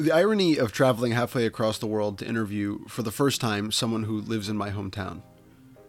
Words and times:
The 0.00 0.12
irony 0.12 0.58
of 0.58 0.70
traveling 0.70 1.10
halfway 1.10 1.44
across 1.44 1.78
the 1.78 1.88
world 1.88 2.18
to 2.18 2.24
interview, 2.24 2.86
for 2.86 3.02
the 3.02 3.10
first 3.10 3.40
time, 3.40 3.72
someone 3.72 4.04
who 4.04 4.20
lives 4.20 4.48
in 4.48 4.56
my 4.56 4.70
hometown. 4.70 5.22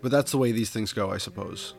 But 0.02 0.10
that's 0.10 0.32
the 0.32 0.40
way 0.40 0.52
these 0.52 0.72
things 0.72 0.94
go, 0.94 1.12
I 1.12 1.20
suppose. 1.20 1.76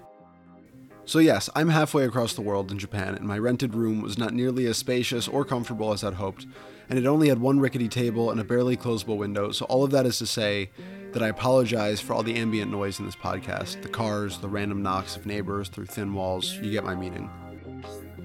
So, 1.04 1.18
yes, 1.18 1.50
I'm 1.56 1.70
halfway 1.70 2.04
across 2.04 2.34
the 2.34 2.40
world 2.40 2.70
in 2.70 2.78
Japan, 2.78 3.16
and 3.16 3.26
my 3.26 3.36
rented 3.36 3.74
room 3.74 4.00
was 4.00 4.16
not 4.16 4.32
nearly 4.32 4.66
as 4.66 4.78
spacious 4.78 5.26
or 5.26 5.44
comfortable 5.44 5.92
as 5.92 6.04
I'd 6.04 6.14
hoped, 6.14 6.46
and 6.88 6.96
it 7.00 7.04
only 7.04 7.30
had 7.30 7.40
one 7.40 7.58
rickety 7.58 7.88
table 7.88 8.30
and 8.30 8.38
a 8.38 8.44
barely 8.44 8.76
closable 8.76 9.16
window, 9.16 9.50
so 9.50 9.64
all 9.64 9.82
of 9.82 9.90
that 9.90 10.06
is 10.06 10.18
to 10.18 10.26
say 10.26 10.70
that 11.10 11.24
I 11.24 11.28
apologize 11.28 12.00
for 12.00 12.12
all 12.12 12.22
the 12.22 12.36
ambient 12.36 12.70
noise 12.70 13.00
in 13.00 13.06
this 13.06 13.16
podcast 13.16 13.82
the 13.82 13.88
cars, 13.88 14.38
the 14.38 14.48
random 14.48 14.84
knocks 14.84 15.16
of 15.16 15.26
neighbors 15.26 15.68
through 15.68 15.86
thin 15.86 16.14
walls, 16.14 16.54
you 16.58 16.70
get 16.70 16.84
my 16.84 16.94
meaning. 16.94 17.28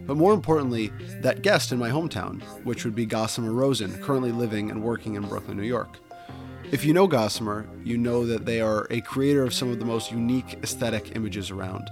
But 0.05 0.17
more 0.17 0.33
importantly, 0.33 0.91
that 1.21 1.41
guest 1.41 1.71
in 1.71 1.79
my 1.79 1.89
hometown, 1.89 2.41
which 2.63 2.85
would 2.85 2.95
be 2.95 3.05
Gossamer 3.05 3.51
Rozen, 3.51 4.01
currently 4.01 4.31
living 4.31 4.69
and 4.69 4.83
working 4.83 5.15
in 5.15 5.27
Brooklyn, 5.27 5.57
New 5.57 5.63
York. 5.63 5.97
If 6.71 6.83
you 6.83 6.93
know 6.93 7.07
Gossamer, 7.07 7.67
you 7.83 7.97
know 7.97 8.25
that 8.25 8.45
they 8.45 8.59
are 8.59 8.87
a 8.89 9.01
creator 9.01 9.43
of 9.43 9.53
some 9.53 9.71
of 9.71 9.79
the 9.79 9.85
most 9.85 10.11
unique 10.11 10.59
aesthetic 10.63 11.15
images 11.15 11.51
around. 11.51 11.89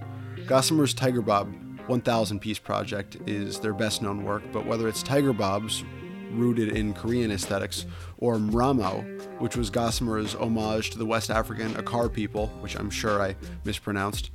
Gossamer's 0.48 0.94
Tiger 0.94 1.22
Bob 1.22 1.54
1000 1.88 2.40
piece 2.40 2.60
project 2.60 3.18
is 3.28 3.60
their 3.60 3.74
best 3.74 4.02
known 4.02 4.24
work, 4.24 4.44
but 4.52 4.66
whether 4.66 4.88
it's 4.88 5.04
Tiger 5.04 5.34
Bobs, 5.34 5.84
rooted 6.32 6.76
in 6.76 6.94
Korean 6.94 7.32
aesthetics, 7.32 7.86
or 8.18 8.38
Mramao, 8.38 9.40
which 9.40 9.56
was 9.56 9.70
Gossamer's 9.70 10.36
homage 10.36 10.90
to 10.92 10.98
the 10.98 11.06
West 11.06 11.30
African 11.30 11.74
Akar 11.76 12.12
people, 12.12 12.48
which 12.60 12.76
I'm 12.76 12.90
sure 12.90 13.22
I 13.22 13.36
mispronounced, 13.66 14.32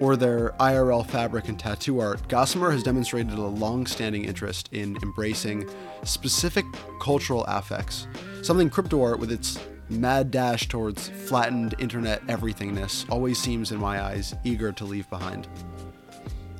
or 0.00 0.16
their 0.16 0.50
IRL 0.60 1.06
fabric 1.06 1.48
and 1.48 1.58
tattoo 1.58 2.00
art, 2.00 2.26
Gossamer 2.28 2.70
has 2.70 2.82
demonstrated 2.82 3.32
a 3.32 3.40
long 3.42 3.86
standing 3.86 4.24
interest 4.24 4.68
in 4.72 4.96
embracing 5.02 5.68
specific 6.04 6.64
cultural 7.00 7.44
affects, 7.44 8.06
something 8.42 8.70
crypto 8.70 9.02
art 9.02 9.18
with 9.18 9.30
its 9.30 9.58
mad 9.88 10.30
dash 10.30 10.68
towards 10.68 11.08
flattened 11.08 11.74
internet 11.78 12.26
everythingness 12.26 13.08
always 13.10 13.38
seems, 13.38 13.72
in 13.72 13.78
my 13.78 14.00
eyes, 14.02 14.34
eager 14.44 14.72
to 14.72 14.84
leave 14.84 15.08
behind. 15.10 15.46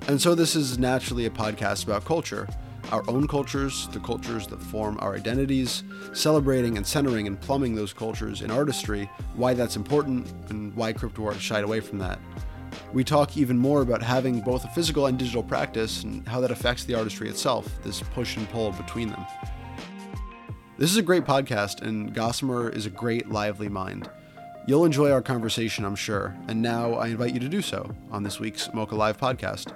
And 0.08 0.20
so, 0.20 0.34
this 0.34 0.56
is 0.56 0.78
naturally 0.78 1.27
a 1.27 1.30
podcast 1.30 1.84
about 1.84 2.05
culture 2.05 2.48
our 2.91 3.02
own 3.08 3.27
cultures, 3.27 3.89
the 3.89 4.00
cultures 4.00 4.46
that 4.48 4.61
form 4.61 4.98
our 5.00 5.14
identities, 5.14 5.83
celebrating 6.12 6.77
and 6.77 6.86
centering 6.86 7.27
and 7.27 7.41
plumbing 7.41 7.74
those 7.74 7.92
cultures 7.92 8.42
in 8.42 8.50
artistry, 8.50 9.11
why 9.34 9.55
that's 9.55 9.77
important, 9.77 10.30
and 10.50 10.74
why 10.77 10.92
crypto 10.92 11.24
art 11.24 11.41
shied 11.41 11.64
away 11.64 11.80
from 11.80 11.98
that. 11.98 12.19
We 12.92 13.04
talk 13.04 13.36
even 13.36 13.58
more 13.58 13.82
about 13.82 14.02
having 14.02 14.40
both 14.40 14.64
a 14.64 14.68
physical 14.68 15.06
and 15.06 15.18
digital 15.18 15.42
practice 15.42 16.02
and 16.02 16.26
how 16.26 16.40
that 16.40 16.50
affects 16.50 16.84
the 16.84 16.94
artistry 16.94 17.28
itself, 17.28 17.66
this 17.82 18.00
push 18.00 18.36
and 18.36 18.48
pull 18.50 18.72
between 18.72 19.08
them. 19.08 19.24
This 20.78 20.90
is 20.90 20.96
a 20.96 21.02
great 21.02 21.24
podcast, 21.24 21.82
and 21.82 22.14
Gossamer 22.14 22.68
is 22.68 22.86
a 22.86 22.90
great, 22.90 23.28
lively 23.28 23.68
mind. 23.68 24.10
You'll 24.66 24.84
enjoy 24.84 25.10
our 25.10 25.22
conversation, 25.22 25.84
I'm 25.84 25.96
sure, 25.96 26.36
and 26.48 26.62
now 26.62 26.94
I 26.94 27.08
invite 27.08 27.34
you 27.34 27.40
to 27.40 27.48
do 27.48 27.62
so 27.62 27.90
on 28.10 28.22
this 28.22 28.40
week's 28.40 28.68
MoCA 28.68 28.96
Live 28.96 29.18
podcast. 29.18 29.72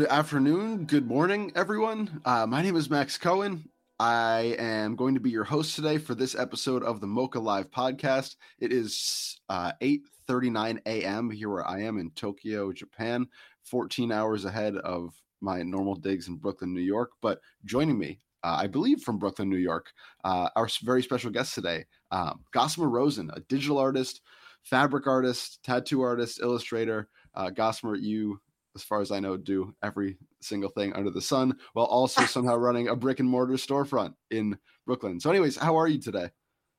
Good 0.00 0.08
afternoon, 0.08 0.86
good 0.86 1.06
morning, 1.06 1.52
everyone. 1.54 2.22
Uh, 2.24 2.46
my 2.46 2.62
name 2.62 2.74
is 2.74 2.88
Max 2.88 3.18
Cohen. 3.18 3.68
I 3.98 4.56
am 4.58 4.96
going 4.96 5.12
to 5.12 5.20
be 5.20 5.28
your 5.28 5.44
host 5.44 5.76
today 5.76 5.98
for 5.98 6.14
this 6.14 6.34
episode 6.34 6.82
of 6.82 7.02
the 7.02 7.06
MoCA 7.06 7.38
Live 7.38 7.70
podcast. 7.70 8.36
It 8.60 8.72
is 8.72 9.38
uh, 9.50 9.72
8:39 9.82 10.80
a.m. 10.86 11.30
here 11.30 11.50
where 11.50 11.68
I 11.68 11.82
am 11.82 11.98
in 11.98 12.12
Tokyo, 12.12 12.72
Japan, 12.72 13.26
14 13.64 14.10
hours 14.10 14.46
ahead 14.46 14.76
of 14.76 15.12
my 15.42 15.62
normal 15.62 15.96
digs 15.96 16.28
in 16.28 16.36
Brooklyn, 16.36 16.72
New 16.72 16.80
York. 16.80 17.10
But 17.20 17.40
joining 17.66 17.98
me, 17.98 18.20
uh, 18.42 18.56
I 18.58 18.68
believe 18.68 19.02
from 19.02 19.18
Brooklyn, 19.18 19.50
New 19.50 19.58
York, 19.58 19.92
uh, 20.24 20.48
our 20.56 20.70
very 20.82 21.02
special 21.02 21.30
guest 21.30 21.54
today, 21.54 21.84
um, 22.10 22.40
Gossamer 22.54 22.88
Rozen, 22.88 23.30
a 23.34 23.40
digital 23.50 23.76
artist, 23.76 24.22
fabric 24.62 25.06
artist, 25.06 25.62
tattoo 25.62 26.00
artist, 26.00 26.40
illustrator. 26.40 27.10
Uh, 27.34 27.50
Gossamer, 27.50 27.96
you 27.96 28.40
as 28.74 28.82
far 28.82 29.00
as 29.00 29.10
I 29.10 29.20
know, 29.20 29.36
do 29.36 29.74
every 29.82 30.16
single 30.40 30.70
thing 30.70 30.92
under 30.92 31.10
the 31.10 31.20
sun 31.20 31.56
while 31.72 31.86
also 31.86 32.24
somehow 32.26 32.56
running 32.56 32.88
a 32.88 32.96
brick 32.96 33.20
and 33.20 33.28
mortar 33.28 33.54
storefront 33.54 34.14
in 34.30 34.58
Brooklyn. 34.86 35.20
So, 35.20 35.30
anyways, 35.30 35.56
how 35.56 35.76
are 35.76 35.88
you 35.88 36.00
today? 36.00 36.30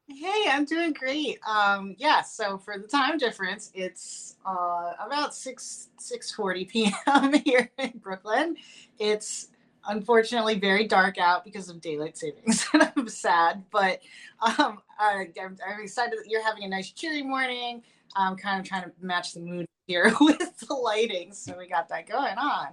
Hey, 0.07 0.45
I'm 0.49 0.65
doing 0.65 0.91
great. 0.93 1.39
Um, 1.47 1.95
yeah, 1.97 2.21
so 2.21 2.57
for 2.57 2.77
the 2.77 2.87
time 2.87 3.17
difference, 3.17 3.71
it's 3.73 4.35
uh, 4.45 4.93
about 4.99 5.33
six 5.33 5.89
six 5.99 6.31
forty 6.31 6.65
p.m. 6.65 7.33
here 7.45 7.71
in 7.77 7.93
Brooklyn. 7.95 8.57
It's 8.99 9.49
unfortunately 9.87 10.59
very 10.59 10.87
dark 10.87 11.17
out 11.17 11.43
because 11.43 11.69
of 11.69 11.81
daylight 11.81 12.17
savings, 12.17 12.65
and 12.73 12.91
I'm 12.95 13.07
sad. 13.07 13.63
But 13.71 14.01
um, 14.41 14.81
I, 14.99 15.27
I'm, 15.41 15.57
I'm 15.67 15.81
excited 15.81 16.17
that 16.19 16.29
you're 16.29 16.43
having 16.43 16.63
a 16.63 16.69
nice 16.69 16.91
cheery 16.91 17.23
morning. 17.23 17.83
I'm 18.15 18.35
kind 18.35 18.59
of 18.59 18.67
trying 18.67 18.83
to 18.83 18.91
match 19.01 19.33
the 19.33 19.39
mood 19.39 19.65
here 19.87 20.13
with 20.21 20.59
the 20.59 20.73
lighting. 20.73 21.33
So 21.33 21.57
we 21.57 21.67
got 21.67 21.89
that 21.89 22.07
going 22.07 22.37
on. 22.37 22.67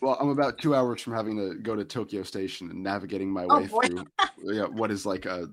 Well, 0.00 0.16
I'm 0.18 0.30
about 0.30 0.58
two 0.58 0.74
hours 0.74 1.02
from 1.02 1.12
having 1.12 1.36
to 1.36 1.56
go 1.56 1.76
to 1.76 1.84
Tokyo 1.84 2.22
Station 2.22 2.70
and 2.70 2.82
navigating 2.82 3.30
my 3.30 3.44
oh, 3.44 3.58
way 3.58 3.68
oh, 3.72 3.86
through 3.86 4.06
yeah, 4.42 4.64
what 4.64 4.90
is 4.90 5.04
like 5.04 5.26
a, 5.26 5.46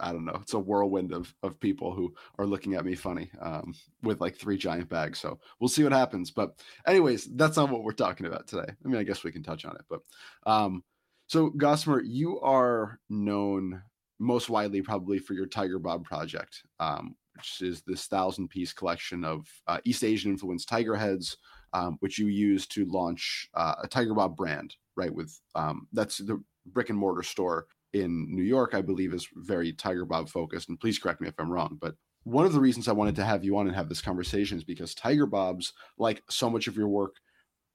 I 0.00 0.12
don't 0.12 0.24
know, 0.24 0.38
it's 0.40 0.54
a 0.54 0.58
whirlwind 0.58 1.12
of, 1.12 1.34
of 1.42 1.60
people 1.60 1.92
who 1.92 2.14
are 2.38 2.46
looking 2.46 2.74
at 2.74 2.84
me 2.84 2.94
funny 2.94 3.30
um, 3.40 3.74
with 4.02 4.20
like 4.20 4.36
three 4.36 4.56
giant 4.56 4.88
bags. 4.88 5.18
So 5.18 5.38
we'll 5.58 5.68
see 5.68 5.84
what 5.84 5.92
happens. 5.92 6.30
But, 6.30 6.60
anyways, 6.86 7.28
that's 7.36 7.56
not 7.56 7.70
what 7.70 7.84
we're 7.84 7.92
talking 7.92 8.26
about 8.26 8.46
today. 8.46 8.72
I 8.84 8.88
mean, 8.88 9.00
I 9.00 9.04
guess 9.04 9.24
we 9.24 9.32
can 9.32 9.42
touch 9.42 9.64
on 9.64 9.76
it. 9.76 9.84
But 9.88 10.00
um, 10.46 10.82
so, 11.26 11.50
Gossamer, 11.50 12.02
you 12.02 12.40
are 12.40 12.98
known 13.08 13.82
most 14.18 14.50
widely 14.50 14.82
probably 14.82 15.18
for 15.18 15.34
your 15.34 15.46
Tiger 15.46 15.78
Bob 15.78 16.04
project, 16.04 16.62
um, 16.80 17.16
which 17.36 17.62
is 17.62 17.82
this 17.82 18.06
thousand 18.06 18.48
piece 18.48 18.72
collection 18.72 19.24
of 19.24 19.46
uh, 19.66 19.78
East 19.84 20.04
Asian 20.04 20.32
influenced 20.32 20.68
tiger 20.68 20.96
heads, 20.96 21.36
um, 21.72 21.96
which 22.00 22.18
you 22.18 22.26
use 22.26 22.66
to 22.66 22.84
launch 22.86 23.48
uh, 23.54 23.76
a 23.82 23.88
Tiger 23.88 24.14
Bob 24.14 24.36
brand, 24.36 24.74
right? 24.96 25.14
With 25.14 25.38
um, 25.54 25.86
that's 25.92 26.18
the 26.18 26.42
brick 26.66 26.90
and 26.90 26.98
mortar 26.98 27.22
store 27.22 27.66
in 27.92 28.26
New 28.34 28.42
York, 28.42 28.74
I 28.74 28.82
believe, 28.82 29.14
is 29.14 29.28
very 29.34 29.72
Tiger 29.72 30.04
Bob 30.04 30.28
focused. 30.28 30.68
And 30.68 30.78
please 30.78 30.98
correct 30.98 31.20
me 31.20 31.28
if 31.28 31.34
I'm 31.38 31.50
wrong, 31.50 31.78
but 31.80 31.94
one 32.24 32.44
of 32.44 32.52
the 32.52 32.60
reasons 32.60 32.86
I 32.86 32.92
wanted 32.92 33.16
to 33.16 33.24
have 33.24 33.44
you 33.44 33.56
on 33.56 33.66
and 33.66 33.74
have 33.74 33.88
this 33.88 34.02
conversation 34.02 34.58
is 34.58 34.64
because 34.64 34.94
Tiger 34.94 35.26
Bobs, 35.26 35.72
like 35.98 36.22
so 36.28 36.50
much 36.50 36.66
of 36.66 36.76
your 36.76 36.88
work, 36.88 37.16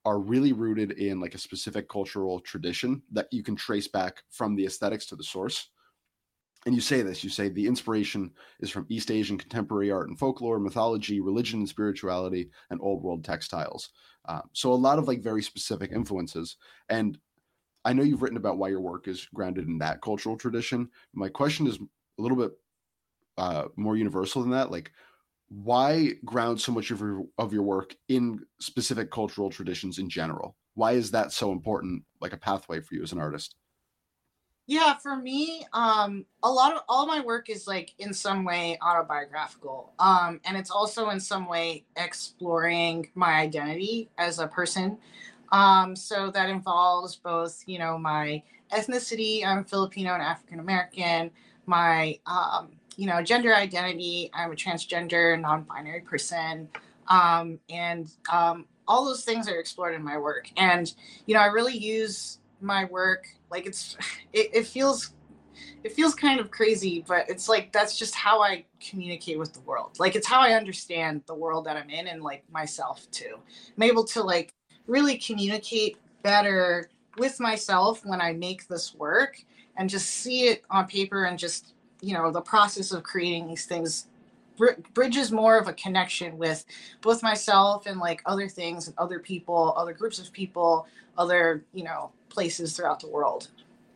are 0.06 0.20
really 0.20 0.53
rooted 0.53 0.92
in 0.92 1.20
like 1.20 1.34
a 1.34 1.40
specific 1.40 1.90
cultural 1.90 2.40
tradition 2.40 3.02
that 3.12 3.28
you 3.31 3.42
can 3.42 3.56
trace 3.56 3.88
back 3.88 4.22
from 4.30 4.56
the 4.56 4.66
aesthetics 4.66 5.08
to 5.08 5.16
the 5.16 5.24
source 5.24 5.70
and 6.66 6.74
you 6.74 6.82
say 6.82 7.02
this 7.02 7.24
you 7.24 7.30
say 7.30 7.50
the 7.50 7.66
inspiration 7.66 8.32
is 8.59 8.70
from 8.70 8.86
east 8.90 9.12
asian 9.12 9.38
contemporary 9.38 9.92
art 9.92 10.09
and 10.09 10.20
folklore 10.20 10.59
mythology 10.59 11.20
religion 11.20 11.59
and 11.59 11.70
spirituality 11.70 12.50
and 12.70 12.80
old 12.82 13.03
world 13.03 13.24
textiles 13.24 13.90
um, 14.28 14.42
so 14.53 14.72
a 14.72 14.74
lot 14.74 15.00
of 15.00 15.08
like 15.08 15.22
very 15.22 15.42
specific 15.42 15.92
influences 15.92 16.58
and 16.90 17.18
i 17.85 17.94
know 17.94 18.03
you've 18.03 18.22
written 18.22 18.38
about 18.38 18.57
why 18.57 18.68
your 18.68 18.81
work 18.81 19.07
is 19.07 19.28
grounded 19.34 19.68
in 19.68 19.78
that 19.78 20.01
cultural 20.01 20.38
tradition 20.38 20.90
my 21.13 21.29
question 21.29 21.68
is 21.68 21.78
a 21.78 22.22
little 22.22 22.38
bit 22.38 22.51
uh, 23.38 23.66
more 23.75 23.97
universal 23.97 24.41
than 24.41 24.51
that 24.51 24.72
like 24.72 24.91
why 25.50 26.12
ground 26.23 26.59
so 26.59 26.72
much 26.72 26.91
of 26.91 27.00
your 27.00 27.25
of 27.38 27.53
your 27.53 27.63
work 27.63 27.96
in 28.09 28.40
specific 28.59 29.12
cultural 29.12 29.50
traditions 29.50 30.00
in 30.00 30.09
general 30.09 30.56
why 30.73 30.93
is 30.93 31.11
that 31.11 31.32
so 31.32 31.52
important 31.52 32.03
like 32.22 32.34
a 32.34 32.37
pathway 32.37 32.82
for 32.82 32.96
you 32.96 33.03
as 33.03 33.11
an 33.11 33.20
artist 33.20 33.55
yeah, 34.67 34.96
for 34.96 35.16
me, 35.16 35.64
um, 35.73 36.26
a 36.41 36.49
lot 36.49 36.73
of 36.73 36.82
all 36.90 37.05
my 37.05 37.22
work 37.22 37.49
is 37.52 37.67
like 37.67 37.93
in 37.99 38.14
some 38.14 38.43
way 38.43 38.79
autobiographical. 38.82 39.93
Um, 39.99 40.41
and 40.43 40.58
it's 40.58 40.72
also 40.72 41.09
in 41.09 41.20
some 41.20 41.47
way 41.47 41.85
exploring 41.96 43.11
my 43.14 43.34
identity 43.34 44.09
as 44.17 44.40
a 44.40 44.47
person. 44.47 44.97
Um, 45.55 45.96
so 45.96 46.29
that 46.31 46.49
involves 46.49 47.16
both, 47.16 47.63
you 47.66 47.79
know, 47.79 47.97
my 47.97 48.43
ethnicity, 48.73 49.46
I'm 49.46 49.63
Filipino 49.63 50.13
and 50.13 50.22
African 50.22 50.59
American, 50.59 51.31
my 51.66 52.19
um, 52.25 52.72
you 52.97 53.07
know, 53.07 53.22
gender 53.22 53.55
identity, 53.55 54.29
I'm 54.34 54.52
a 54.52 54.55
transgender, 54.55 55.40
non-binary 55.40 56.02
person. 56.02 56.67
Um, 57.07 57.57
and 57.69 58.11
um, 58.29 58.66
all 58.85 59.05
those 59.05 59.23
things 59.23 59.47
are 59.47 59.57
explored 59.57 59.96
in 59.96 60.03
my 60.03 60.17
work. 60.17 60.49
And, 60.57 60.93
you 61.25 61.34
know, 61.34 61.40
I 61.40 61.46
really 61.46 61.78
use 61.78 62.40
my 62.59 62.84
work 62.85 63.25
like 63.49 63.66
it's 63.66 63.96
it, 64.34 64.49
it 64.53 64.67
feels 64.67 65.13
it 65.85 65.93
feels 65.93 66.13
kind 66.16 66.40
of 66.40 66.51
crazy 66.51 67.03
but 67.08 67.29
it's 67.29 67.47
like 67.47 67.72
that's 67.72 67.97
just 67.97 68.13
how 68.16 68.41
i 68.41 68.63
communicate 68.81 69.37
with 69.37 69.53
the 69.53 69.59
world 69.61 69.91
like 69.99 70.16
it's 70.16 70.28
how 70.28 70.41
i 70.41 70.51
understand 70.51 71.22
the 71.28 71.34
world 71.34 71.66
that 71.66 71.78
i'm 71.78 71.90
in 71.90 72.08
and 72.08 72.22
like 72.22 72.43
myself 72.51 73.09
too 73.11 73.37
i'm 73.78 73.84
able 73.84 74.03
to 74.03 74.22
like 74.22 74.53
really 74.87 75.17
communicate 75.17 75.97
better 76.23 76.90
with 77.17 77.40
myself 77.40 78.05
when 78.05 78.22
I 78.22 78.34
make 78.34 78.67
this 78.67 78.93
work 78.96 79.43
and 79.78 79.90
just 79.90 80.09
see 80.09 80.47
it 80.47 80.64
on 80.70 80.87
paper 80.87 81.26
and 81.26 81.37
just, 81.37 81.73
you 82.02 82.14
know, 82.14 82.32
the 82.32 82.41
process 82.41 82.91
of 82.91 83.03
creating 83.03 83.47
these 83.47 83.66
things 83.66 84.08
br- 84.58 84.79
bridges 84.93 85.32
more 85.32 85.58
of 85.58 85.67
a 85.67 85.73
connection 85.73 86.37
with 86.37 86.66
both 87.02 87.23
myself 87.23 87.85
and 87.85 87.99
like 87.99 88.22
other 88.26 88.47
things 88.47 88.87
and 88.87 88.97
other 88.97 89.20
people, 89.20 89.73
other 89.78 89.93
groups 89.93 90.20
of 90.20 90.32
people, 90.32 90.87
other, 91.17 91.64
you 91.73 91.84
know, 91.84 92.11
places 92.29 92.76
throughout 92.76 92.99
the 92.99 93.08
world. 93.08 93.49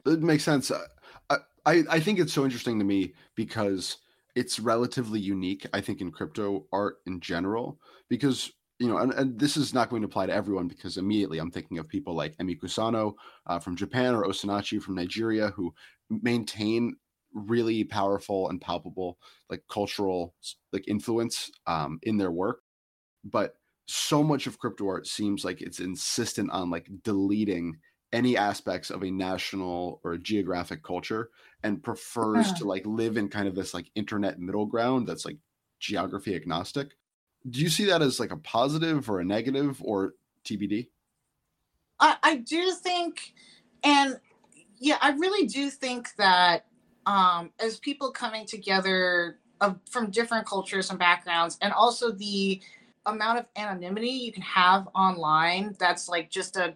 It 0.06 0.22
makes 0.22 0.44
sense. 0.44 0.72
Uh, 0.72 0.86
I, 1.30 1.38
I, 1.66 1.84
I 1.90 2.00
think 2.00 2.20
it's 2.20 2.34
so 2.34 2.46
interesting 2.46 2.80
to 2.80 2.86
me 2.86 3.14
because 3.36 3.98
it's 4.36 4.60
relatively 4.60 5.20
unique, 5.20 5.66
I 5.74 5.82
think, 5.82 6.02
in 6.02 6.12
crypto 6.12 6.66
art 6.72 7.00
in 7.06 7.20
general, 7.20 7.80
because 8.08 8.52
you 8.80 8.88
know, 8.88 8.98
and, 8.98 9.14
and, 9.14 9.38
this 9.38 9.58
is 9.58 9.74
not 9.74 9.90
going 9.90 10.02
to 10.02 10.08
apply 10.08 10.26
to 10.26 10.34
everyone 10.34 10.68
because 10.68 10.98
immediately 10.98 11.38
I'm 11.38 11.52
thinking 11.52 11.78
of 11.78 11.88
people 11.88 12.16
like 12.16 12.38
Emi 12.38 12.58
Kusano 12.58 13.14
uh, 13.46 13.60
from 13.60 13.76
Japan 13.76 14.16
or 14.16 14.24
Osinachi 14.24 14.82
from 14.82 14.96
Nigeria 14.96 15.50
who 15.50 15.74
maintain 16.10 16.96
really 17.34 17.84
powerful 17.84 18.50
and 18.50 18.60
palpable 18.60 19.18
like 19.50 19.64
cultural 19.70 20.34
like 20.72 20.88
influence 20.88 21.52
um, 21.68 22.00
in 22.04 22.18
their 22.18 22.32
work. 22.32 22.62
But 23.24 23.56
so 23.86 24.24
much 24.24 24.48
of 24.48 24.60
crypto 24.60 24.88
art 24.88 25.08
seems 25.08 25.44
like 25.44 25.62
it's 25.62 25.80
insistent 25.80 26.50
on 26.52 26.70
like 26.70 26.88
deleting 27.04 27.78
any 28.14 28.38
aspects 28.38 28.90
of 28.90 29.04
a 29.04 29.12
national 29.12 30.00
or 30.04 30.14
a 30.14 30.20
geographic 30.20 30.84
culture 30.84 31.30
and 31.64 31.84
prefers 31.84 32.48
yeah. 32.48 32.54
to 32.54 32.66
like 32.66 32.86
live 32.86 33.18
in 33.18 33.28
kind 33.28 33.48
of 33.48 33.56
this 33.56 33.74
like 33.74 33.92
internet 33.96 34.40
middle 34.40 34.66
ground 34.66 35.08
that's 35.08 35.26
like 35.26 35.38
geography 35.80 36.36
agnostic 36.36 36.92
do 37.48 37.62
you 37.62 37.70
see 37.70 37.86
that 37.86 38.02
as 38.02 38.20
like 38.20 38.32
a 38.32 38.38
positive 38.38 39.10
or 39.10 39.20
a 39.20 39.26
negative 39.26 39.82
or 39.84 40.14
TBD? 40.46 40.88
I, 42.00 42.18
I 42.24 42.36
do 42.38 42.72
think, 42.74 43.34
and 43.84 44.20
yeah, 44.78 44.98
I 45.02 45.12
really 45.12 45.48
do 45.48 45.70
think 45.70 46.10
that 46.18 46.66
um, 47.06 47.52
as 47.60 47.78
people 47.80 48.12
coming 48.12 48.46
together 48.46 49.40
of, 49.62 49.78
from 49.90 50.10
different 50.12 50.46
cultures 50.46 50.90
and 50.90 50.98
backgrounds, 51.00 51.58
and 51.62 51.74
also 51.74 52.12
the 52.12 52.62
amount 53.06 53.40
of 53.40 53.46
anonymity 53.56 54.10
you 54.10 54.32
can 54.32 54.44
have 54.44 54.88
online, 54.96 55.76
that's 55.80 56.10
like 56.10 56.30
just 56.30 56.58
a 56.58 56.76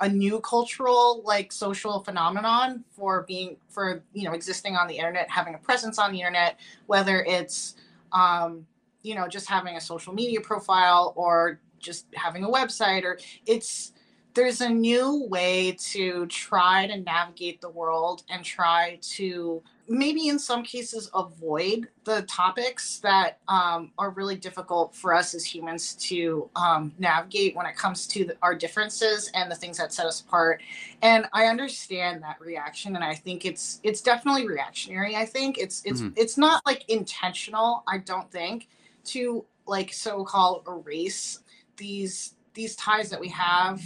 a 0.00 0.08
new 0.08 0.40
cultural 0.40 1.22
like 1.24 1.50
social 1.50 2.00
phenomenon 2.04 2.84
for 2.90 3.22
being 3.22 3.56
for 3.68 4.02
you 4.12 4.24
know 4.24 4.32
existing 4.32 4.76
on 4.76 4.86
the 4.86 4.96
internet 4.96 5.28
having 5.28 5.54
a 5.54 5.58
presence 5.58 5.98
on 5.98 6.12
the 6.12 6.18
internet 6.18 6.58
whether 6.86 7.24
it's 7.24 7.74
um 8.12 8.64
you 9.02 9.14
know 9.14 9.28
just 9.28 9.48
having 9.48 9.76
a 9.76 9.80
social 9.80 10.12
media 10.12 10.40
profile 10.40 11.12
or 11.16 11.60
just 11.78 12.06
having 12.14 12.44
a 12.44 12.48
website 12.48 13.04
or 13.04 13.18
it's 13.46 13.92
there's 14.34 14.60
a 14.60 14.68
new 14.68 15.24
way 15.28 15.72
to 15.72 16.26
try 16.26 16.86
to 16.86 16.96
navigate 16.98 17.60
the 17.60 17.68
world 17.68 18.22
and 18.28 18.44
try 18.44 18.98
to 19.02 19.60
maybe 19.88 20.28
in 20.28 20.38
some 20.38 20.62
cases 20.62 21.10
avoid 21.14 21.88
the 22.04 22.22
topics 22.22 22.98
that 23.00 23.38
um, 23.48 23.90
are 23.98 24.10
really 24.10 24.36
difficult 24.36 24.94
for 24.94 25.14
us 25.14 25.34
as 25.34 25.44
humans 25.44 25.94
to 25.94 26.48
um, 26.54 26.92
navigate 26.98 27.56
when 27.56 27.66
it 27.66 27.74
comes 27.74 28.06
to 28.06 28.26
the, 28.26 28.36
our 28.42 28.54
differences 28.54 29.30
and 29.34 29.50
the 29.50 29.56
things 29.56 29.78
that 29.78 29.92
set 29.92 30.06
us 30.06 30.20
apart. 30.20 30.62
And 31.02 31.26
i 31.32 31.46
understand 31.46 32.22
that 32.22 32.40
reaction 32.40 32.94
and 32.94 33.04
i 33.04 33.14
think 33.14 33.44
it's 33.44 33.80
it's 33.82 34.00
definitely 34.00 34.46
reactionary 34.46 35.16
i 35.16 35.24
think. 35.24 35.58
It's 35.58 35.82
it's 35.84 36.00
mm-hmm. 36.00 36.14
it's 36.16 36.36
not 36.38 36.64
like 36.66 36.84
intentional 36.88 37.82
i 37.88 37.98
don't 37.98 38.30
think 38.30 38.68
to 39.08 39.44
like 39.66 39.92
so-called 39.92 40.64
erase 40.66 41.40
these 41.76 42.34
these 42.54 42.74
ties 42.76 43.10
that 43.10 43.20
we 43.20 43.28
have 43.28 43.80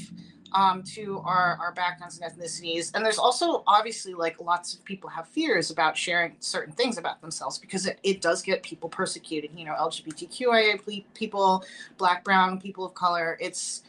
um, 0.54 0.82
to 0.82 1.20
our, 1.24 1.58
our 1.60 1.72
backgrounds 1.72 2.18
and 2.18 2.30
ethnicities. 2.30 2.90
And 2.94 3.04
there's 3.04 3.18
also 3.18 3.62
obviously 3.66 4.14
like 4.14 4.40
lots 4.40 4.74
of 4.74 4.84
people 4.84 5.08
have 5.10 5.28
fears 5.28 5.70
about 5.70 5.96
sharing 5.96 6.36
certain 6.40 6.72
things 6.74 6.98
about 6.98 7.20
themselves 7.20 7.58
because 7.58 7.86
it, 7.86 7.98
it 8.02 8.20
does 8.20 8.42
get 8.42 8.62
people 8.62 8.88
persecuted, 8.88 9.50
you 9.56 9.64
know, 9.64 9.74
LGBTQIA 9.74 11.04
people, 11.14 11.64
black, 11.98 12.24
brown, 12.24 12.60
people 12.60 12.84
of 12.84 12.94
color. 12.94 13.36
It's, 13.40 13.82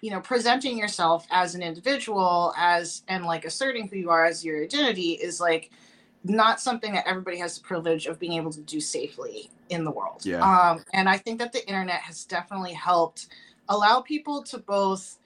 you 0.00 0.10
know, 0.10 0.20
presenting 0.20 0.78
yourself 0.78 1.26
as 1.30 1.54
an 1.54 1.62
individual 1.62 2.52
as, 2.56 3.02
and 3.08 3.24
like 3.24 3.44
asserting 3.44 3.88
who 3.88 3.96
you 3.96 4.10
are 4.10 4.24
as 4.24 4.44
your 4.44 4.62
identity 4.62 5.12
is 5.12 5.40
like, 5.40 5.70
not 6.24 6.60
something 6.60 6.92
that 6.94 7.06
everybody 7.06 7.38
has 7.38 7.58
the 7.58 7.64
privilege 7.64 8.06
of 8.06 8.18
being 8.18 8.32
able 8.32 8.50
to 8.50 8.60
do 8.62 8.80
safely 8.80 9.50
in 9.68 9.84
the 9.84 9.90
world. 9.90 10.24
Yeah. 10.24 10.40
Um, 10.42 10.84
and 10.94 11.08
I 11.08 11.18
think 11.18 11.38
that 11.38 11.52
the 11.52 11.66
internet 11.68 12.00
has 12.00 12.24
definitely 12.24 12.72
helped 12.72 13.28
allow 13.68 14.00
people 14.00 14.42
to 14.44 14.58
both 14.58 15.18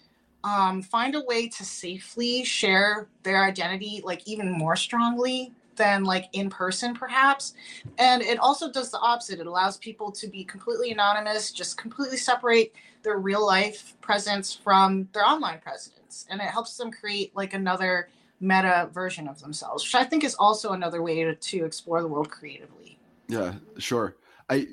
um, 0.45 0.83
find 0.83 1.15
a 1.15 1.23
way 1.23 1.49
to 1.49 1.65
safely 1.65 2.45
share 2.45 3.09
their 3.23 3.45
identity, 3.45 4.03
like 4.05 4.27
even 4.27 4.51
more 4.51 4.77
strongly 4.77 5.53
than 5.77 6.05
like 6.05 6.27
in 6.33 6.51
person, 6.51 6.95
perhaps. 6.95 7.55
And 7.99 8.23
it 8.23 8.39
also 8.39 8.71
does 8.71 8.91
the 8.91 8.99
opposite. 8.99 9.41
It 9.41 9.47
allows 9.47 9.77
people 9.79 10.11
to 10.13 10.27
be 10.27 10.45
completely 10.45 10.91
anonymous, 10.91 11.53
just 11.53 11.79
completely 11.79 12.17
separate 12.17 12.73
their 13.03 13.19
real 13.19 13.47
life 13.47 13.97
presence 14.01 14.53
from 14.53 15.09
their 15.13 15.25
online 15.25 15.61
presence. 15.61 16.27
And 16.29 16.41
it 16.41 16.49
helps 16.49 16.77
them 16.77 16.91
create 16.91 17.35
like 17.35 17.55
another 17.55 18.09
meta 18.41 18.89
version 18.93 19.29
of 19.29 19.41
themselves, 19.41 19.85
which 19.85 19.95
I 19.95 20.05
think 20.05 20.25
is 20.25 20.35
also 20.35 20.73
another 20.73 21.03
way 21.03 21.25
to, 21.25 21.35
to 21.35 21.65
explore 21.65 22.01
the 22.03 22.09
world 22.09 22.31
creatively. 22.31 22.99
Yeah, 23.29 23.55
sure. 23.79 24.17
I 24.51 24.67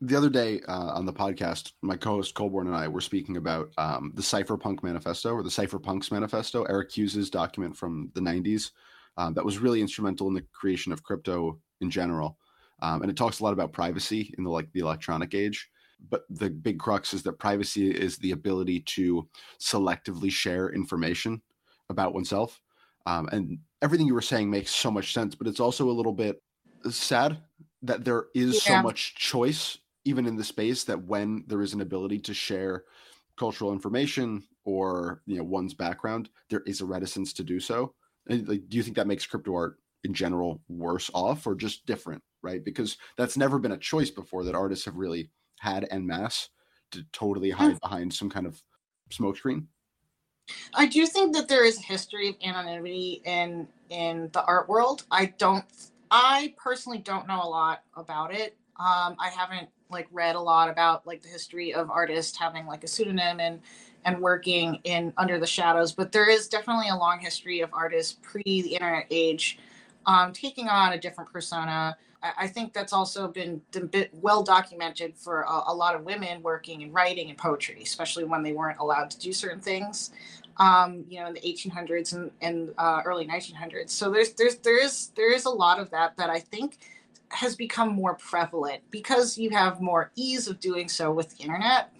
the 0.00 0.16
other 0.16 0.30
day 0.30 0.60
uh, 0.68 0.92
on 0.94 1.04
the 1.04 1.12
podcast, 1.12 1.72
my 1.82 1.96
co-host 1.96 2.34
Colborn 2.34 2.68
and 2.68 2.76
I 2.76 2.86
were 2.86 3.00
speaking 3.00 3.36
about 3.36 3.70
um, 3.76 4.12
the 4.14 4.22
Cypherpunk 4.22 4.82
Manifesto 4.82 5.32
or 5.32 5.42
the 5.42 5.48
Cypherpunks 5.48 6.12
Manifesto, 6.12 6.62
Eric 6.64 6.92
Hughes's 6.92 7.28
document 7.28 7.76
from 7.76 8.10
the 8.14 8.20
'90s 8.20 8.70
um, 9.16 9.34
that 9.34 9.44
was 9.44 9.58
really 9.58 9.80
instrumental 9.80 10.28
in 10.28 10.34
the 10.34 10.44
creation 10.52 10.92
of 10.92 11.02
crypto 11.02 11.58
in 11.80 11.90
general, 11.90 12.38
um, 12.82 13.02
and 13.02 13.10
it 13.10 13.16
talks 13.16 13.40
a 13.40 13.44
lot 13.44 13.52
about 13.52 13.72
privacy 13.72 14.32
in 14.38 14.44
the 14.44 14.50
like 14.50 14.70
the 14.72 14.80
electronic 14.80 15.34
age. 15.34 15.68
But 16.08 16.24
the 16.30 16.50
big 16.50 16.78
crux 16.78 17.14
is 17.14 17.22
that 17.24 17.38
privacy 17.38 17.90
is 17.90 18.18
the 18.18 18.32
ability 18.32 18.80
to 18.80 19.28
selectively 19.58 20.30
share 20.30 20.68
information 20.68 21.42
about 21.88 22.14
oneself, 22.14 22.60
um, 23.06 23.28
and 23.32 23.58
everything 23.82 24.06
you 24.06 24.14
were 24.14 24.20
saying 24.20 24.50
makes 24.50 24.74
so 24.74 24.90
much 24.90 25.12
sense. 25.12 25.34
But 25.34 25.46
it's 25.46 25.60
also 25.60 25.88
a 25.88 25.92
little 25.92 26.12
bit 26.12 26.40
sad 26.90 27.38
that 27.82 28.04
there 28.04 28.26
is 28.34 28.66
yeah. 28.66 28.78
so 28.78 28.82
much 28.82 29.14
choice 29.14 29.78
even 30.04 30.26
in 30.26 30.36
the 30.36 30.44
space 30.44 30.84
that 30.84 31.04
when 31.04 31.44
there 31.48 31.62
is 31.62 31.74
an 31.74 31.80
ability 31.80 32.18
to 32.20 32.32
share 32.32 32.84
cultural 33.36 33.72
information 33.72 34.42
or 34.64 35.22
you 35.26 35.36
know 35.36 35.44
one's 35.44 35.74
background 35.74 36.30
there 36.48 36.62
is 36.66 36.80
a 36.80 36.86
reticence 36.86 37.32
to 37.32 37.42
do 37.42 37.60
so 37.60 37.92
and, 38.28 38.48
like, 38.48 38.68
do 38.68 38.76
you 38.76 38.82
think 38.82 38.96
that 38.96 39.06
makes 39.06 39.26
crypto 39.26 39.54
art 39.54 39.76
in 40.04 40.14
general 40.14 40.60
worse 40.68 41.10
off 41.12 41.46
or 41.46 41.54
just 41.54 41.84
different 41.86 42.22
right 42.42 42.64
because 42.64 42.96
that's 43.18 43.36
never 43.36 43.58
been 43.58 43.72
a 43.72 43.78
choice 43.78 44.10
before 44.10 44.44
that 44.44 44.54
artists 44.54 44.84
have 44.84 44.96
really 44.96 45.30
had 45.58 45.86
en 45.90 46.06
masse 46.06 46.48
to 46.92 47.04
totally 47.12 47.50
hide 47.50 47.74
mm. 47.74 47.80
behind 47.80 48.12
some 48.12 48.30
kind 48.30 48.46
of 48.46 48.62
smokescreen 49.10 49.66
i 50.74 50.86
do 50.86 51.06
think 51.06 51.34
that 51.34 51.48
there 51.48 51.64
is 51.64 51.78
a 51.78 51.82
history 51.82 52.28
of 52.28 52.36
anonymity 52.42 53.20
in 53.24 53.66
in 53.90 54.28
the 54.32 54.44
art 54.44 54.68
world 54.68 55.04
i 55.10 55.26
don't 55.38 55.64
I 56.10 56.54
personally 56.56 56.98
don't 56.98 57.26
know 57.26 57.42
a 57.42 57.48
lot 57.48 57.82
about 57.96 58.32
it. 58.34 58.56
Um, 58.78 59.16
I 59.18 59.30
haven't 59.34 59.68
like 59.90 60.08
read 60.12 60.36
a 60.36 60.40
lot 60.40 60.68
about 60.68 61.06
like 61.06 61.22
the 61.22 61.28
history 61.28 61.72
of 61.74 61.90
artists 61.90 62.36
having 62.36 62.66
like 62.66 62.84
a 62.84 62.88
pseudonym 62.88 63.40
and 63.40 63.60
and 64.04 64.20
working 64.20 64.78
in 64.84 65.12
under 65.16 65.38
the 65.38 65.46
shadows, 65.46 65.92
but 65.92 66.12
there 66.12 66.28
is 66.30 66.48
definitely 66.48 66.88
a 66.88 66.96
long 66.96 67.18
history 67.18 67.60
of 67.60 67.70
artists 67.72 68.18
pre 68.22 68.42
the 68.44 68.74
internet 68.74 69.06
age 69.10 69.58
um, 70.06 70.32
taking 70.32 70.68
on 70.68 70.92
a 70.92 70.98
different 70.98 71.32
persona. 71.32 71.96
I, 72.36 72.46
think 72.46 72.72
that's 72.72 72.92
also 72.92 73.28
been, 73.28 73.60
been 73.70 74.08
well 74.12 74.42
documented 74.42 75.16
for 75.16 75.42
a, 75.42 75.62
a, 75.68 75.74
lot 75.74 75.94
of 75.94 76.04
women 76.04 76.42
working 76.42 76.82
in 76.82 76.92
writing 76.92 77.28
and 77.28 77.38
poetry, 77.38 77.80
especially 77.82 78.24
when 78.24 78.42
they 78.42 78.52
weren't 78.52 78.78
allowed 78.78 79.10
to 79.10 79.18
do 79.18 79.32
certain 79.32 79.60
things 79.60 80.12
um, 80.58 81.04
you 81.08 81.20
know, 81.20 81.26
in 81.26 81.34
the 81.34 81.40
1800s 81.40 82.14
and, 82.14 82.30
and 82.40 82.72
uh, 82.78 83.02
early 83.04 83.26
1900s. 83.26 83.90
So 83.90 84.10
there's 84.10 84.32
there's 84.32 84.56
there 84.56 84.82
is 84.82 85.12
there 85.16 85.32
is 85.32 85.44
a 85.44 85.50
lot 85.50 85.78
of 85.78 85.90
that 85.90 86.16
that 86.16 86.30
I 86.30 86.40
think 86.40 86.78
has 87.28 87.56
become 87.56 87.92
more 87.92 88.14
prevalent 88.14 88.82
because 88.90 89.36
you 89.36 89.50
have 89.50 89.80
more 89.80 90.12
ease 90.14 90.48
of 90.48 90.60
doing 90.60 90.88
so 90.88 91.12
with 91.12 91.36
the 91.36 91.42
internet. 91.42 91.92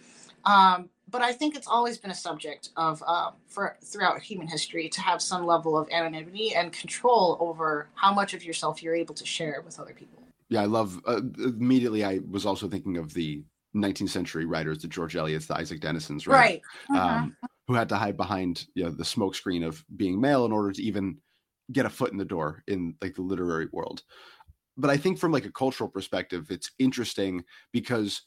Um, 0.45 0.89
but 1.17 1.25
I 1.25 1.33
think 1.33 1.57
it's 1.57 1.67
always 1.67 1.97
been 1.99 2.11
a 2.11 2.15
subject 2.15 2.71
of 2.77 3.03
um, 3.07 3.35
for 3.49 3.77
throughout 3.83 4.21
human 4.21 4.47
history 4.47 4.89
to 4.91 5.01
have 5.01 5.23
some 5.23 5.47
level 5.47 5.77
of 5.79 5.89
anonymity 5.91 6.55
and 6.55 6.73
control 6.73 7.39
over 7.41 7.89
how 7.95 8.13
much 8.13 8.35
of 8.35 8.45
yourself 8.45 8.83
you're 8.83 8.95
able 8.95 9.15
to 9.15 9.25
share 9.25 9.63
with 9.65 9.81
other 9.81 9.95
people. 9.95 10.23
Yeah, 10.49 10.63
I 10.63 10.67
love. 10.67 11.01
Uh, 11.07 11.23
immediately, 11.39 12.05
I 12.05 12.21
was 12.31 12.45
also 12.45 12.69
thinking 12.69 12.99
of 12.99 13.15
the 13.15 13.43
19th 13.75 14.11
century 14.11 14.45
writers, 14.45 14.83
the 14.83 14.89
George 14.89 15.17
Eliot's, 15.17 15.47
the 15.47 15.59
Isak 15.59 15.81
Dinesens, 15.81 16.29
right? 16.29 16.63
Right. 16.91 17.01
Um, 17.01 17.37
uh-huh 17.43 17.49
who 17.67 17.75
had 17.75 17.89
to 17.89 17.97
hide 17.97 18.17
behind 18.17 18.67
you 18.75 18.85
know, 18.85 18.91
the 18.91 19.05
smokescreen 19.05 19.67
of 19.67 19.85
being 19.97 20.21
male 20.21 20.45
in 20.45 20.53
order 20.53 20.73
to 20.73 20.83
even 20.83 21.19
get 21.73 21.87
a 21.87 21.91
foot 21.91 22.13
in 22.13 22.19
the 22.19 22.25
door 22.25 22.63
in 22.69 22.95
like 23.03 23.15
the 23.15 23.23
literary 23.23 23.69
world. 23.73 24.03
But 24.77 24.91
I 24.91 24.97
think 24.97 25.19
from 25.19 25.33
like 25.33 25.47
a 25.47 25.53
cultural 25.53 25.89
perspective, 25.89 26.47
it's 26.51 26.71
interesting 26.79 27.45
because 27.73 28.23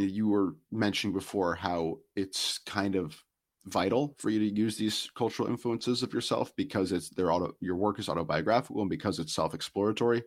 you, 0.00 0.28
were 0.28 0.56
mentioning 0.70 1.14
before 1.14 1.54
how 1.54 1.98
it's 2.16 2.58
kind 2.58 2.94
of 2.96 3.22
vital 3.66 4.14
for 4.18 4.30
you 4.30 4.38
to 4.38 4.56
use 4.56 4.76
these 4.76 5.10
cultural 5.14 5.48
influences 5.48 6.02
of 6.02 6.12
yourself 6.12 6.54
because 6.56 6.90
it's 6.90 7.10
their 7.10 7.30
auto 7.30 7.54
your 7.60 7.76
work 7.76 7.98
is 7.98 8.08
autobiographical 8.08 8.80
and 8.80 8.90
because 8.90 9.18
it's 9.18 9.34
self-exploratory. 9.34 10.22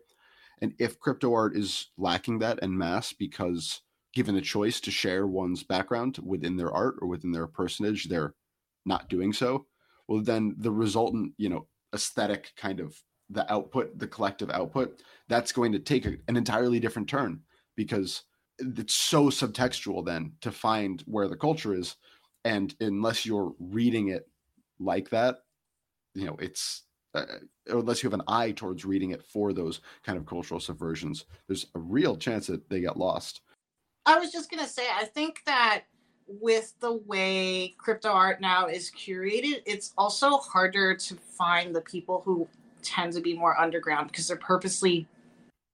And 0.60 0.74
if 0.78 1.00
crypto 1.00 1.34
art 1.34 1.56
is 1.56 1.90
lacking 1.98 2.38
that 2.38 2.60
en 2.62 2.76
masse 2.76 3.12
because 3.12 3.82
given 4.14 4.34
the 4.34 4.40
choice 4.40 4.80
to 4.80 4.90
share 4.90 5.26
one's 5.26 5.62
background 5.62 6.18
within 6.22 6.56
their 6.56 6.70
art 6.70 6.96
or 7.00 7.08
within 7.08 7.32
their 7.32 7.46
personage, 7.46 8.08
they're 8.08 8.34
not 8.84 9.08
doing 9.08 9.32
so. 9.32 9.66
Well, 10.06 10.20
then 10.20 10.54
the 10.58 10.70
resultant, 10.70 11.32
you 11.36 11.48
know, 11.48 11.66
aesthetic 11.94 12.52
kind 12.56 12.80
of 12.80 12.96
the 13.30 13.50
output, 13.52 13.98
the 13.98 14.06
collective 14.06 14.50
output, 14.50 15.02
that's 15.28 15.52
going 15.52 15.72
to 15.72 15.78
take 15.78 16.04
an 16.04 16.36
entirely 16.36 16.78
different 16.78 17.08
turn 17.08 17.40
because 17.76 18.24
it's 18.76 18.94
so 18.94 19.26
subtextual 19.26 20.04
then 20.04 20.32
to 20.40 20.50
find 20.50 21.02
where 21.06 21.28
the 21.28 21.36
culture 21.36 21.74
is. 21.74 21.96
And 22.44 22.74
unless 22.80 23.24
you're 23.24 23.52
reading 23.58 24.08
it 24.08 24.28
like 24.80 25.10
that, 25.10 25.38
you 26.14 26.26
know, 26.26 26.36
it's 26.40 26.82
uh, 27.14 27.24
unless 27.68 28.02
you 28.02 28.10
have 28.10 28.18
an 28.18 28.26
eye 28.26 28.52
towards 28.52 28.84
reading 28.84 29.10
it 29.10 29.22
for 29.22 29.52
those 29.52 29.80
kind 30.04 30.18
of 30.18 30.26
cultural 30.26 30.60
subversions, 30.60 31.24
there's 31.46 31.66
a 31.74 31.78
real 31.78 32.16
chance 32.16 32.46
that 32.46 32.68
they 32.68 32.80
get 32.80 32.96
lost. 32.96 33.42
I 34.06 34.18
was 34.18 34.32
just 34.32 34.50
gonna 34.50 34.66
say, 34.66 34.86
I 34.92 35.04
think 35.04 35.42
that 35.46 35.84
with 36.26 36.74
the 36.80 36.94
way 36.94 37.74
crypto 37.78 38.08
art 38.08 38.40
now 38.40 38.66
is 38.66 38.90
curated, 38.90 39.62
it's 39.66 39.92
also 39.96 40.38
harder 40.38 40.94
to 40.96 41.14
find 41.14 41.74
the 41.74 41.80
people 41.82 42.22
who 42.24 42.48
tend 42.82 43.12
to 43.12 43.20
be 43.20 43.36
more 43.36 43.58
underground 43.60 44.08
because 44.08 44.26
they're 44.26 44.36
purposely 44.36 45.06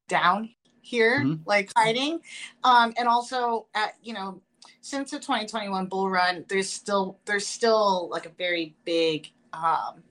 down 0.08 0.50
here, 0.88 1.20
mm-hmm. 1.20 1.42
like 1.46 1.70
hiding. 1.76 2.20
Um, 2.64 2.94
and 2.96 3.06
also 3.06 3.66
at 3.74 3.94
you 4.02 4.14
know, 4.14 4.40
since 4.80 5.10
the 5.10 5.18
2021 5.18 5.86
bull 5.86 6.08
run, 6.08 6.44
there's 6.48 6.70
still 6.70 7.18
there's 7.24 7.46
still 7.46 8.08
like 8.10 8.26
a 8.26 8.30
very 8.30 8.74
big 8.84 9.30
um 9.52 10.02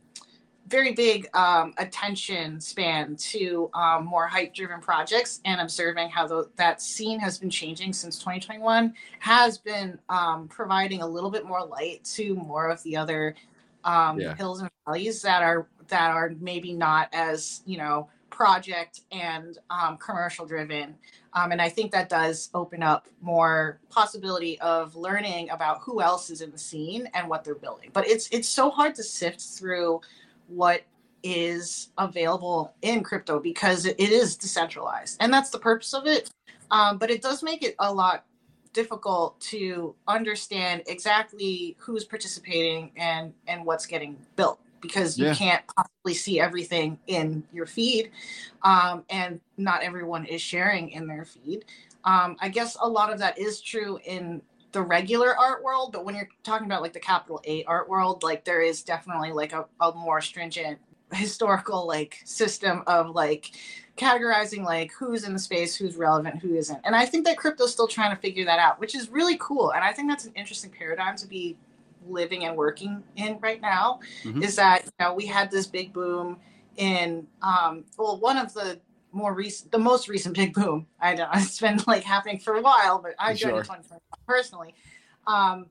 very 0.67 0.91
big 0.91 1.27
um, 1.33 1.73
attention 1.77 2.59
span 2.59 3.15
to 3.15 3.69
um, 3.73 4.05
more 4.05 4.27
hype 4.27 4.53
driven 4.53 4.81
projects 4.81 5.39
and 5.45 5.61
observing 5.61 6.09
how 6.09 6.27
the, 6.27 6.49
that 6.57 6.81
scene 6.81 7.19
has 7.19 7.37
been 7.37 7.49
changing 7.49 7.93
since 7.93 8.19
2021 8.19 8.93
has 9.19 9.57
been 9.57 9.97
um, 10.09 10.47
providing 10.49 11.01
a 11.01 11.07
little 11.07 11.31
bit 11.31 11.45
more 11.45 11.65
light 11.65 12.03
to 12.03 12.35
more 12.35 12.69
of 12.69 12.83
the 12.83 12.97
other 12.97 13.33
um, 13.85 14.19
yeah. 14.19 14.35
hills 14.35 14.59
and 14.59 14.69
valleys 14.85 15.21
that 15.21 15.41
are 15.41 15.67
that 15.87 16.11
are 16.11 16.33
maybe 16.41 16.73
not 16.73 17.07
as 17.13 17.61
you 17.65 17.77
know 17.77 18.09
project 18.37 19.01
and 19.11 19.57
um, 19.71 19.97
commercial 19.97 20.45
driven. 20.45 20.95
Um, 21.33 21.51
and 21.51 21.61
i 21.61 21.69
think 21.69 21.91
that 21.91 22.07
does 22.07 22.49
open 22.53 22.81
up 22.81 23.07
more 23.21 23.79
possibility 23.89 24.59
of 24.61 24.95
learning 24.95 25.49
about 25.49 25.81
who 25.81 26.01
else 26.01 26.29
is 26.29 26.41
in 26.41 26.51
the 26.51 26.57
scene 26.57 27.09
and 27.15 27.27
what 27.27 27.43
they're 27.43 27.55
building. 27.55 27.89
But 27.93 28.07
it's 28.07 28.29
it's 28.31 28.47
so 28.47 28.69
hard 28.69 28.93
to 28.95 29.03
sift 29.03 29.41
through 29.41 30.01
what 30.47 30.83
is 31.23 31.89
available 31.97 32.73
in 32.83 33.03
crypto 33.03 33.39
because 33.39 33.85
it 33.85 33.99
is 33.99 34.37
decentralized 34.37 35.17
and 35.19 35.33
that's 35.33 35.49
the 35.49 35.59
purpose 35.59 35.93
of 35.93 36.05
it. 36.05 36.29
Um, 36.69 36.99
but 36.99 37.09
it 37.09 37.21
does 37.21 37.41
make 37.41 37.63
it 37.63 37.75
a 37.79 37.91
lot 37.91 38.23
difficult 38.73 39.39
to 39.39 39.95
understand 40.07 40.83
exactly 40.85 41.75
who's 41.79 42.05
participating 42.05 42.91
and 42.95 43.33
and 43.47 43.65
what's 43.65 43.87
getting 43.87 44.15
built 44.35 44.59
because 44.81 45.17
you 45.17 45.25
yeah. 45.25 45.33
can't 45.33 45.63
possibly 45.75 46.13
see 46.13 46.39
everything 46.39 46.97
in 47.07 47.43
your 47.53 47.65
feed 47.65 48.11
um, 48.63 49.03
and 49.09 49.39
not 49.57 49.83
everyone 49.83 50.25
is 50.25 50.41
sharing 50.41 50.89
in 50.91 51.07
their 51.07 51.25
feed 51.25 51.65
um, 52.03 52.35
i 52.39 52.49
guess 52.49 52.77
a 52.81 52.87
lot 52.87 53.11
of 53.11 53.19
that 53.19 53.37
is 53.37 53.61
true 53.61 53.99
in 54.05 54.41
the 54.71 54.81
regular 54.81 55.35
art 55.35 55.63
world, 55.63 55.91
but 55.91 56.05
when 56.05 56.15
you're 56.15 56.29
talking 56.43 56.67
about 56.67 56.81
like 56.81 56.93
the 56.93 56.99
capital 56.99 57.41
A 57.45 57.63
art 57.63 57.89
world, 57.89 58.21
like 58.21 58.43
there 58.45 58.61
is 58.61 58.83
definitely 58.83 59.31
like 59.31 59.53
a, 59.53 59.65
a 59.81 59.91
more 59.93 60.21
stringent 60.21 60.77
historical 61.13 61.87
like 61.87 62.19
system 62.25 62.83
of 62.85 63.09
like 63.11 63.51
categorizing 63.97 64.63
like 64.63 64.91
who's 64.91 65.23
in 65.23 65.33
the 65.33 65.39
space, 65.39 65.75
who's 65.75 65.95
relevant, 65.95 66.41
who 66.41 66.55
isn't. 66.55 66.79
And 66.83 66.95
I 66.95 67.05
think 67.05 67.25
that 67.25 67.37
crypto's 67.37 67.71
still 67.71 67.87
trying 67.87 68.15
to 68.15 68.21
figure 68.21 68.45
that 68.45 68.59
out, 68.59 68.79
which 68.79 68.93
is 68.93 69.09
really 69.09 69.37
cool. 69.39 69.71
And 69.71 69.83
I 69.83 69.93
think 69.93 70.09
that's 70.09 70.25
an 70.25 70.33
interesting 70.35 70.69
paradigm 70.69 71.15
to 71.17 71.27
be 71.27 71.55
living 72.09 72.45
and 72.45 72.55
working 72.55 73.03
in 73.15 73.39
right 73.39 73.61
now. 73.61 73.99
Mm-hmm. 74.23 74.43
Is 74.43 74.55
that 74.55 74.85
you 74.85 74.91
know 74.99 75.13
we 75.13 75.25
had 75.25 75.51
this 75.51 75.67
big 75.67 75.93
boom 75.93 76.37
in 76.77 77.27
um 77.41 77.85
well 77.97 78.19
one 78.19 78.37
of 78.37 78.53
the 78.53 78.79
more 79.11 79.33
recent, 79.33 79.71
the 79.71 79.79
most 79.79 80.07
recent 80.07 80.35
big 80.35 80.53
boom. 80.53 80.87
I 81.01 81.15
know 81.15 81.27
it's 81.33 81.59
been 81.59 81.79
like 81.87 82.03
happening 82.03 82.39
for 82.39 82.55
a 82.55 82.61
while, 82.61 82.99
but 82.99 83.13
I 83.19 83.33
joined 83.33 83.65
sure. 83.65 83.77
personally, 84.27 84.75
um, 85.25 85.67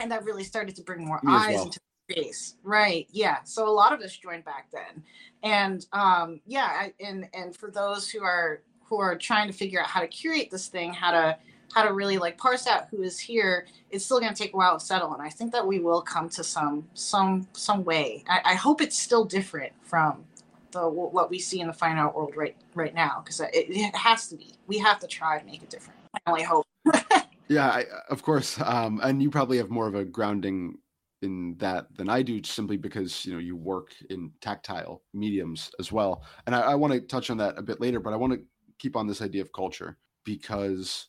and 0.00 0.10
that 0.10 0.24
really 0.24 0.44
started 0.44 0.76
to 0.76 0.82
bring 0.82 1.04
more 1.04 1.20
Me 1.22 1.32
eyes 1.32 1.54
well. 1.54 1.64
into 1.66 1.80
the 2.08 2.14
space. 2.14 2.54
Right? 2.62 3.06
Yeah. 3.10 3.38
So 3.44 3.68
a 3.68 3.70
lot 3.70 3.92
of 3.92 4.00
us 4.00 4.16
joined 4.16 4.44
back 4.44 4.68
then, 4.72 5.02
and 5.42 5.86
um, 5.92 6.40
yeah, 6.46 6.68
I, 6.70 6.94
and 7.00 7.28
and 7.34 7.54
for 7.54 7.70
those 7.70 8.08
who 8.08 8.22
are 8.22 8.62
who 8.84 8.98
are 8.98 9.16
trying 9.16 9.48
to 9.48 9.52
figure 9.52 9.80
out 9.80 9.86
how 9.86 10.00
to 10.00 10.08
curate 10.08 10.50
this 10.50 10.68
thing, 10.68 10.92
how 10.92 11.10
to 11.10 11.38
how 11.74 11.82
to 11.82 11.92
really 11.92 12.18
like 12.18 12.38
parse 12.38 12.66
out 12.66 12.88
who 12.90 13.02
is 13.02 13.18
here 13.18 13.66
it's 13.90 14.04
still 14.04 14.20
going 14.20 14.32
to 14.32 14.42
take 14.42 14.54
a 14.54 14.56
while 14.56 14.78
to 14.78 14.84
settle 14.84 15.12
and 15.12 15.22
i 15.22 15.28
think 15.28 15.52
that 15.52 15.66
we 15.66 15.78
will 15.78 16.00
come 16.00 16.28
to 16.28 16.42
some 16.42 16.86
some 16.94 17.46
some 17.52 17.84
way 17.84 18.24
I, 18.28 18.40
I 18.44 18.54
hope 18.54 18.80
it's 18.80 18.98
still 18.98 19.24
different 19.24 19.72
from 19.82 20.24
the 20.72 20.88
what 20.88 21.30
we 21.30 21.38
see 21.38 21.60
in 21.60 21.66
the 21.66 21.72
fine 21.72 21.96
art 21.96 22.14
world 22.14 22.34
right 22.36 22.56
right 22.74 22.94
now 22.94 23.22
because 23.22 23.40
it, 23.40 23.50
it, 23.52 23.94
has 23.94 24.28
to 24.28 24.36
be. 24.36 24.54
We 24.66 24.78
have 24.78 24.98
to 25.00 25.06
try 25.06 25.38
to 25.38 25.44
make 25.44 25.62
it 25.62 25.70
different. 25.70 25.98
I 26.14 26.30
only 26.30 26.42
hope. 26.42 26.66
yeah, 27.48 27.68
I, 27.68 27.84
of 28.10 28.22
course. 28.22 28.60
Um, 28.60 29.00
and 29.02 29.22
you 29.22 29.30
probably 29.30 29.56
have 29.58 29.70
more 29.70 29.86
of 29.86 29.94
a 29.94 30.04
grounding 30.04 30.78
in 31.22 31.56
that 31.58 31.86
than 31.96 32.08
I 32.08 32.22
do, 32.22 32.42
simply 32.44 32.76
because 32.76 33.24
you 33.24 33.32
know 33.32 33.38
you 33.38 33.56
work 33.56 33.94
in 34.10 34.30
tactile 34.40 35.02
mediums 35.14 35.70
as 35.78 35.90
well. 35.90 36.22
And 36.46 36.54
I, 36.54 36.60
I 36.60 36.74
want 36.74 36.92
to 36.92 37.00
touch 37.00 37.30
on 37.30 37.38
that 37.38 37.58
a 37.58 37.62
bit 37.62 37.80
later, 37.80 38.00
but 38.00 38.12
I 38.12 38.16
want 38.16 38.32
to 38.34 38.40
keep 38.78 38.96
on 38.96 39.06
this 39.06 39.22
idea 39.22 39.42
of 39.42 39.52
culture 39.52 39.96
because 40.24 41.08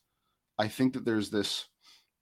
I 0.60 0.68
think 0.68 0.94
that 0.94 1.06
there's 1.06 1.32
this 1.32 1.66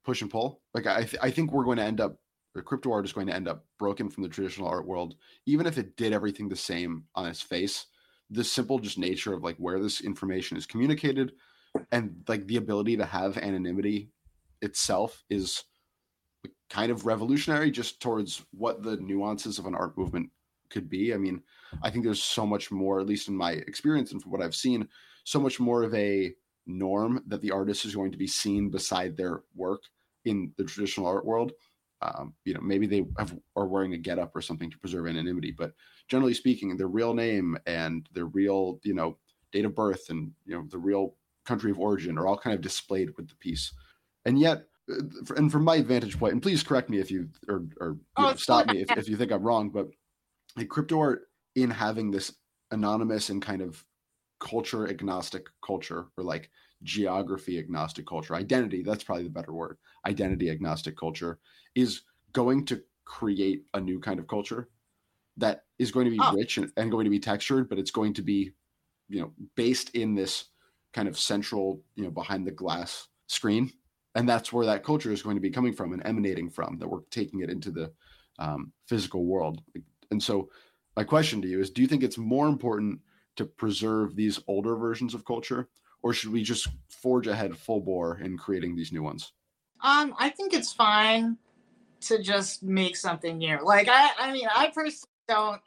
push 0.04 0.22
and 0.22 0.30
pull. 0.30 0.62
Like 0.72 0.86
I, 0.86 1.02
th- 1.02 1.22
I 1.22 1.30
think 1.30 1.52
we're 1.52 1.64
going 1.64 1.76
to 1.78 1.84
end 1.84 2.00
up 2.00 2.16
crypto 2.62 2.92
art 2.92 3.04
is 3.04 3.12
going 3.12 3.26
to 3.26 3.34
end 3.34 3.48
up 3.48 3.64
broken 3.78 4.08
from 4.08 4.22
the 4.22 4.28
traditional 4.28 4.68
art 4.68 4.86
world, 4.86 5.14
even 5.46 5.66
if 5.66 5.78
it 5.78 5.96
did 5.96 6.12
everything 6.12 6.48
the 6.48 6.56
same 6.56 7.04
on 7.14 7.26
its 7.26 7.40
face. 7.40 7.86
The 8.30 8.44
simple 8.44 8.78
just 8.78 8.98
nature 8.98 9.32
of 9.32 9.42
like 9.42 9.56
where 9.56 9.80
this 9.80 10.00
information 10.00 10.56
is 10.56 10.66
communicated 10.66 11.32
and 11.92 12.24
like 12.28 12.46
the 12.46 12.56
ability 12.56 12.96
to 12.96 13.04
have 13.04 13.38
anonymity 13.38 14.10
itself 14.60 15.24
is 15.30 15.64
kind 16.68 16.92
of 16.92 17.06
revolutionary 17.06 17.70
just 17.70 18.00
towards 18.00 18.44
what 18.50 18.82
the 18.82 18.96
nuances 18.96 19.58
of 19.58 19.66
an 19.66 19.74
art 19.74 19.96
movement 19.96 20.30
could 20.68 20.90
be. 20.90 21.14
I 21.14 21.16
mean, 21.16 21.42
I 21.82 21.90
think 21.90 22.04
there's 22.04 22.22
so 22.22 22.44
much 22.44 22.70
more, 22.70 23.00
at 23.00 23.06
least 23.06 23.28
in 23.28 23.36
my 23.36 23.52
experience 23.52 24.12
and 24.12 24.22
from 24.22 24.32
what 24.32 24.42
I've 24.42 24.54
seen, 24.54 24.88
so 25.24 25.40
much 25.40 25.58
more 25.58 25.82
of 25.82 25.94
a 25.94 26.34
norm 26.68 27.22
that 27.26 27.40
the 27.40 27.50
artist 27.50 27.84
is 27.84 27.94
going 27.94 28.12
to 28.12 28.18
be 28.18 28.26
seen 28.26 28.70
beside 28.70 29.16
their 29.16 29.42
work 29.56 29.82
in 30.24 30.52
the 30.56 30.64
traditional 30.64 31.06
art 31.06 31.24
world 31.24 31.52
um, 32.00 32.34
you 32.44 32.54
know, 32.54 32.60
maybe 32.60 32.86
they 32.86 33.04
have, 33.18 33.36
are 33.56 33.66
wearing 33.66 33.94
a 33.94 33.98
getup 33.98 34.34
or 34.34 34.40
something 34.40 34.70
to 34.70 34.78
preserve 34.78 35.06
anonymity, 35.06 35.50
but 35.50 35.72
generally 36.08 36.34
speaking, 36.34 36.76
their 36.76 36.86
real 36.86 37.12
name 37.14 37.58
and 37.66 38.08
their 38.12 38.26
real, 38.26 38.78
you 38.84 38.94
know, 38.94 39.18
date 39.50 39.64
of 39.64 39.74
birth 39.74 40.10
and 40.10 40.30
you 40.44 40.54
know 40.54 40.66
the 40.70 40.78
real 40.78 41.14
country 41.46 41.70
of 41.70 41.78
origin 41.78 42.18
are 42.18 42.26
all 42.26 42.36
kind 42.36 42.54
of 42.54 42.60
displayed 42.60 43.16
with 43.16 43.28
the 43.28 43.34
piece. 43.36 43.72
And 44.26 44.38
yet, 44.38 44.64
uh, 44.90 45.34
and 45.36 45.50
from 45.50 45.64
my 45.64 45.80
vantage 45.80 46.18
point, 46.18 46.34
and 46.34 46.42
please 46.42 46.62
correct 46.62 46.90
me 46.90 46.98
if 46.98 47.10
you 47.10 47.30
or, 47.48 47.64
or 47.80 47.92
you 47.92 48.00
oh, 48.18 48.22
know, 48.30 48.34
stop 48.36 48.66
me 48.68 48.82
if, 48.82 48.96
if 48.96 49.08
you 49.08 49.16
think 49.16 49.32
I'm 49.32 49.42
wrong, 49.42 49.70
but 49.70 49.88
like 50.56 50.68
crypto 50.68 51.00
art 51.00 51.22
in 51.56 51.70
having 51.70 52.10
this 52.10 52.32
anonymous 52.70 53.30
and 53.30 53.42
kind 53.42 53.62
of 53.62 53.84
culture 54.40 54.88
agnostic 54.88 55.46
culture 55.64 56.06
or 56.16 56.24
like 56.24 56.50
geography 56.82 57.58
agnostic 57.58 58.06
culture 58.06 58.34
identity 58.34 58.82
that's 58.82 59.02
probably 59.02 59.24
the 59.24 59.30
better 59.30 59.52
word 59.52 59.76
identity 60.06 60.48
agnostic 60.50 60.96
culture 60.96 61.38
is 61.74 62.02
going 62.32 62.64
to 62.64 62.80
create 63.04 63.64
a 63.74 63.80
new 63.80 63.98
kind 63.98 64.20
of 64.20 64.28
culture 64.28 64.68
that 65.36 65.62
is 65.78 65.90
going 65.90 66.04
to 66.04 66.10
be 66.10 66.18
oh. 66.20 66.34
rich 66.34 66.58
and, 66.58 66.70
and 66.76 66.90
going 66.90 67.04
to 67.04 67.10
be 67.10 67.18
textured 67.18 67.68
but 67.68 67.78
it's 67.78 67.90
going 67.90 68.12
to 68.12 68.22
be 68.22 68.52
you 69.08 69.20
know 69.20 69.32
based 69.56 69.90
in 69.90 70.14
this 70.14 70.44
kind 70.92 71.08
of 71.08 71.18
central 71.18 71.82
you 71.96 72.04
know 72.04 72.10
behind 72.10 72.46
the 72.46 72.52
glass 72.52 73.08
screen 73.26 73.70
and 74.14 74.28
that's 74.28 74.52
where 74.52 74.66
that 74.66 74.84
culture 74.84 75.12
is 75.12 75.22
going 75.22 75.36
to 75.36 75.40
be 75.40 75.50
coming 75.50 75.72
from 75.72 75.92
and 75.92 76.04
emanating 76.06 76.50
from 76.50 76.78
that 76.78 76.88
we're 76.88 77.00
taking 77.10 77.40
it 77.40 77.50
into 77.50 77.70
the 77.70 77.90
um, 78.38 78.72
physical 78.86 79.24
world 79.24 79.62
and 80.10 80.22
so 80.22 80.48
my 80.96 81.04
question 81.04 81.42
to 81.42 81.48
you 81.48 81.60
is 81.60 81.70
do 81.70 81.82
you 81.82 81.88
think 81.88 82.02
it's 82.02 82.18
more 82.18 82.46
important 82.46 83.00
to 83.38 83.44
preserve 83.44 84.14
these 84.14 84.40
older 84.46 84.76
versions 84.76 85.14
of 85.14 85.24
culture 85.24 85.68
or 86.02 86.12
should 86.12 86.30
we 86.30 86.42
just 86.42 86.68
forge 86.88 87.26
ahead 87.26 87.56
full 87.56 87.80
bore 87.80 88.18
in 88.18 88.36
creating 88.36 88.76
these 88.76 88.92
new 88.92 89.02
ones? 89.02 89.32
Um, 89.80 90.14
I 90.18 90.28
think 90.28 90.52
it's 90.52 90.72
fine 90.72 91.36
to 92.02 92.22
just 92.22 92.62
make 92.62 92.96
something 92.96 93.38
new. 93.38 93.58
Like 93.64 93.88
I, 93.88 94.10
I 94.18 94.32
mean, 94.32 94.48
I 94.54 94.68
personally 94.68 95.10
don't, 95.28 95.60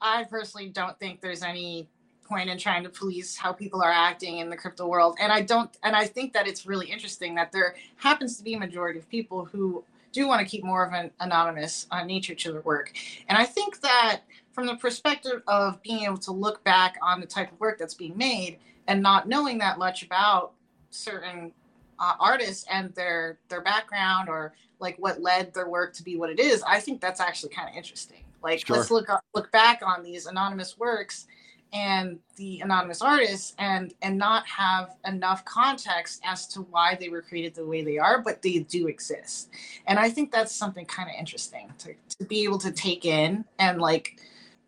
I 0.00 0.24
personally 0.24 0.68
don't 0.68 0.98
think 0.98 1.20
there's 1.20 1.42
any 1.42 1.88
point 2.24 2.48
in 2.48 2.58
trying 2.58 2.82
to 2.84 2.88
police 2.88 3.36
how 3.36 3.52
people 3.52 3.82
are 3.82 3.90
acting 3.90 4.38
in 4.38 4.48
the 4.48 4.56
crypto 4.56 4.86
world. 4.86 5.16
And 5.20 5.32
I 5.32 5.42
don't, 5.42 5.70
and 5.82 5.94
I 5.94 6.06
think 6.06 6.32
that 6.32 6.46
it's 6.46 6.66
really 6.66 6.86
interesting 6.86 7.34
that 7.34 7.52
there 7.52 7.76
happens 7.96 8.36
to 8.38 8.44
be 8.44 8.54
a 8.54 8.58
majority 8.58 8.98
of 8.98 9.08
people 9.08 9.44
who 9.44 9.84
do 10.12 10.28
want 10.28 10.40
to 10.40 10.46
keep 10.46 10.62
more 10.64 10.84
of 10.84 10.92
an 10.92 11.10
anonymous 11.20 11.86
uh, 11.90 12.04
nature 12.04 12.34
to 12.34 12.52
their 12.52 12.60
work. 12.62 12.92
And 13.28 13.36
I 13.36 13.44
think 13.44 13.80
that 13.80 14.20
from 14.52 14.66
the 14.66 14.76
perspective 14.76 15.42
of 15.46 15.82
being 15.82 16.04
able 16.04 16.18
to 16.18 16.32
look 16.32 16.62
back 16.64 16.96
on 17.02 17.20
the 17.20 17.26
type 17.26 17.50
of 17.50 17.58
work 17.60 17.78
that's 17.78 17.94
being 17.94 18.16
made 18.16 18.58
and 18.86 19.02
not 19.02 19.28
knowing 19.28 19.58
that 19.58 19.78
much 19.78 20.02
about 20.02 20.52
certain 20.90 21.52
uh, 21.98 22.14
artists 22.18 22.66
and 22.70 22.94
their 22.94 23.38
their 23.48 23.60
background 23.60 24.28
or 24.28 24.54
like 24.78 24.96
what 24.98 25.22
led 25.22 25.54
their 25.54 25.68
work 25.68 25.94
to 25.94 26.02
be 26.02 26.16
what 26.16 26.30
it 26.30 26.40
is, 26.40 26.62
I 26.64 26.80
think 26.80 27.00
that's 27.00 27.20
actually 27.20 27.50
kind 27.50 27.68
of 27.68 27.76
interesting. 27.76 28.24
Like 28.42 28.66
sure. 28.66 28.76
let's 28.76 28.90
look 28.90 29.08
look 29.34 29.50
back 29.52 29.82
on 29.84 30.02
these 30.02 30.26
anonymous 30.26 30.76
works 30.76 31.26
and 31.72 32.18
the 32.36 32.60
anonymous 32.60 33.00
artists 33.00 33.54
and 33.58 33.94
and 34.02 34.18
not 34.18 34.46
have 34.46 34.94
enough 35.06 35.44
context 35.44 36.20
as 36.24 36.46
to 36.48 36.62
why 36.62 36.96
they 37.00 37.08
were 37.08 37.22
created 37.22 37.54
the 37.54 37.64
way 37.64 37.82
they 37.82 37.96
are 37.96 38.20
but 38.20 38.42
they 38.42 38.58
do 38.58 38.88
exist 38.88 39.48
and 39.86 39.98
i 39.98 40.10
think 40.10 40.30
that's 40.30 40.54
something 40.54 40.84
kind 40.84 41.08
of 41.08 41.14
interesting 41.18 41.72
to, 41.78 41.94
to 42.08 42.24
be 42.26 42.44
able 42.44 42.58
to 42.58 42.70
take 42.70 43.06
in 43.06 43.42
and 43.58 43.80
like 43.80 44.20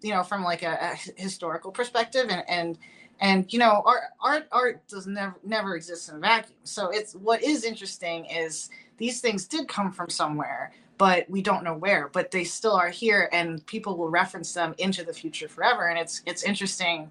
you 0.04 0.12
know 0.12 0.23
from 0.23 0.44
like 0.44 0.62
a, 0.62 0.78
a 0.92 1.20
historical 1.20 1.73
perspective 1.73 2.26
and 2.28 2.44
and 2.49 2.78
and 3.20 3.52
you 3.52 3.58
know 3.58 3.82
art 3.87 4.02
art 4.20 4.46
art 4.52 4.87
does 4.87 5.06
never 5.06 5.34
never 5.42 5.76
exist 5.76 6.11
in 6.11 6.16
a 6.16 6.18
vacuum 6.18 6.56
so 6.62 6.90
it's 6.90 7.14
what 7.14 7.42
is 7.42 7.64
interesting 7.64 8.26
is 8.26 8.68
these 8.99 9.20
things 9.20 9.46
did 9.46 9.66
come 9.66 9.90
from 9.90 10.11
somewhere 10.11 10.73
but 10.99 11.28
we 11.30 11.40
don't 11.40 11.64
know 11.64 11.75
where 11.75 12.08
but 12.08 12.30
they 12.30 12.44
still 12.44 12.75
are 12.75 12.90
here 12.90 13.30
and 13.32 13.64
people 13.66 13.96
will 13.96 14.11
reference 14.11 14.52
them 14.52 14.75
into 14.78 15.02
the 15.02 15.12
future 15.12 15.49
forever 15.49 15.88
and 15.88 15.99
it's 15.99 16.23
it's 16.26 16.42
interesting 16.42 17.11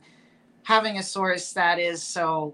having 0.62 1.00
a 1.00 1.03
source 1.03 1.51
that 1.53 1.79
is 1.79 2.01
so 2.01 2.53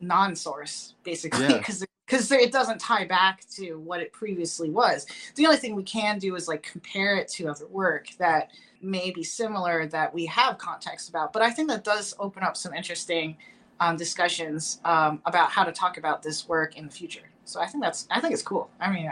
non-source 0.00 0.94
basically 1.04 1.46
because 1.48 1.80
yeah. 1.80 1.86
Because 2.10 2.30
it 2.32 2.50
doesn't 2.50 2.80
tie 2.80 3.04
back 3.04 3.44
to 3.50 3.76
what 3.76 4.00
it 4.00 4.12
previously 4.12 4.70
was. 4.70 5.06
The 5.36 5.46
only 5.46 5.58
thing 5.58 5.76
we 5.76 5.84
can 5.84 6.18
do 6.18 6.34
is 6.34 6.48
like 6.48 6.62
compare 6.62 7.16
it 7.16 7.28
to 7.28 7.48
other 7.48 7.68
work 7.68 8.08
that 8.18 8.50
may 8.82 9.10
be 9.10 9.22
similar 9.22 9.86
that 9.86 10.12
we 10.12 10.24
have 10.24 10.56
context 10.56 11.10
about 11.10 11.34
but 11.34 11.42
i 11.42 11.50
think 11.50 11.68
that 11.68 11.84
does 11.84 12.14
open 12.18 12.42
up 12.42 12.56
some 12.56 12.72
interesting 12.72 13.36
um, 13.78 13.94
discussions 13.94 14.80
um, 14.86 15.20
about 15.26 15.50
how 15.50 15.64
to 15.64 15.72
talk 15.72 15.98
about 15.98 16.22
this 16.22 16.48
work 16.48 16.76
in 16.76 16.86
the 16.86 16.90
future. 16.90 17.28
So 17.44 17.60
i 17.60 17.66
think 17.66 17.82
that's 17.84 18.06
i 18.10 18.20
think 18.20 18.32
it's 18.32 18.42
cool. 18.42 18.70
I 18.80 18.90
mean 18.90 19.10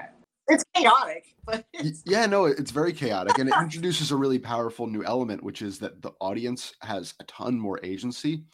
it's 0.49 0.64
chaotic, 0.75 1.26
but 1.45 1.67
it's... 1.75 2.02
yeah, 2.07 2.25
no, 2.25 2.47
it's 2.47 2.71
very 2.71 2.95
chaotic, 2.95 3.38
and 3.38 3.50
it 3.50 3.55
introduces 3.61 4.11
a 4.11 4.17
really 4.17 4.38
powerful 4.38 4.87
new 4.87 5.05
element, 5.05 5.43
which 5.43 5.61
is 5.61 5.78
that 5.81 6.00
the 6.00 6.12
audience 6.23 6.73
has 6.81 7.12
a 7.21 7.25
ton 7.25 7.61
more 7.61 7.78
agency 7.83 8.45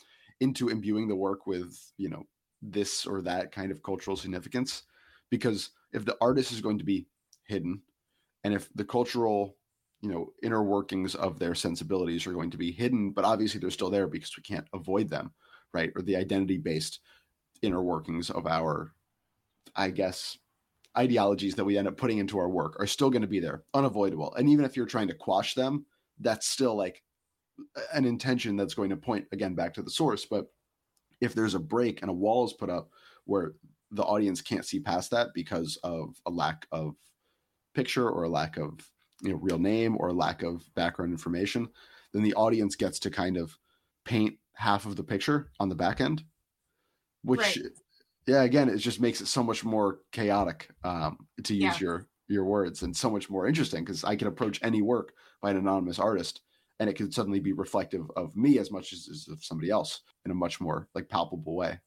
into 0.41 0.71
imbuing 0.71 1.07
the 1.07 1.15
work 1.15 1.47
with 1.47 1.79
you 1.97 2.09
know 2.09 2.25
this 2.71 3.07
or 3.07 3.23
that 3.23 3.53
kind 3.53 3.71
of 3.71 3.83
cultural 3.83 4.17
significance. 4.17 4.83
Because 5.31 5.71
if 5.93 6.05
the 6.05 6.17
artist 6.21 6.53
is 6.53 6.61
going 6.61 6.79
to 6.79 6.85
be 6.85 7.07
hidden, 7.47 7.83
and 8.45 8.55
if 8.55 8.69
the 8.75 8.85
cultural 8.85 9.57
you 10.03 10.11
know 10.11 10.33
inner 10.43 10.63
workings 10.63 11.15
of 11.15 11.39
their 11.39 11.55
sensibilities 11.55 12.27
are 12.27 12.33
going 12.33 12.51
to 12.51 12.59
be 12.59 12.71
hidden, 12.71 13.11
but 13.11 13.25
obviously 13.25 13.59
they're 13.59 13.71
still 13.71 13.91
there 13.91 14.07
because 14.07 14.37
we 14.37 14.43
can't 14.43 14.67
avoid 14.75 15.09
them, 15.09 15.33
right? 15.73 15.91
Or 15.97 16.03
the 16.03 16.17
identity 16.17 16.59
based 16.59 17.01
inner 17.63 17.83
workings 17.83 18.31
of 18.31 18.47
our, 18.47 18.93
I 19.75 19.91
guess, 19.91 20.37
ideologies 20.97 21.55
that 21.55 21.65
we 21.65 21.79
end 21.79 21.89
up 21.89 21.97
putting 21.97 22.19
into 22.19 22.39
our 22.39 22.51
work 22.51 22.77
are 22.79 22.87
still 22.87 23.11
going 23.11 23.23
to 23.23 23.29
be 23.29 23.41
there, 23.41 23.65
unavoidable. 23.73 24.35
And 24.35 24.49
even 24.49 24.65
if 24.65 24.77
you're 24.77 24.87
trying 24.87 25.09
to 25.09 25.15
quash 25.15 25.55
them, 25.55 25.87
that's 26.21 26.49
still 26.49 26.77
like 26.77 27.03
an 27.93 28.05
intention 28.05 28.57
that's 28.57 28.75
going 28.75 28.91
to 28.91 28.97
point 28.97 29.27
again 29.33 29.55
back 29.55 29.75
to 29.75 29.83
the 29.83 29.91
source. 29.91 30.27
But 30.27 30.47
if 31.21 31.35
there's 31.35 31.55
a 31.55 31.61
break 31.61 32.03
and 32.03 32.11
a 32.11 32.15
wall 32.15 32.45
is 32.45 32.53
put 32.53 32.71
up 32.71 32.91
where 33.25 33.55
the 33.91 34.03
audience 34.03 34.41
can't 34.41 34.65
see 34.65 34.81
past 34.81 35.11
that 35.11 35.29
because 35.35 35.79
of 35.83 36.17
a 36.27 36.31
lack 36.31 36.67
of 36.73 36.97
picture 37.75 38.09
or 38.09 38.25
a 38.25 38.29
lack 38.29 38.57
of 38.57 38.81
you 39.23 39.31
know 39.31 39.37
real 39.37 39.59
name 39.59 39.97
or 39.99 40.09
a 40.09 40.13
lack 40.13 40.43
of 40.43 40.63
background 40.75 41.13
information, 41.13 41.69
then 42.13 42.23
the 42.23 42.35
audience 42.35 42.77
gets 42.77 42.99
to 43.01 43.11
kind 43.11 43.37
of 43.37 43.57
paint 44.05 44.37
half 44.55 44.87
of 44.87 44.97
the 44.97 45.05
picture 45.05 45.51
on 45.61 45.69
the 45.69 45.75
back 45.75 46.01
end, 46.01 46.23
which 47.23 47.41
right 47.41 47.59
yeah 48.27 48.43
again 48.43 48.69
it 48.69 48.79
just 48.79 49.01
makes 49.01 49.21
it 49.21 49.27
so 49.27 49.43
much 49.43 49.65
more 49.65 50.01
chaotic 50.13 50.69
um, 50.85 51.19
to 51.43 51.55
use 51.55 51.75
yeah. 51.75 51.81
your 51.81 52.07
your 52.29 52.45
words 52.45 52.83
and 52.83 52.97
so 52.97 53.11
much 53.11 53.29
more 53.29 53.47
interesting 53.47 53.85
because 53.85 54.05
i 54.05 54.17
can 54.17 54.29
approach 54.29 54.59
any 54.63 54.81
work 54.81 55.13
by 55.43 55.51
an 55.51 55.57
anonymous 55.57 55.99
artist 55.99 56.41
and 56.81 56.91
it 56.91 56.97
can 56.97 57.11
suddenly 57.11 57.41
be 57.41 57.53
reflective 57.53 58.11
of 58.17 58.37
me 58.37 58.59
as 58.59 58.71
much 58.71 58.93
as, 58.93 59.09
as 59.11 59.29
of 59.29 59.45
somebody 59.45 59.71
else 59.71 60.01
in 60.25 60.31
a 60.31 60.35
much 60.35 60.61
more 60.61 60.89
like 60.95 61.09
palpable 61.09 61.57
way. 61.57 61.79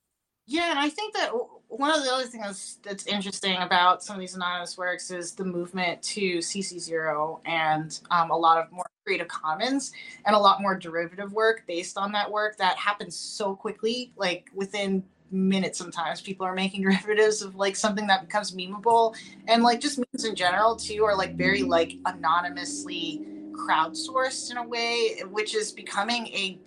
Yeah 0.45 0.69
and 0.69 0.79
i 0.79 0.87
think 0.89 1.13
that 1.13 1.31
one 1.67 1.93
of 1.93 2.03
the 2.03 2.11
other 2.11 2.23
things 2.23 2.79
that's 2.83 3.05
interesting 3.05 3.57
about 3.57 4.01
some 4.01 4.15
of 4.15 4.21
these 4.21 4.35
anonymous 4.35 4.77
works 4.77 5.11
is 5.11 5.33
the 5.33 5.43
movement 5.43 6.01
to 6.01 6.37
cc0 6.37 7.41
and 7.45 7.99
um, 8.11 8.31
a 8.31 8.37
lot 8.37 8.57
of 8.57 8.71
more 8.71 8.85
creative 9.05 9.27
commons 9.27 9.91
and 10.25 10.35
a 10.35 10.39
lot 10.39 10.61
more 10.61 10.77
derivative 10.77 11.33
work 11.33 11.63
based 11.67 11.97
on 11.97 12.11
that 12.13 12.31
work 12.31 12.55
that 12.57 12.77
happens 12.77 13.15
so 13.15 13.55
quickly 13.55 14.13
like 14.15 14.49
within 14.53 15.03
minutes 15.29 15.77
sometimes 15.77 16.21
people 16.21 16.45
are 16.45 16.55
making 16.55 16.81
derivatives 16.83 17.41
of 17.41 17.55
like 17.55 17.75
something 17.75 18.07
that 18.07 18.21
becomes 18.21 18.53
memeable 18.53 19.13
and 19.49 19.63
like 19.63 19.81
just 19.81 19.97
memes 19.97 20.23
in 20.23 20.35
general 20.35 20.77
too 20.77 21.03
are 21.03 21.15
like 21.15 21.35
very 21.35 21.63
like 21.63 21.93
anonymously 22.05 23.25
crowdsourced 23.57 24.51
in 24.51 24.57
a 24.57 24.67
way 24.67 25.21
which 25.31 25.55
is 25.55 25.71
becoming 25.71 26.27
a 26.27 26.59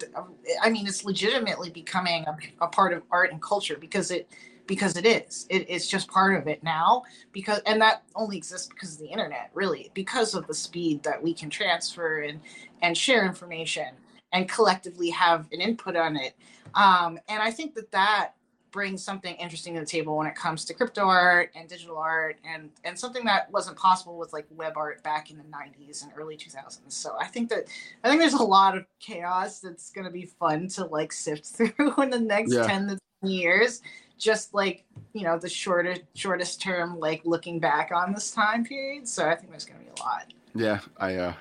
i 0.63 0.69
mean 0.69 0.87
it's 0.87 1.05
legitimately 1.05 1.71
becoming 1.71 2.25
a, 2.25 2.37
a 2.65 2.69
part 2.69 2.93
of 2.93 3.03
art 3.11 3.31
and 3.33 3.41
culture 3.41 3.77
because 3.79 4.11
it 4.11 4.29
because 4.71 4.97
it 4.97 5.05
is. 5.05 5.47
It, 5.51 5.67
it's 5.69 5.89
just 5.89 6.09
part 6.09 6.37
of 6.37 6.47
it 6.47 6.63
now 6.63 7.03
because 7.33 7.59
and 7.67 7.83
that 7.83 8.05
only 8.15 8.37
exists 8.37 8.69
because 8.69 8.95
of 8.95 9.01
the 9.01 9.09
internet 9.09 9.51
really 9.53 9.91
because 9.95 10.33
of 10.33 10.47
the 10.47 10.55
speed 10.55 11.03
that 11.03 11.21
we 11.21 11.35
can 11.35 11.51
transfer 11.51 12.21
and 12.21 12.41
and 12.81 12.97
share 12.97 13.27
information 13.27 13.89
and 14.33 14.49
collectively 14.49 15.11
have 15.11 15.49
an 15.51 15.61
input 15.61 15.97
on 15.97 16.17
it. 16.17 16.37
Um, 16.77 17.19
and 17.29 17.43
i 17.43 17.51
think 17.51 17.75
that 17.75 17.91
that 17.91 18.35
brings 18.71 19.03
something 19.03 19.35
interesting 19.37 19.75
to 19.75 19.81
the 19.81 19.87
table 19.87 20.17
when 20.17 20.27
it 20.27 20.35
comes 20.35 20.65
to 20.65 20.75
crypto 20.75 21.03
art 21.03 21.51
and 21.55 21.69
digital 21.69 21.97
art 21.97 22.37
and 22.45 22.71
and 22.85 22.99
something 22.99 23.25
that 23.25 23.51
wasn't 23.51 23.77
possible 23.77 24.19
with 24.19 24.33
like 24.33 24.47
web 24.51 24.75
art 24.77 25.03
back 25.03 25.31
in 25.31 25.37
the 25.37 25.45
90s 25.45 26.03
and 26.03 26.13
early 26.17 26.37
2000s 26.37 26.81
so 26.89 27.17
i 27.21 27.27
think 27.27 27.49
that 27.49 27.65
i 28.05 28.09
think 28.09 28.21
there's 28.21 28.35
a 28.35 28.43
lot 28.43 28.77
of 28.77 28.85
chaos 29.01 29.61
that's 29.61 29.91
going 29.91 30.05
to 30.05 30.11
be 30.11 30.25
fun 30.25 30.69
to 30.69 30.85
like 30.87 31.13
sift 31.13 31.47
through 31.57 31.95
in 32.03 32.11
the 32.11 32.19
next 32.19 32.53
yeah. 32.53 32.67
10 32.67 32.89
to 32.89 32.99
20 33.21 33.35
years. 33.35 33.83
Just 34.19 34.53
like 34.53 34.85
you 35.15 35.23
know 35.23 35.39
the 35.39 35.49
shortest 35.49 36.03
shortest 36.15 36.61
term 36.61 36.99
like 36.99 37.23
looking 37.25 37.59
back 37.59 37.91
on 37.95 38.13
this 38.13 38.31
time 38.31 38.65
period. 38.65 39.09
So 39.09 39.27
i 39.27 39.35
think 39.35 39.51
there's 39.51 39.65
going 39.65 39.81
to 39.81 39.87
be 39.87 39.93
a 39.99 40.03
lot. 40.03 40.33
Yeah 40.55 40.81
i 40.99 41.15
uh 41.15 41.33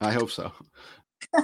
i 0.00 0.12
hope 0.12 0.30
so. 0.30 0.52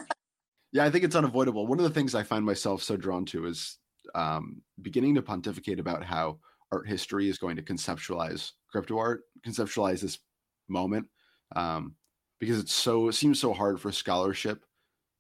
Yeah 0.75 0.85
i 0.85 0.91
think 0.91 1.05
it's 1.05 1.15
unavoidable. 1.15 1.67
One 1.67 1.79
of 1.79 1.85
the 1.85 1.91
things 1.91 2.15
i 2.15 2.23
find 2.23 2.45
myself 2.45 2.83
so 2.83 2.97
drawn 2.97 3.27
to 3.27 3.47
is 3.47 3.79
um, 4.15 4.63
beginning 4.81 5.15
to 5.15 5.23
pontificate 5.23 5.81
about 5.81 6.05
how 6.05 6.39
art 6.71 6.89
history 6.89 7.29
is 7.29 7.39
going 7.39 7.57
to 7.57 7.63
conceptualize 7.63 8.53
crypto 8.71 8.99
art, 8.99 9.23
conceptualize 9.47 10.01
this 10.01 10.19
moment, 10.69 11.07
um, 11.55 11.95
because 12.41 12.59
it's 12.59 12.73
so 12.73 13.09
it 13.09 13.13
seems 13.15 13.39
so 13.39 13.53
hard 13.53 13.81
for 13.81 13.93
scholarship 13.93 14.65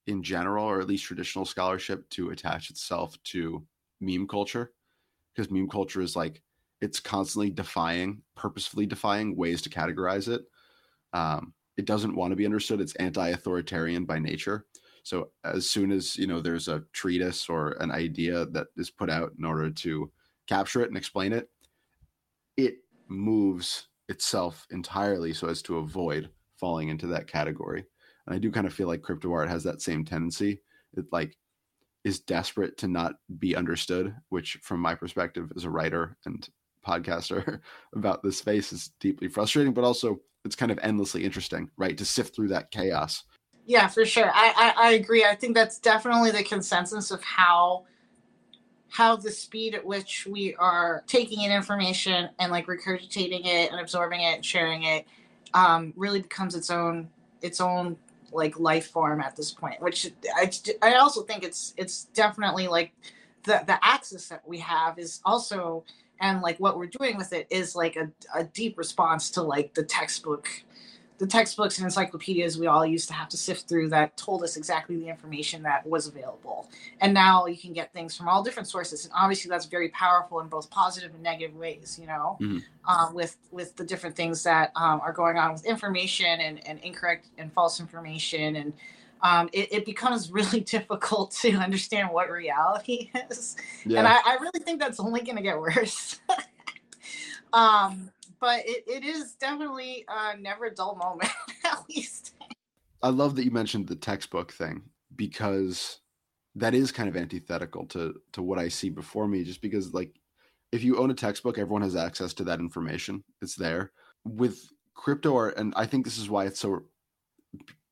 in 0.07 0.23
general, 0.23 0.65
or 0.65 0.81
at 0.81 0.89
least 0.89 1.05
traditional 1.05 1.45
scholarship, 1.45 2.09
to 2.11 2.31
attach 2.31 2.71
itself 2.71 3.17
to 3.25 3.65
meme 4.01 4.27
culture, 4.27 4.73
because 5.35 5.51
meme 5.51 5.69
culture 5.69 6.01
is 6.01 6.17
like 6.17 6.43
it's 6.81 6.99
constantly 6.99 7.51
defying, 7.51 8.23
purposefully 8.35 8.87
defying 8.87 9.37
ways 9.37 9.63
to 9.63 9.71
categorize 9.71 10.27
it. 10.27 10.43
Um, 11.13 11.55
it 11.77 11.85
doesn't 11.85 12.17
want 12.17 12.33
to 12.33 12.37
be 12.37 12.45
understood. 12.45 12.81
It's 12.81 12.97
anti-authoritarian 12.97 14.05
by 14.05 14.19
nature. 14.19 14.67
So 15.03 15.31
as 15.45 15.69
soon 15.69 15.91
as 15.91 16.17
you 16.17 16.27
know 16.27 16.41
there's 16.41 16.69
a 16.69 16.85
treatise 16.93 17.49
or 17.49 17.73
an 17.81 17.91
idea 17.91 18.47
that 18.47 18.69
is 18.77 18.91
put 18.91 19.11
out 19.11 19.33
in 19.39 19.45
order 19.45 19.71
to 19.71 20.11
capture 20.49 20.83
it 20.83 20.89
and 20.89 20.97
explain 20.97 21.33
it, 21.33 21.51
it 22.57 22.77
moves 23.09 23.89
itself 24.09 24.67
entirely 24.71 25.33
so 25.33 25.49
as 25.49 25.63
to 25.63 25.79
avoid 25.79 26.31
falling 26.57 26.89
into 26.89 27.07
that 27.09 27.27
category. 27.27 27.85
And 28.27 28.35
I 28.35 28.39
do 28.39 28.51
kind 28.51 28.67
of 28.67 28.73
feel 28.73 28.87
like 28.87 29.03
crypto 29.03 29.33
art 29.33 29.49
has 29.49 29.65
that 29.65 29.83
same 29.83 30.05
tendency. 30.05 30.61
It 30.97 31.07
like 31.11 31.37
is 32.05 32.21
desperate 32.21 32.77
to 32.79 32.89
not 32.89 33.15
be 33.39 33.57
understood, 33.57 34.15
which 34.29 34.59
from 34.63 34.81
my 34.81 34.95
perspective 34.95 35.51
as 35.57 35.65
a 35.65 35.71
writer 35.71 36.17
and 36.27 36.49
podcaster 36.87 37.61
about 37.95 38.23
this 38.23 38.39
space 38.39 38.73
is 38.73 38.93
deeply 39.01 39.29
frustrating, 39.29 39.73
but 39.73 39.85
also 39.85 40.21
it's 40.45 40.57
kind 40.57 40.73
of 40.73 40.79
endlessly 40.83 41.25
interesting, 41.25 41.71
right? 41.77 41.97
To 41.97 42.05
sift 42.05 42.35
through 42.35 42.49
that 42.49 42.71
chaos 42.71 43.25
yeah, 43.67 43.87
for 43.89 44.05
sure. 44.05 44.31
I, 44.33 44.75
I, 44.77 44.89
I 44.89 44.91
agree. 44.93 45.25
I 45.25 45.35
think 45.35 45.55
that's 45.55 45.79
definitely 45.79 46.31
the 46.31 46.43
consensus 46.43 47.11
of 47.11 47.23
how 47.23 47.85
how 48.93 49.17
the 49.17 49.31
speed 49.31 49.75
at 49.75 49.83
which 49.83 50.27
we 50.31 50.55
are 50.57 51.03
taking 51.07 51.41
in 51.41 51.51
information 51.51 52.29
and 52.39 52.53
like 52.53 52.67
regurgitating 52.67 53.47
it 53.47 53.73
and 53.73 53.81
absorbing 53.81 54.21
it 54.21 54.35
and 54.35 54.45
sharing 54.45 54.83
it 54.83 55.07
um, 55.55 55.95
really 55.97 56.21
becomes 56.21 56.55
its 56.55 56.71
own 56.71 57.09
its 57.41 57.59
own 57.61 57.97
like 58.33 58.59
life 58.61 58.89
form 58.89 59.21
at 59.23 59.35
this 59.35 59.51
point 59.51 59.81
which 59.81 60.11
I, 60.37 60.51
I 60.83 60.95
also 60.97 61.23
think 61.23 61.43
it's 61.43 61.73
it's 61.79 62.05
definitely 62.13 62.69
like 62.69 62.93
the 63.45 63.63
the 63.67 63.79
access 63.83 64.29
that 64.29 64.47
we 64.47 64.59
have 64.59 64.99
is 64.99 65.21
also 65.25 65.85
and 66.21 66.43
like 66.43 66.59
what 66.59 66.77
we're 66.77 66.87
doing 66.87 67.17
with 67.17 67.33
it 67.33 67.47
is 67.49 67.75
like 67.75 67.97
a, 67.97 68.11
a 68.35 68.45
deep 68.45 68.77
response 68.77 69.31
to 69.31 69.43
like 69.43 69.73
the 69.73 69.85
textbook 69.85 70.49
the 71.19 71.27
textbooks 71.27 71.79
and 71.79 71.85
encyclopedias 71.85 72.59
we 72.59 72.67
all 72.67 72.85
used 72.85 73.09
to 73.09 73.15
have 73.15 73.29
to 73.29 73.37
sift 73.37 73.69
through 73.69 73.89
that 73.91 74.17
told 74.17 74.43
us 74.43 74.57
exactly 74.57 74.97
the 74.97 75.09
information 75.09 75.63
that 75.63 75.87
was 75.87 76.07
available. 76.07 76.69
And 77.01 77.15
now 77.15 77.47
you 77.47 77.57
can 77.57 77.73
get 77.73 77.93
things 77.93 78.17
from 78.17 78.29
all 78.29 78.43
different 78.43 78.69
sources, 78.69 79.05
and 79.05 79.13
obviously 79.17 79.49
that's 79.49 79.67
very 79.67 79.89
powerful 79.91 80.41
in 80.41 80.49
both 80.49 80.71
positive 80.71 81.15
and 81.15 81.23
negative 81.23 81.57
ways. 81.57 81.99
You 82.01 82.07
know, 82.07 82.39
mm-hmm. 82.41 82.59
um, 82.91 83.15
with 83.15 83.37
with 83.51 83.77
the 83.77 83.85
different 83.85 84.17
things 84.17 84.43
that 84.45 84.73
um, 84.77 85.01
are 85.01 85.13
going 85.13 85.39
on 85.39 85.53
with 85.53 85.65
information 85.65 86.41
and, 86.41 86.67
and 86.67 86.79
incorrect 86.81 87.29
and 87.39 87.53
false 87.53 87.81
information, 87.81 88.57
and 88.57 88.73
um, 89.23 89.49
it, 89.53 89.73
it, 89.73 89.87
becomes 89.87 90.31
really 90.33 90.61
difficult 90.61 91.31
to 91.43 91.53
understand 91.53 92.11
what 92.11 92.31
reality 92.31 93.11
is. 93.31 93.57
Yeah. 93.87 94.01
And 94.01 94.09
I, 94.09 94.19
I 94.25 94.35
really 94.41 94.61
think 94.65 94.81
that's 94.81 95.01
only 95.01 95.21
going 95.21 95.37
to 95.37 95.43
get 95.43 95.59
worse. 95.59 96.21
um, 97.53 98.11
but 98.43 98.59
it, 98.67 98.83
it 98.89 99.05
is 99.05 99.37
definitely 99.37 100.05
uh, 100.09 100.33
never 100.39 100.67
a 100.67 100.75
dull 100.75 100.97
moment, 100.97 101.31
at 101.65 101.79
least. 101.89 102.35
I 103.01 103.09
love 103.09 103.37
that 103.37 103.45
you 103.45 103.53
mentioned 103.53 103.87
the 103.87 103.97
textbook 103.97 104.53
thing 104.53 104.83
because 105.15 106.01
that 106.57 106.75
is 106.75 106.93
kind 106.93 107.09
of 107.09 107.17
antithetical 107.17 107.87
to 107.87 108.15
to 108.33 108.43
what 108.43 108.59
I 108.59 108.69
see 108.69 108.91
before 108.91 109.29
me. 109.29 109.45
Just 109.45 109.63
because, 109.63 109.95
like, 109.95 110.21
if 110.73 110.83
you 110.83 110.99
own 110.99 111.11
a 111.13 111.15
textbook, 111.15 111.57
everyone 111.57 111.83
has 111.83 111.97
access 111.97 112.35
to 112.35 112.45
that 112.45 112.59
information. 112.59 113.23
It's 113.41 113.55
there 113.55 113.93
with 114.25 114.69
crypto 114.95 115.37
art, 115.37 115.57
and 115.57 115.73
I 115.77 115.87
think 115.87 116.05
this 116.05 116.19
is 116.19 116.29
why 116.29 116.45
it's 116.47 116.61
so 116.61 116.83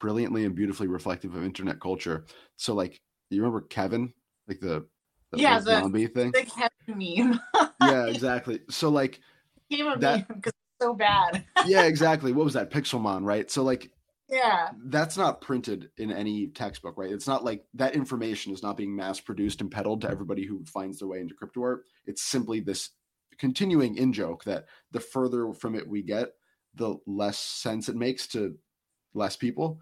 brilliantly 0.01 0.47
and 0.47 0.55
beautifully 0.55 0.89
reflective 0.89 1.37
of 1.37 1.45
internet 1.45 1.81
culture. 1.81 2.25
So, 2.57 2.75
like, 2.75 3.01
you 3.31 3.41
remember 3.41 3.61
Kevin, 3.61 4.13
like 4.49 4.59
the, 4.59 4.85
the 5.31 5.39
yeah, 5.39 5.61
the 5.61 5.81
zombie 5.81 6.09
thing, 6.09 6.33
the 6.33 6.45
Kevin 6.45 7.39
meme. 7.39 7.41
yeah, 7.81 8.07
exactly. 8.07 8.61
So, 8.69 8.89
like, 8.89 9.21
a 9.71 9.99
that, 9.99 10.29
because 10.29 10.53
it's 10.53 10.83
so 10.85 10.95
bad. 10.95 11.45
yeah, 11.67 11.83
exactly. 11.83 12.33
What 12.33 12.45
was 12.45 12.55
that? 12.55 12.71
Pixelmon, 12.71 13.25
right? 13.25 13.51
So 13.51 13.63
like 13.63 13.91
yeah. 14.31 14.71
That's 14.85 15.17
not 15.17 15.41
printed 15.41 15.91
in 15.99 16.13
any 16.13 16.49
textbook, 16.49 16.97
right? 16.97 17.11
It's 17.11 17.27
not 17.27 17.45
like 17.45 17.65
that 17.75 17.97
information 17.97 18.53
is 18.53 18.63
not 18.63 18.77
being 18.77 18.95
mass 18.95 19.19
produced 19.19 19.61
and 19.61 19.71
peddled 19.71 20.03
to 20.03 20.11
everybody 20.11 20.47
who 20.47 20.65
finds 20.65 20.99
their 21.01 21.09
way 21.09 21.19
into 21.19 21.35
crypto 21.35 21.63
art. 21.63 21.85
It's 22.07 22.23
simply 22.23 22.61
this 22.61 22.91
continuing 23.39 23.97
in 23.97 24.13
joke 24.13 24.45
that 24.45 24.67
the 24.93 25.01
further 25.01 25.53
from 25.53 25.75
it 25.75 25.89
we 25.89 26.03
get, 26.03 26.29
the 26.77 26.97
less 27.07 27.39
sense 27.39 27.89
it 27.89 27.97
makes 27.97 28.29
to 28.29 28.55
less 29.15 29.37
people. 29.37 29.81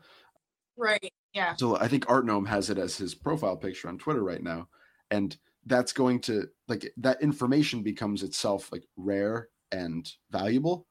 Right. 0.77 1.13
Yeah. 1.35 1.55
So 1.57 1.77
I 1.77 1.89
think 1.89 2.07
Artnome 2.07 2.49
has 2.49 2.71
it 2.71 2.79
as 2.79 2.97
his 2.97 3.15
profile 3.15 3.57
picture 3.57 3.89
on 3.89 3.99
Twitter 3.99 4.23
right 4.23 4.43
now. 4.43 4.69
And 5.11 5.37
that's 5.67 5.93
going 5.93 6.21
to 6.21 6.47
like 6.69 6.91
that 6.97 7.21
information 7.21 7.83
becomes 7.83 8.23
itself 8.23 8.73
like 8.73 8.85
rare 8.97 9.49
and 9.73 10.11
valuable 10.31 10.87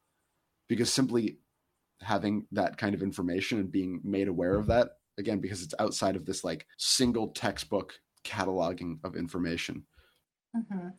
because 0.68 0.92
simply 0.92 1.38
having 2.02 2.46
that 2.52 2.78
kind 2.78 2.94
of 2.94 3.02
information 3.02 3.60
and 3.60 3.72
being 3.72 4.00
made 4.04 4.28
aware 4.28 4.56
of 4.56 4.68
that 4.68 4.92
again 5.18 5.40
because 5.40 5.64
it's 5.64 5.74
outside 5.80 6.16
of 6.16 6.26
this 6.26 6.44
like 6.44 6.66
single 6.78 7.30
textbook 7.30 7.94
cataloging 8.24 9.00
of 9.04 9.16
information 9.16 9.84
mm-hmm. 10.56 10.90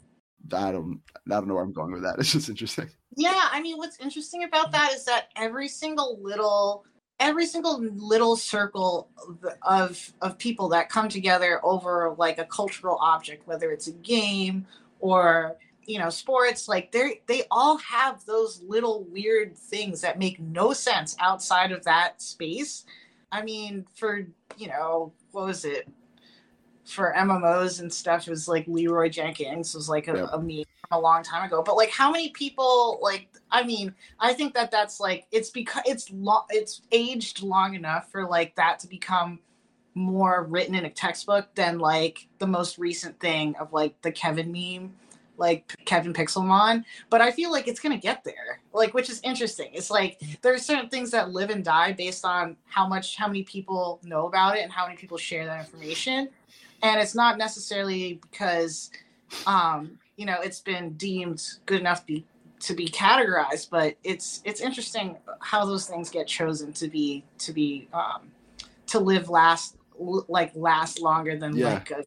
I 0.52 0.72
don't 0.72 1.00
I 1.26 1.34
don't 1.34 1.48
know 1.48 1.54
where 1.54 1.64
I'm 1.64 1.72
going 1.72 1.92
with 1.92 2.02
that. 2.02 2.16
It's 2.18 2.32
just 2.32 2.48
interesting. 2.48 2.88
Yeah, 3.16 3.48
I 3.50 3.60
mean 3.60 3.76
what's 3.76 3.98
interesting 3.98 4.44
about 4.44 4.72
that 4.72 4.92
is 4.92 5.04
that 5.04 5.28
every 5.36 5.68
single 5.68 6.18
little 6.22 6.84
every 7.20 7.46
single 7.46 7.80
little 7.80 8.36
circle 8.36 9.08
of, 9.26 9.44
of 9.62 10.12
of 10.22 10.38
people 10.38 10.68
that 10.70 10.88
come 10.88 11.08
together 11.08 11.60
over 11.64 12.14
like 12.16 12.38
a 12.38 12.44
cultural 12.44 12.98
object, 13.00 13.46
whether 13.46 13.72
it's 13.72 13.88
a 13.88 13.92
game 13.92 14.66
or 15.00 15.56
you 15.88 15.98
know 15.98 16.10
sports 16.10 16.68
like 16.68 16.92
they 16.92 17.22
they 17.26 17.44
all 17.50 17.78
have 17.78 18.24
those 18.26 18.62
little 18.62 19.04
weird 19.04 19.56
things 19.56 20.02
that 20.02 20.18
make 20.18 20.38
no 20.38 20.72
sense 20.72 21.16
outside 21.18 21.72
of 21.72 21.82
that 21.84 22.20
space. 22.22 22.84
I 23.32 23.42
mean 23.42 23.86
for 23.94 24.26
you 24.56 24.68
know 24.68 25.12
what 25.32 25.46
was 25.46 25.64
it? 25.64 25.88
For 26.84 27.14
mmos 27.16 27.80
and 27.80 27.92
stuff 27.92 28.28
it 28.28 28.30
was 28.30 28.46
like 28.46 28.68
Leeroy 28.68 29.08
Jenkins 29.08 29.74
was 29.74 29.88
like 29.88 30.08
a, 30.08 30.16
yep. 30.16 30.28
a 30.32 30.38
meme 30.38 30.64
a 30.90 31.00
long 31.00 31.22
time 31.22 31.44
ago. 31.44 31.62
But 31.62 31.76
like 31.76 31.90
how 31.90 32.12
many 32.12 32.30
people 32.30 32.98
like 33.02 33.28
i 33.50 33.62
mean 33.62 33.94
i 34.20 34.34
think 34.34 34.52
that 34.54 34.70
that's 34.70 35.00
like 35.00 35.26
it's 35.30 35.48
because 35.48 35.82
it's 35.86 36.10
long 36.10 36.44
it's 36.50 36.82
aged 36.92 37.42
long 37.42 37.74
enough 37.74 38.10
for 38.12 38.28
like 38.28 38.54
that 38.56 38.78
to 38.80 38.88
become 38.88 39.38
more 39.94 40.44
written 40.44 40.74
in 40.74 40.84
a 40.84 40.90
textbook 40.90 41.54
than 41.54 41.78
like 41.78 42.28
the 42.38 42.46
most 42.46 42.78
recent 42.78 43.18
thing 43.20 43.56
of 43.56 43.72
like 43.72 44.00
the 44.02 44.12
kevin 44.12 44.52
meme 44.52 44.92
like 45.38 45.74
Kevin 45.84 46.12
Pixelmon, 46.12 46.84
but 47.10 47.20
I 47.20 47.30
feel 47.30 47.50
like 47.50 47.68
it's 47.68 47.80
gonna 47.80 47.98
get 47.98 48.24
there. 48.24 48.60
Like, 48.72 48.94
which 48.94 49.08
is 49.08 49.20
interesting. 49.22 49.70
It's 49.72 49.90
like 49.90 50.20
there's 50.42 50.64
certain 50.64 50.88
things 50.88 51.10
that 51.12 51.30
live 51.30 51.50
and 51.50 51.64
die 51.64 51.92
based 51.92 52.24
on 52.24 52.56
how 52.66 52.86
much, 52.86 53.16
how 53.16 53.26
many 53.26 53.44
people 53.44 54.00
know 54.02 54.26
about 54.26 54.56
it 54.56 54.62
and 54.62 54.72
how 54.72 54.86
many 54.86 54.96
people 54.96 55.16
share 55.16 55.46
that 55.46 55.60
information. 55.60 56.28
And 56.82 57.00
it's 57.00 57.14
not 57.14 57.38
necessarily 57.38 58.20
because, 58.30 58.90
um, 59.46 59.98
you 60.16 60.26
know, 60.26 60.40
it's 60.40 60.60
been 60.60 60.92
deemed 60.94 61.42
good 61.66 61.80
enough 61.80 62.00
to 62.00 62.06
be 62.06 62.24
to 62.60 62.74
be 62.74 62.88
categorized, 62.88 63.70
but 63.70 63.96
it's 64.04 64.42
it's 64.44 64.60
interesting 64.60 65.16
how 65.40 65.64
those 65.64 65.86
things 65.86 66.10
get 66.10 66.26
chosen 66.26 66.72
to 66.74 66.88
be 66.88 67.24
to 67.38 67.52
be 67.52 67.88
um, 67.92 68.30
to 68.88 68.98
live 68.98 69.28
last 69.28 69.76
like 69.98 70.52
last 70.54 71.00
longer 71.00 71.36
than 71.36 71.56
yeah. 71.56 71.74
like 71.74 71.90
a 71.90 72.04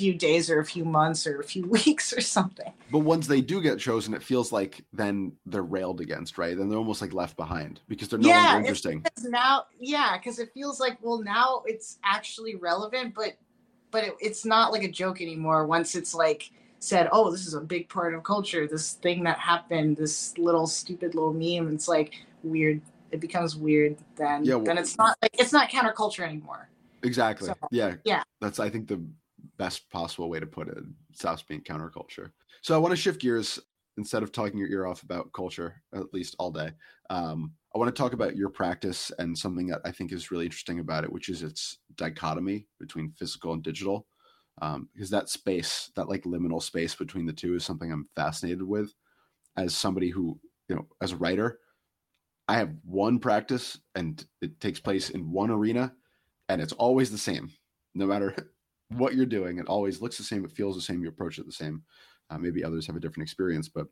few 0.00 0.14
days 0.14 0.48
or 0.48 0.60
a 0.60 0.64
few 0.64 0.82
months 0.82 1.26
or 1.26 1.40
a 1.40 1.44
few 1.44 1.66
weeks 1.66 2.12
or 2.12 2.22
something. 2.22 2.72
But 2.90 3.00
once 3.00 3.26
they 3.26 3.42
do 3.42 3.60
get 3.60 3.78
chosen, 3.78 4.14
it 4.14 4.22
feels 4.22 4.50
like 4.50 4.82
then 4.94 5.32
they're 5.44 5.62
railed 5.62 6.00
against, 6.00 6.38
right? 6.38 6.56
Then 6.56 6.70
they're 6.70 6.78
almost 6.78 7.02
like 7.02 7.12
left 7.12 7.36
behind 7.36 7.80
because 7.86 8.08
they're 8.08 8.18
no 8.18 8.28
yeah, 8.28 8.52
longer 8.52 8.58
interesting. 8.60 9.04
Now, 9.24 9.66
yeah, 9.78 10.16
because 10.16 10.38
it 10.38 10.52
feels 10.54 10.80
like 10.80 10.96
well 11.02 11.22
now 11.22 11.62
it's 11.66 11.98
actually 12.02 12.54
relevant, 12.54 13.14
but 13.14 13.36
but 13.90 14.04
it, 14.04 14.14
it's 14.20 14.46
not 14.46 14.72
like 14.72 14.84
a 14.84 14.90
joke 14.90 15.20
anymore. 15.20 15.66
Once 15.66 15.94
it's 15.94 16.14
like 16.14 16.50
said, 16.78 17.10
oh, 17.12 17.30
this 17.30 17.46
is 17.46 17.52
a 17.52 17.60
big 17.60 17.90
part 17.90 18.14
of 18.14 18.24
culture. 18.24 18.66
This 18.66 18.94
thing 18.94 19.22
that 19.24 19.38
happened, 19.38 19.98
this 19.98 20.36
little 20.38 20.66
stupid 20.66 21.14
little 21.14 21.34
meme. 21.34 21.74
It's 21.74 21.88
like 21.88 22.14
weird. 22.42 22.80
It 23.10 23.20
becomes 23.20 23.54
weird 23.54 23.98
then. 24.16 24.44
Yeah, 24.44 24.54
well, 24.54 24.64
then 24.64 24.78
it's 24.78 24.96
not 24.96 25.18
like 25.20 25.32
it's 25.38 25.52
not 25.52 25.68
counterculture 25.68 26.26
anymore. 26.26 26.70
Exactly. 27.02 27.48
So, 27.48 27.54
yeah. 27.70 27.96
Yeah. 28.04 28.22
That's 28.40 28.58
I 28.58 28.70
think 28.70 28.88
the 28.88 29.02
best 29.60 29.90
possible 29.90 30.30
way 30.30 30.40
to 30.40 30.46
put 30.46 30.68
it. 30.68 30.78
Stops 31.12 31.42
being 31.42 31.60
counterculture. 31.60 32.30
So 32.62 32.74
I 32.74 32.78
want 32.78 32.92
to 32.92 32.96
shift 32.96 33.20
gears 33.20 33.60
instead 33.98 34.22
of 34.22 34.32
talking 34.32 34.58
your 34.58 34.70
ear 34.70 34.86
off 34.86 35.02
about 35.02 35.34
culture, 35.34 35.82
at 35.94 36.14
least 36.14 36.34
all 36.38 36.50
day. 36.50 36.70
Um, 37.10 37.52
I 37.74 37.78
want 37.78 37.94
to 37.94 38.02
talk 38.02 38.14
about 38.14 38.36
your 38.36 38.48
practice 38.48 39.12
and 39.18 39.36
something 39.36 39.66
that 39.66 39.82
I 39.84 39.90
think 39.90 40.12
is 40.12 40.30
really 40.30 40.46
interesting 40.46 40.80
about 40.80 41.04
it, 41.04 41.12
which 41.12 41.28
is 41.28 41.42
its 41.42 41.76
dichotomy 41.96 42.68
between 42.78 43.12
physical 43.18 43.52
and 43.52 43.62
digital. 43.62 44.06
Um, 44.62 44.88
because 44.94 45.10
that 45.10 45.28
space, 45.28 45.90
that 45.94 46.08
like 46.08 46.22
liminal 46.24 46.62
space 46.62 46.94
between 46.94 47.26
the 47.26 47.32
two, 47.32 47.54
is 47.54 47.62
something 47.62 47.92
I'm 47.92 48.08
fascinated 48.16 48.62
with. 48.62 48.94
As 49.58 49.76
somebody 49.76 50.08
who, 50.08 50.40
you 50.68 50.74
know, 50.74 50.86
as 51.02 51.12
a 51.12 51.16
writer, 51.16 51.58
I 52.48 52.54
have 52.54 52.72
one 52.82 53.18
practice 53.18 53.78
and 53.94 54.24
it 54.40 54.58
takes 54.58 54.80
place 54.80 55.10
in 55.10 55.30
one 55.30 55.50
arena, 55.50 55.92
and 56.48 56.62
it's 56.62 56.72
always 56.72 57.10
the 57.10 57.18
same, 57.18 57.50
no 57.94 58.06
matter 58.06 58.34
what 58.90 59.14
you're 59.14 59.26
doing. 59.26 59.58
It 59.58 59.66
always 59.66 60.00
looks 60.00 60.18
the 60.18 60.24
same. 60.24 60.44
It 60.44 60.52
feels 60.52 60.76
the 60.76 60.82
same. 60.82 61.02
You 61.02 61.08
approach 61.08 61.38
it 61.38 61.46
the 61.46 61.52
same. 61.52 61.82
Uh, 62.28 62.38
maybe 62.38 62.62
others 62.62 62.86
have 62.86 62.96
a 62.96 63.00
different 63.00 63.24
experience, 63.24 63.68
but 63.68 63.86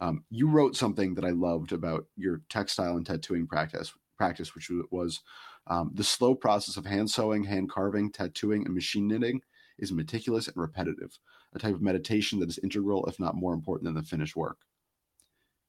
um, 0.00 0.24
you 0.30 0.48
wrote 0.48 0.76
something 0.76 1.14
that 1.14 1.24
I 1.24 1.30
loved 1.30 1.72
about 1.72 2.06
your 2.16 2.42
textile 2.48 2.96
and 2.96 3.04
tattooing 3.04 3.46
practice. 3.46 3.92
Practice, 4.16 4.54
which 4.54 4.70
was 4.90 5.20
um, 5.66 5.90
the 5.94 6.04
slow 6.04 6.34
process 6.34 6.76
of 6.76 6.84
hand 6.84 7.10
sewing, 7.10 7.42
hand 7.42 7.70
carving, 7.70 8.12
tattooing, 8.12 8.64
and 8.64 8.74
machine 8.74 9.08
knitting, 9.08 9.40
is 9.78 9.92
meticulous 9.92 10.46
and 10.46 10.56
repetitive. 10.56 11.18
A 11.54 11.58
type 11.58 11.74
of 11.74 11.82
meditation 11.82 12.38
that 12.40 12.48
is 12.48 12.58
integral, 12.62 13.06
if 13.06 13.18
not 13.18 13.34
more 13.34 13.54
important 13.54 13.86
than 13.86 13.94
the 13.94 14.02
finished 14.02 14.36
work, 14.36 14.58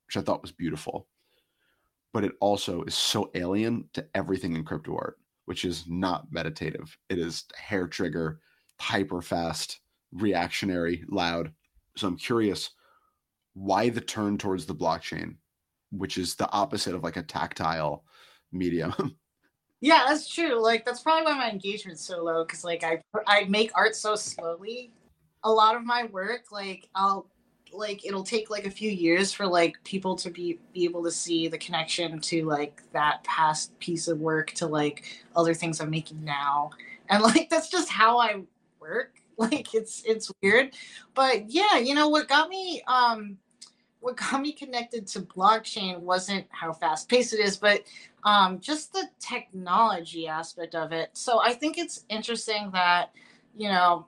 which 0.06 0.18
I 0.18 0.22
thought 0.22 0.42
was 0.42 0.52
beautiful. 0.52 1.08
But 2.14 2.26
it 2.26 2.34
also 2.42 2.84
is 2.84 2.94
so 2.94 3.32
alien 3.36 3.90
to 3.94 4.06
everything 4.14 4.56
in 4.56 4.66
crypto 4.66 4.96
art, 4.96 5.18
which 5.46 5.64
is 5.64 5.86
not 5.88 6.32
meditative. 6.32 6.98
It 7.10 7.18
is 7.18 7.46
hair 7.56 7.88
trigger 7.88 8.42
hyper 8.82 9.22
fast, 9.22 9.80
reactionary, 10.12 11.04
loud. 11.08 11.52
So 11.96 12.08
I'm 12.08 12.18
curious 12.18 12.72
why 13.54 13.90
the 13.90 14.02
turn 14.02 14.38
towards 14.38 14.66
the 14.66 14.76
blockchain, 14.76 15.36
which 15.92 16.18
is 16.18 16.36
the 16.36 16.50
opposite 16.52 16.96
of 16.96 17.04
like 17.04 17.18
a 17.18 17.24
tactile 17.24 18.04
medium. 18.52 18.94
yeah, 19.82 20.06
that's 20.08 20.28
true. 20.28 20.62
Like 20.62 20.84
that's 20.84 21.02
probably 21.02 21.26
why 21.26 21.38
my 21.38 21.50
engagement's 21.50 22.06
so 22.06 22.24
low 22.24 22.44
because 22.44 22.64
like 22.64 22.84
I 22.84 23.02
I 23.28 23.46
make 23.46 23.72
art 23.76 23.96
so 23.96 24.16
slowly. 24.16 24.92
A 25.44 25.52
lot 25.52 25.76
of 25.76 25.84
my 25.84 26.06
work, 26.06 26.52
like 26.52 26.88
I'll 26.96 27.28
like 27.74 28.06
it'll 28.06 28.24
take 28.24 28.50
like 28.50 28.66
a 28.66 28.72
few 28.72 28.92
years 28.92 29.32
for 29.32 29.48
like 29.48 29.82
people 29.84 30.16
to 30.18 30.30
be 30.30 30.60
be 30.74 30.84
able 30.84 31.04
to 31.04 31.12
see 31.12 31.48
the 31.48 31.58
connection 31.58 32.20
to 32.20 32.46
like 32.46 32.82
that 32.94 33.24
past 33.24 33.78
piece 33.80 34.08
of 34.08 34.20
work 34.20 34.52
to 34.52 34.68
like 34.68 35.06
other 35.36 35.54
things 35.54 35.80
I'm 35.80 35.90
making 35.90 36.24
now. 36.24 36.72
And 37.10 37.22
like 37.24 37.50
that's 37.52 37.70
just 37.70 37.90
how 37.90 38.18
I 38.20 38.42
work. 38.82 39.16
Like 39.38 39.74
it's 39.74 40.04
it's 40.06 40.32
weird. 40.44 40.76
But 41.16 41.50
yeah, 41.50 41.78
you 41.78 41.96
know 41.96 42.10
what 42.10 42.28
got 42.28 42.48
me 42.48 42.84
um 42.86 43.38
what 44.02 44.18
got 44.18 44.42
me 44.42 44.52
connected 44.52 45.08
to 45.08 45.22
blockchain 45.22 46.00
wasn't 46.00 46.46
how 46.50 46.74
fast 46.74 47.08
paced 47.08 47.34
it 47.34 47.40
is, 47.40 47.56
but 47.56 47.84
um, 48.24 48.60
just 48.60 48.94
the 48.94 49.08
technology 49.20 50.28
aspect 50.28 50.76
of 50.76 50.92
it. 50.92 51.12
So 51.14 51.40
I 51.42 51.54
think 51.54 51.78
it's 51.78 52.04
interesting 52.10 52.72
that, 52.72 53.12
you 53.56 53.70
know, 53.70 54.08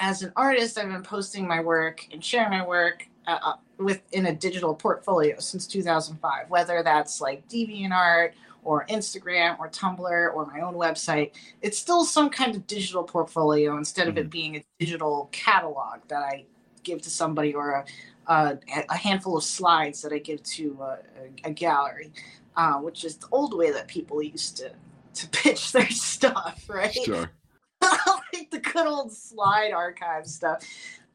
as 0.00 0.22
an 0.22 0.32
artist, 0.36 0.78
I've 0.78 0.88
been 0.88 1.02
posting 1.02 1.46
my 1.46 1.60
work 1.60 2.06
and 2.12 2.24
sharing 2.24 2.50
my 2.50 2.64
work 2.64 3.06
uh, 3.26 3.38
uh 3.42 3.56
within 3.78 4.26
a 4.26 4.34
digital 4.34 4.74
portfolio 4.74 5.38
since 5.38 5.66
2005, 5.66 6.48
whether 6.48 6.82
that's 6.82 7.20
like 7.20 7.46
DeviantArt 7.48 8.32
or 8.66 8.84
Instagram 8.86 9.58
or 9.58 9.68
Tumblr 9.68 10.34
or 10.34 10.46
my 10.46 10.60
own 10.60 10.74
website. 10.74 11.32
It's 11.62 11.78
still 11.78 12.04
some 12.04 12.28
kind 12.28 12.54
of 12.54 12.66
digital 12.66 13.04
portfolio 13.04 13.76
instead 13.76 14.08
of 14.08 14.18
it 14.18 14.22
mm-hmm. 14.22 14.30
being 14.30 14.56
a 14.56 14.64
digital 14.78 15.28
catalog 15.32 16.00
that 16.08 16.22
I 16.22 16.44
give 16.82 17.00
to 17.02 17.10
somebody 17.10 17.54
or 17.54 17.70
a, 17.70 17.84
a, 18.26 18.58
a 18.90 18.96
handful 18.96 19.36
of 19.36 19.44
slides 19.44 20.02
that 20.02 20.12
I 20.12 20.18
give 20.18 20.42
to 20.42 20.76
a, 20.80 20.98
a 21.44 21.50
gallery, 21.52 22.12
uh, 22.56 22.74
which 22.74 23.04
is 23.04 23.16
the 23.16 23.28
old 23.30 23.56
way 23.56 23.70
that 23.70 23.86
people 23.88 24.22
used 24.22 24.56
to 24.58 24.72
to 25.14 25.28
pitch 25.30 25.72
their 25.72 25.88
stuff, 25.88 26.64
right? 26.68 26.92
Sure. 26.92 27.30
like 27.82 28.50
the 28.50 28.58
good 28.58 28.86
old 28.86 29.12
slide 29.12 29.72
archive 29.72 30.26
stuff. 30.26 30.62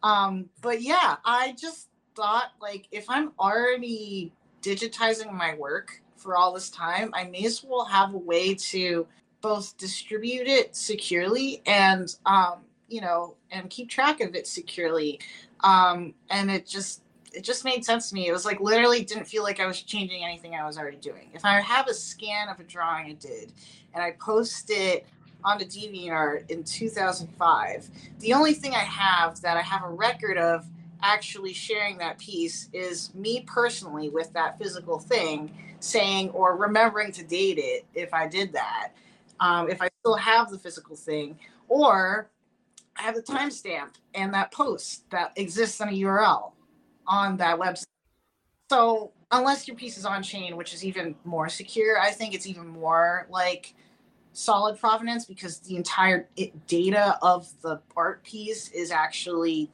Um, 0.03 0.49
but 0.61 0.81
yeah, 0.81 1.17
I 1.25 1.53
just 1.59 1.89
thought 2.15 2.51
like 2.61 2.87
if 2.91 3.09
I'm 3.09 3.31
already 3.39 4.33
digitizing 4.61 5.31
my 5.31 5.55
work 5.55 6.00
for 6.21 6.38
all 6.38 6.53
this 6.53 6.69
time, 6.69 7.12
I 7.13 7.25
may 7.25 7.45
as 7.45 7.63
well 7.63 7.86
have 7.86 8.13
a 8.13 8.17
way 8.17 8.53
to 8.55 9.07
both 9.41 9.75
distribute 9.77 10.47
it 10.47 10.75
securely 10.75 11.62
and 11.65 12.15
um, 12.25 12.60
you 12.88 13.01
know 13.01 13.36
and 13.49 13.69
keep 13.69 13.89
track 13.89 14.21
of 14.21 14.36
it 14.36 14.45
securely 14.45 15.19
um, 15.63 16.13
and 16.29 16.51
it 16.51 16.67
just 16.67 17.01
it 17.34 17.43
just 17.43 17.63
made 17.63 17.86
sense 17.86 18.10
to 18.10 18.15
me. 18.15 18.27
It 18.27 18.34
was 18.34 18.45
like 18.45 18.60
literally 18.60 19.03
didn't 19.03 19.25
feel 19.25 19.43
like 19.43 19.60
I 19.60 19.65
was 19.65 19.81
changing 19.81 20.23
anything 20.23 20.55
I 20.55 20.65
was 20.65 20.77
already 20.77 20.97
doing. 20.97 21.29
If 21.34 21.45
I 21.45 21.62
have 21.62 21.88
a 21.88 21.93
scan 21.93 22.49
of 22.49 22.60
a 22.60 22.63
drawing 22.63 23.05
I 23.07 23.13
did 23.13 23.53
and 23.93 24.03
I 24.03 24.12
post 24.19 24.69
it 24.69 25.05
on 25.43 25.53
onto 25.53 25.65
DeviantArt 25.65 26.51
in 26.51 26.63
2005, 26.63 27.89
the 28.19 28.34
only 28.34 28.53
thing 28.53 28.73
I 28.73 28.84
have 28.84 29.41
that 29.41 29.57
I 29.57 29.62
have 29.62 29.84
a 29.84 29.89
record 29.89 30.38
of 30.38 30.65
actually 31.03 31.53
sharing 31.53 31.97
that 31.97 32.17
piece 32.17 32.69
is 32.73 33.13
me 33.15 33.43
personally 33.47 34.09
with 34.09 34.31
that 34.33 34.57
physical 34.57 34.99
thing 34.99 35.51
saying 35.79 36.29
or 36.31 36.55
remembering 36.55 37.11
to 37.11 37.23
date 37.23 37.57
it 37.57 37.85
if 37.93 38.13
I 38.13 38.27
did 38.27 38.53
that. 38.53 38.91
Um, 39.39 39.69
if 39.69 39.81
I 39.81 39.89
still 40.01 40.15
have 40.15 40.51
the 40.51 40.59
physical 40.59 40.95
thing, 40.95 41.39
or 41.67 42.29
I 42.97 43.03
have 43.03 43.15
the 43.15 43.23
timestamp 43.23 43.93
and 44.13 44.33
that 44.33 44.51
post 44.51 45.09
that 45.09 45.31
exists 45.35 45.79
in 45.79 45.89
a 45.89 45.91
URL 45.91 46.51
on 47.07 47.37
that 47.37 47.57
website. 47.59 47.85
So 48.69 49.11
unless 49.31 49.67
your 49.67 49.75
piece 49.75 49.97
is 49.97 50.05
on 50.05 50.21
chain, 50.21 50.55
which 50.57 50.73
is 50.73 50.85
even 50.85 51.15
more 51.23 51.49
secure, 51.49 51.99
I 51.99 52.11
think 52.11 52.33
it's 52.33 52.45
even 52.45 52.67
more 52.67 53.27
like 53.29 53.73
solid 54.33 54.79
provenance 54.79 55.25
because 55.25 55.59
the 55.59 55.75
entire 55.75 56.27
data 56.67 57.17
of 57.21 57.49
the 57.61 57.81
art 57.97 58.23
piece 58.23 58.69
is 58.71 58.91
actually 58.91 59.69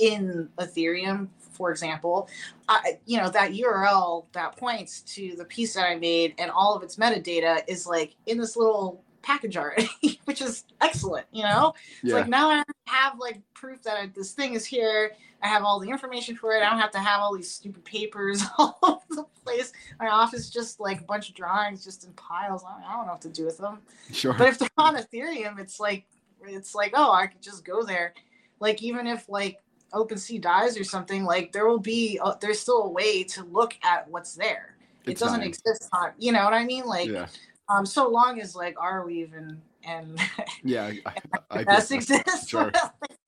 in 0.00 0.48
Ethereum, 0.58 1.28
for 1.52 1.70
example. 1.70 2.28
I, 2.68 2.98
you 3.06 3.18
know 3.18 3.28
that 3.30 3.52
URL 3.52 4.26
that 4.32 4.56
points 4.56 5.00
to 5.02 5.34
the 5.36 5.44
piece 5.44 5.74
that 5.74 5.86
I 5.86 5.96
made 5.96 6.34
and 6.38 6.50
all 6.50 6.74
of 6.74 6.82
its 6.82 6.96
metadata 6.96 7.62
is 7.68 7.86
like 7.86 8.16
in 8.26 8.38
this 8.38 8.56
little 8.56 9.02
package 9.22 9.56
art, 9.56 9.82
which 10.24 10.40
is 10.40 10.64
excellent. 10.80 11.26
You 11.32 11.44
know, 11.44 11.74
it's 12.02 12.10
yeah. 12.10 12.14
like 12.14 12.28
now 12.28 12.50
I 12.50 12.64
have 12.86 13.18
like 13.18 13.40
proof 13.54 13.82
that 13.82 13.96
I, 13.96 14.06
this 14.14 14.32
thing 14.32 14.54
is 14.54 14.64
here. 14.64 15.12
I 15.42 15.48
have 15.48 15.64
all 15.64 15.80
the 15.80 15.88
information 15.88 16.36
for 16.36 16.54
it. 16.54 16.62
I 16.62 16.68
don't 16.68 16.78
have 16.78 16.90
to 16.92 16.98
have 16.98 17.20
all 17.20 17.34
these 17.34 17.50
stupid 17.50 17.84
papers 17.84 18.42
all 18.58 18.78
over 18.82 19.00
the 19.10 19.24
place. 19.44 19.72
My 19.98 20.08
office 20.08 20.50
just 20.50 20.80
like 20.80 21.00
a 21.00 21.04
bunch 21.04 21.30
of 21.30 21.34
drawings 21.34 21.84
just 21.84 22.04
in 22.04 22.12
piles. 22.12 22.62
I 22.64 22.94
don't 22.94 23.06
know 23.06 23.12
what 23.12 23.22
to 23.22 23.30
do 23.30 23.46
with 23.46 23.58
them. 23.58 23.78
Sure. 24.12 24.34
But 24.34 24.48
if 24.48 24.58
they're 24.58 24.68
on 24.76 24.96
Ethereum, 24.96 25.58
it's 25.58 25.80
like 25.80 26.04
it's 26.46 26.74
like 26.74 26.92
oh, 26.94 27.12
I 27.12 27.26
could 27.26 27.42
just 27.42 27.64
go 27.64 27.82
there. 27.82 28.14
Like 28.60 28.82
even 28.82 29.06
if 29.06 29.28
like 29.28 29.58
OpenSea 29.92 30.40
dies 30.40 30.78
or 30.78 30.84
something, 30.84 31.24
like 31.24 31.52
there 31.52 31.66
will 31.66 31.78
be 31.78 32.18
a, 32.22 32.36
there's 32.40 32.60
still 32.60 32.84
a 32.84 32.88
way 32.88 33.22
to 33.24 33.44
look 33.44 33.74
at 33.82 34.08
what's 34.08 34.34
there. 34.34 34.76
It's 35.04 35.20
it 35.20 35.24
doesn't 35.24 35.42
exist 35.42 35.88
on 35.92 36.12
you 36.18 36.32
know 36.32 36.44
what 36.44 36.54
I 36.54 36.64
mean? 36.64 36.84
Like 36.84 37.08
yeah. 37.08 37.26
Um, 37.68 37.86
so 37.86 38.08
long 38.08 38.40
as 38.40 38.56
like 38.56 38.76
Arweave 38.76 39.36
and 39.36 39.60
and 39.84 40.20
yeah, 40.62 40.92
I, 41.06 41.14
I, 41.50 41.60
exists. 41.60 42.48
Sure. 42.48 42.70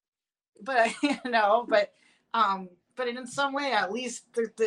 but 0.63 0.91
you 1.03 1.19
know, 1.25 1.67
but 1.69 1.93
um, 2.35 2.69
but 2.97 3.09
in 3.09 3.27
some 3.27 3.53
way, 3.53 3.73
at 3.73 3.93
least 3.93 4.25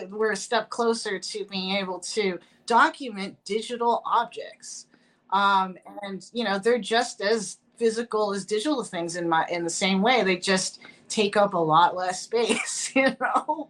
we're 0.10 0.32
a 0.32 0.38
step 0.38 0.70
closer 0.70 1.20
to 1.20 1.46
being 1.46 1.76
able 1.76 2.00
to 2.00 2.40
document 2.66 3.38
digital 3.46 4.02
objects. 4.06 4.88
Um, 5.32 5.78
and 6.02 6.26
you 6.34 6.44
know, 6.44 6.58
they're 6.58 6.80
just 6.80 7.22
as 7.22 7.60
physical 7.78 8.34
as 8.34 8.46
digital 8.46 8.84
things 8.84 9.16
in 9.16 9.28
my 9.28 9.46
in 9.50 9.64
the 9.64 9.70
same 9.70 10.02
way. 10.02 10.24
They 10.24 10.38
just 10.38 10.80
take 11.08 11.38
up 11.38 11.54
a 11.54 11.58
lot 11.58 11.96
less 11.96 12.22
space, 12.22 12.92
you 12.96 13.16
know, 13.20 13.70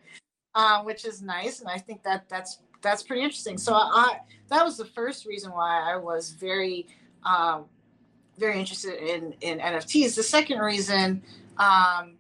um, 0.54 0.86
which 0.86 1.06
is 1.06 1.22
nice. 1.22 1.60
And 1.60 1.70
I 1.70 1.78
think 1.78 2.04
that 2.04 2.28
that's 2.30 2.60
that's 2.82 3.04
pretty 3.04 3.24
interesting. 3.24 3.58
So 3.58 3.74
I 3.74 4.20
that 4.50 4.64
was 4.64 4.78
the 4.78 4.86
first 4.86 5.26
reason 5.26 5.52
why 5.52 5.82
I 5.82 5.98
was 5.98 6.32
very 6.32 6.88
um, 7.24 7.66
very 8.38 8.60
interested 8.60 9.02
in 9.02 9.34
in 9.42 9.60
NFTs. 9.60 10.16
The 10.16 10.24
second 10.24 10.60
reason 10.60 11.24
um, 11.58 12.14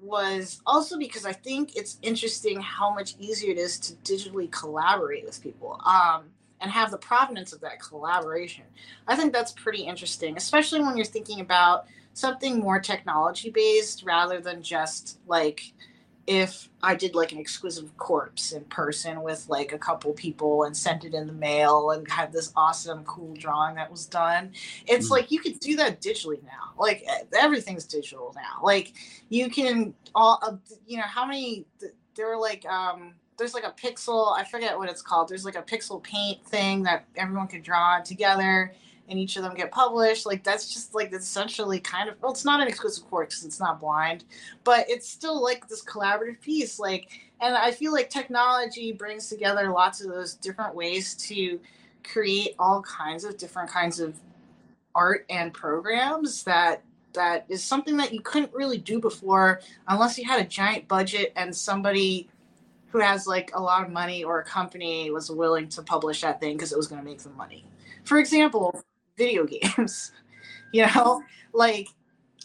was 0.00 0.60
also 0.66 0.98
because 0.98 1.24
I 1.24 1.32
think 1.32 1.76
it's 1.76 1.98
interesting 2.02 2.60
how 2.60 2.94
much 2.94 3.14
easier 3.18 3.50
it 3.52 3.58
is 3.58 3.78
to 3.80 3.94
digitally 4.12 4.50
collaborate 4.50 5.24
with 5.24 5.42
people. 5.42 5.80
Um, 5.84 6.24
and 6.60 6.72
have 6.72 6.90
the 6.90 6.96
provenance 6.96 7.52
of 7.52 7.60
that 7.60 7.78
collaboration. 7.78 8.64
I 9.06 9.16
think 9.16 9.34
that's 9.34 9.52
pretty 9.52 9.82
interesting, 9.82 10.36
especially 10.38 10.80
when 10.80 10.96
you're 10.96 11.04
thinking 11.04 11.40
about 11.40 11.84
something 12.14 12.60
more 12.60 12.80
technology 12.80 13.50
based 13.50 14.04
rather 14.04 14.40
than 14.40 14.62
just 14.62 15.18
like 15.26 15.72
if 16.26 16.70
I 16.82 16.94
did 16.94 17.14
like 17.14 17.32
an 17.32 17.38
exquisite 17.38 17.94
corpse 17.98 18.52
in 18.52 18.64
person 18.64 19.22
with 19.22 19.46
like 19.48 19.72
a 19.72 19.78
couple 19.78 20.12
people 20.14 20.64
and 20.64 20.74
sent 20.74 21.04
it 21.04 21.12
in 21.12 21.26
the 21.26 21.34
mail 21.34 21.90
and 21.90 22.10
had 22.10 22.32
this 22.32 22.50
awesome 22.56 23.04
cool 23.04 23.34
drawing 23.34 23.74
that 23.74 23.90
was 23.90 24.06
done. 24.06 24.52
It's 24.86 25.08
mm 25.08 25.10
like 25.10 25.30
you 25.30 25.38
could 25.38 25.60
do 25.60 25.76
that 25.76 26.00
digitally 26.00 26.42
now. 26.44 26.72
Like 26.78 27.06
everything's 27.36 27.84
digital 27.84 28.32
now. 28.34 28.64
Like 28.64 28.94
you 29.28 29.50
can 29.50 29.92
all 30.14 30.38
uh, 30.42 30.56
you 30.86 30.96
know 30.96 31.04
how 31.04 31.26
many 31.26 31.66
there 32.16 32.28
were 32.28 32.38
like 32.38 32.64
um 32.64 33.12
there's 33.36 33.52
like 33.52 33.64
a 33.64 33.72
pixel 33.72 34.36
I 34.36 34.44
forget 34.44 34.78
what 34.78 34.88
it's 34.88 35.02
called. 35.02 35.28
There's 35.28 35.44
like 35.44 35.56
a 35.56 35.62
pixel 35.62 36.02
paint 36.02 36.44
thing 36.46 36.84
that 36.84 37.04
everyone 37.16 37.48
could 37.48 37.62
draw 37.62 38.00
together 38.00 38.72
and 39.08 39.18
each 39.18 39.36
of 39.36 39.42
them 39.42 39.54
get 39.54 39.70
published. 39.70 40.26
Like 40.26 40.42
that's 40.42 40.72
just 40.72 40.94
like 40.94 41.12
essentially 41.12 41.80
kind 41.80 42.08
of 42.08 42.16
well, 42.22 42.32
it's 42.32 42.44
not 42.44 42.60
an 42.60 42.68
exquisite 42.68 43.08
corpse 43.08 43.36
because 43.36 43.46
it's 43.46 43.60
not 43.60 43.80
blind, 43.80 44.24
but 44.64 44.86
it's 44.88 45.08
still 45.08 45.42
like 45.42 45.68
this 45.68 45.84
collaborative 45.84 46.40
piece. 46.40 46.78
Like, 46.78 47.08
and 47.40 47.54
I 47.56 47.70
feel 47.70 47.92
like 47.92 48.10
technology 48.10 48.92
brings 48.92 49.28
together 49.28 49.70
lots 49.70 50.00
of 50.00 50.10
those 50.10 50.34
different 50.34 50.74
ways 50.74 51.14
to 51.28 51.60
create 52.02 52.54
all 52.58 52.82
kinds 52.82 53.24
of 53.24 53.36
different 53.36 53.70
kinds 53.70 54.00
of 54.00 54.14
art 54.94 55.26
and 55.28 55.52
programs 55.52 56.44
that 56.44 56.82
that 57.14 57.44
is 57.48 57.62
something 57.62 57.96
that 57.96 58.12
you 58.12 58.20
couldn't 58.20 58.52
really 58.52 58.78
do 58.78 59.00
before 59.00 59.60
unless 59.88 60.18
you 60.18 60.24
had 60.24 60.40
a 60.40 60.48
giant 60.48 60.86
budget 60.88 61.32
and 61.36 61.54
somebody 61.54 62.28
who 62.88 62.98
has 62.98 63.26
like 63.26 63.50
a 63.54 63.60
lot 63.60 63.84
of 63.84 63.90
money 63.90 64.22
or 64.22 64.40
a 64.40 64.44
company 64.44 65.10
was 65.10 65.30
willing 65.30 65.68
to 65.68 65.82
publish 65.82 66.20
that 66.20 66.40
thing 66.40 66.56
because 66.56 66.72
it 66.72 66.76
was 66.76 66.86
going 66.86 67.00
to 67.00 67.04
make 67.04 67.18
them 67.18 67.36
money. 67.36 67.64
For 68.04 68.18
example, 68.18 68.82
video 69.16 69.44
games. 69.44 70.12
you 70.72 70.86
know, 70.86 71.22
like 71.52 71.88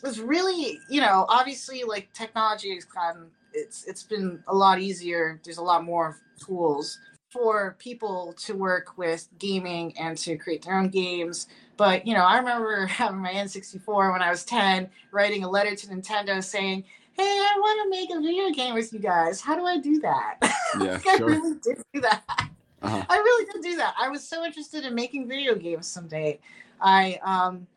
it's 0.04 0.20
really, 0.20 0.80
you 0.90 1.02
know, 1.02 1.26
obviously 1.30 1.84
like 1.84 2.12
technology 2.14 2.74
has 2.76 2.86
gotten 2.86 3.28
it's 3.54 3.86
it's 3.86 4.04
been 4.04 4.44
a 4.48 4.56
lot 4.56 4.80
easier. 4.80 5.40
There's 5.44 5.58
a 5.58 5.64
lot 5.64 5.84
more 5.84 6.18
tools 6.40 7.00
for 7.30 7.76
people 7.80 8.34
to 8.46 8.54
work 8.54 8.98
with 8.98 9.28
gaming 9.38 9.96
and 9.98 10.18
to 10.18 10.36
create 10.38 10.64
their 10.64 10.76
own 10.76 10.90
games. 10.90 11.48
But 11.78 12.06
you 12.06 12.14
know, 12.14 12.24
I 12.24 12.38
remember 12.38 12.86
having 12.88 13.20
my 13.20 13.32
N64 13.32 14.12
when 14.12 14.22
I 14.22 14.30
was 14.30 14.44
10, 14.46 14.90
writing 15.12 15.44
a 15.44 15.50
letter 15.50 15.76
to 15.76 15.88
Nintendo 15.88 16.44
saying, 16.44 16.84
"Hey, 17.14 17.24
I 17.24 17.56
want 17.60 17.84
to 17.84 17.90
make 17.90 18.10
a 18.12 18.22
video 18.22 18.50
game 18.52 18.74
with 18.74 18.94
you 18.94 19.00
guys. 19.00 19.42
How 19.42 19.56
do 19.56 19.66
I 19.66 19.78
do 19.80 20.00
that?" 20.02 20.38
Yeah, 20.80 21.00
I 21.04 21.18
really 21.18 21.56
did 21.64 21.82
do 21.96 22.02
that. 22.02 22.49
Uh-huh. 22.82 23.06
I 23.10 23.18
really 23.18 23.46
did 23.46 23.62
do 23.62 23.76
that. 23.78 23.96
I 24.00 24.10
was 24.10 24.28
so 24.28 24.46
interested 24.46 24.86
in 24.86 24.96
making 24.96 25.28
video 25.28 25.56
games 25.56 25.88
someday. 25.88 26.40
I 26.82 27.20
um, 27.24 27.68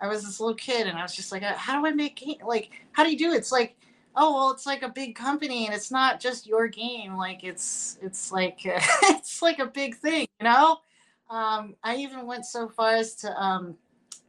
I 0.00 0.08
was 0.08 0.24
this 0.24 0.40
little 0.40 0.54
kid, 0.54 0.86
and 0.86 0.98
I 0.98 1.02
was 1.02 1.14
just 1.14 1.32
like, 1.32 1.42
uh, 1.42 1.54
how 1.54 1.80
do 1.80 1.86
I 1.86 1.92
make 1.92 2.16
game? 2.16 2.36
Like, 2.44 2.70
how 2.92 3.04
do 3.04 3.10
you 3.10 3.18
do 3.18 3.32
it? 3.32 3.36
It's 3.36 3.52
like, 3.52 3.76
oh 4.16 4.34
well, 4.34 4.50
it's 4.50 4.66
like 4.66 4.82
a 4.82 4.88
big 4.88 5.14
company, 5.14 5.66
and 5.66 5.74
it's 5.74 5.90
not 5.90 6.20
just 6.20 6.46
your 6.46 6.68
game. 6.68 7.16
Like, 7.16 7.42
it's 7.44 7.98
it's 8.02 8.30
like 8.32 8.60
it's 8.64 9.40
like 9.42 9.58
a 9.58 9.66
big 9.66 9.96
thing, 9.96 10.26
you 10.40 10.44
know. 10.44 10.78
Um, 11.30 11.74
I 11.82 11.96
even 11.96 12.26
went 12.26 12.44
so 12.44 12.68
far 12.68 12.94
as 12.94 13.14
to 13.16 13.42
um, 13.42 13.76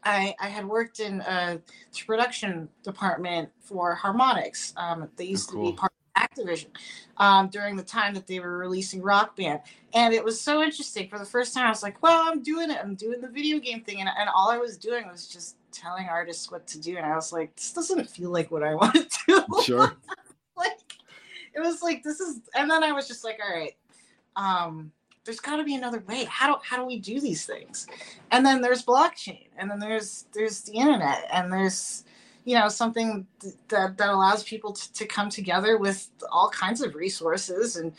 I, 0.06 0.36
I 0.40 0.48
had 0.48 0.66
worked 0.66 1.00
in 1.00 1.22
a 1.22 1.60
production 2.06 2.70
department 2.84 3.50
for 3.60 3.98
Harmonix. 3.98 4.78
Um, 4.78 5.10
they 5.18 5.26
used 5.26 5.50
oh, 5.50 5.54
cool. 5.54 5.66
to 5.66 5.72
be 5.72 5.78
part 5.78 5.92
of 5.92 6.05
Activision 6.18 6.68
um, 7.18 7.50
during 7.50 7.76
the 7.76 7.84
time 7.84 8.14
that 8.14 8.28
they 8.28 8.40
were 8.40 8.58
releasing 8.58 9.02
Rock 9.02 9.36
Band, 9.36 9.62
and 9.94 10.14
it 10.14 10.24
was 10.24 10.40
so 10.40 10.62
interesting. 10.62 11.10
For 11.10 11.20
the 11.20 11.26
first 11.26 11.54
time, 11.54 11.66
I 11.66 11.70
was 11.70 11.84
like, 11.84 12.02
"Well, 12.02 12.24
I'm 12.28 12.42
doing 12.42 12.72
it. 12.72 12.80
I'm 12.82 12.96
doing 12.96 13.22
the 13.22 13.28
video 13.28 13.60
game 13.60 13.82
thing," 13.82 14.00
and, 14.00 14.10
and 14.18 14.30
all 14.30 14.50
I 14.50 14.58
was 14.58 14.78
doing 14.78 15.08
was 15.08 15.28
just 15.28 15.58
telling 15.72 16.08
artists 16.08 16.52
what 16.52 16.68
to 16.68 16.80
do, 16.80 16.98
and 16.98 17.06
I 17.06 17.16
was 17.16 17.34
like, 17.34 17.56
"This 17.56 17.74
doesn't 17.74 18.10
feel 18.10 18.32
like 18.32 18.52
what 18.52 18.64
I 18.64 18.76
want 18.76 18.94
to 18.94 19.20
do." 19.28 19.62
Sure. 19.64 19.96
like, 20.58 20.80
it 21.54 21.60
was 21.60 21.82
like 21.82 22.04
this 22.04 22.20
is, 22.20 22.42
and 22.56 22.70
then 22.70 22.84
I 22.84 22.92
was 22.92 23.08
just 23.08 23.24
like, 23.24 23.40
"All 23.44 23.56
right." 23.56 23.76
Um, 24.38 24.92
there's 25.26 25.40
got 25.40 25.58
to 25.58 25.64
be 25.64 25.76
another 25.76 26.04
way. 26.08 26.26
How 26.26 26.54
do 26.54 26.60
how 26.64 26.78
do 26.78 26.86
we 26.86 27.00
do 27.00 27.20
these 27.20 27.46
things? 27.46 27.88
And 28.32 28.46
then 28.46 28.62
there's 28.62 28.86
blockchain, 28.86 29.48
and 29.58 29.70
then 29.70 29.80
there's 29.80 30.26
there's 30.34 30.62
the 30.62 30.74
internet, 30.74 31.28
and 31.32 31.52
there's 31.52 32.06
you 32.46 32.56
know 32.56 32.70
something 32.70 33.28
that 33.68 33.98
that 33.98 34.10
allows 34.10 34.44
people 34.44 34.72
to, 34.72 34.94
to 34.94 35.06
come 35.06 35.30
together 35.30 35.78
with 35.78 36.10
all 36.32 36.50
kinds 36.50 36.82
of 36.82 36.96
resources, 36.96 37.76
and 37.76 37.92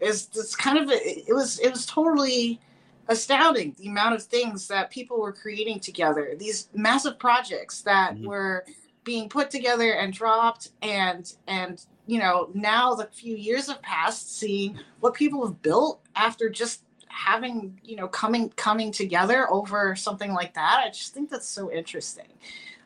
is 0.00 0.26
this 0.26 0.54
kind 0.54 0.78
of 0.78 0.90
it 0.90 1.34
was 1.34 1.58
it 1.60 1.70
was 1.70 1.86
totally 1.86 2.60
astounding 3.08 3.74
the 3.78 3.88
amount 3.88 4.14
of 4.14 4.22
things 4.22 4.66
that 4.68 4.90
people 4.90 5.20
were 5.20 5.32
creating 5.32 5.78
together. 5.78 6.34
These 6.38 6.68
massive 6.74 7.18
projects 7.18 7.82
that 7.82 8.14
mm-hmm. 8.14 8.26
were 8.26 8.64
being 9.04 9.28
put 9.28 9.50
together 9.50 9.92
and 9.92 10.12
dropped 10.12 10.70
and 10.82 11.34
and 11.46 11.84
you 12.06 12.18
know 12.18 12.50
now 12.54 12.94
the 12.94 13.06
few 13.12 13.36
years 13.36 13.68
have 13.68 13.80
passed 13.82 14.38
seeing 14.38 14.78
what 15.00 15.14
people 15.14 15.46
have 15.46 15.62
built 15.62 16.00
after 16.16 16.48
just 16.48 16.82
having 17.08 17.78
you 17.84 17.96
know 17.96 18.08
coming 18.08 18.48
coming 18.56 18.90
together 18.90 19.50
over 19.52 19.94
something 19.94 20.32
like 20.32 20.54
that 20.54 20.82
i 20.84 20.88
just 20.88 21.14
think 21.14 21.30
that's 21.30 21.46
so 21.46 21.70
interesting 21.70 22.26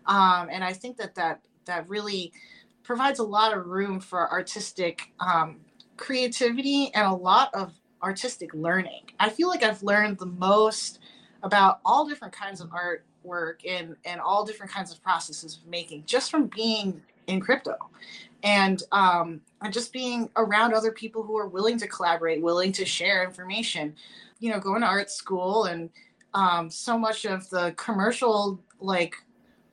um, 0.08 0.48
and 0.50 0.64
i 0.64 0.72
think 0.72 0.96
that 0.96 1.14
that 1.14 1.40
that 1.64 1.88
really 1.88 2.32
provides 2.82 3.18
a 3.18 3.24
lot 3.24 3.56
of 3.56 3.66
room 3.66 4.00
for 4.00 4.30
artistic 4.30 5.12
um, 5.20 5.60
creativity 5.96 6.92
and 6.94 7.06
a 7.06 7.14
lot 7.14 7.54
of 7.54 7.72
artistic 8.02 8.52
learning 8.54 9.02
i 9.20 9.28
feel 9.28 9.48
like 9.48 9.62
i've 9.62 9.82
learned 9.82 10.18
the 10.18 10.26
most 10.26 10.98
about 11.42 11.80
all 11.84 12.06
different 12.08 12.34
kinds 12.34 12.60
of 12.60 12.70
artwork 12.70 13.56
and 13.68 13.96
and 14.04 14.20
all 14.20 14.44
different 14.44 14.72
kinds 14.72 14.92
of 14.92 15.02
processes 15.02 15.58
of 15.58 15.66
making 15.66 16.02
just 16.06 16.30
from 16.30 16.46
being 16.46 17.00
in 17.26 17.40
crypto 17.40 17.76
and 18.42 18.82
um, 18.92 19.40
and 19.62 19.72
just 19.72 19.92
being 19.92 20.30
around 20.36 20.74
other 20.74 20.92
people 20.92 21.22
who 21.22 21.36
are 21.36 21.48
willing 21.48 21.78
to 21.78 21.88
collaborate, 21.88 22.42
willing 22.42 22.72
to 22.72 22.84
share 22.84 23.24
information. 23.24 23.94
You 24.40 24.52
know, 24.52 24.60
going 24.60 24.82
to 24.82 24.86
art 24.86 25.10
school 25.10 25.64
and 25.64 25.90
um, 26.34 26.70
so 26.70 26.96
much 26.96 27.24
of 27.24 27.48
the 27.50 27.74
commercial 27.76 28.60
like 28.80 29.16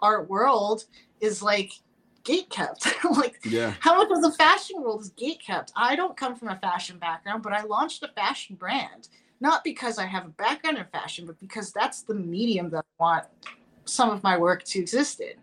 art 0.05 0.29
world 0.29 0.85
is 1.19 1.41
like 1.41 1.71
gate 2.23 2.49
kept. 2.49 2.87
like, 3.17 3.39
yeah. 3.43 3.73
how 3.79 3.95
much 3.95 4.09
of 4.11 4.21
the 4.21 4.31
fashion 4.31 4.81
world 4.81 5.01
is 5.01 5.09
gate 5.09 5.41
kept? 5.45 5.71
I 5.75 5.95
don't 5.95 6.15
come 6.17 6.35
from 6.35 6.49
a 6.49 6.59
fashion 6.59 6.97
background, 6.97 7.43
but 7.43 7.53
I 7.53 7.63
launched 7.63 8.03
a 8.03 8.07
fashion 8.09 8.55
brand 8.55 9.09
not 9.41 9.63
because 9.63 9.97
I 9.97 10.05
have 10.05 10.25
a 10.25 10.29
background 10.29 10.77
in 10.77 10.85
fashion, 10.85 11.25
but 11.25 11.39
because 11.39 11.71
that's 11.71 12.01
the 12.01 12.15
medium 12.15 12.69
that 12.71 12.85
I 12.99 13.03
want 13.03 13.25
some 13.85 14.09
of 14.09 14.23
my 14.23 14.37
work 14.37 14.63
to 14.63 14.79
exist 14.79 15.19
in. 15.19 15.33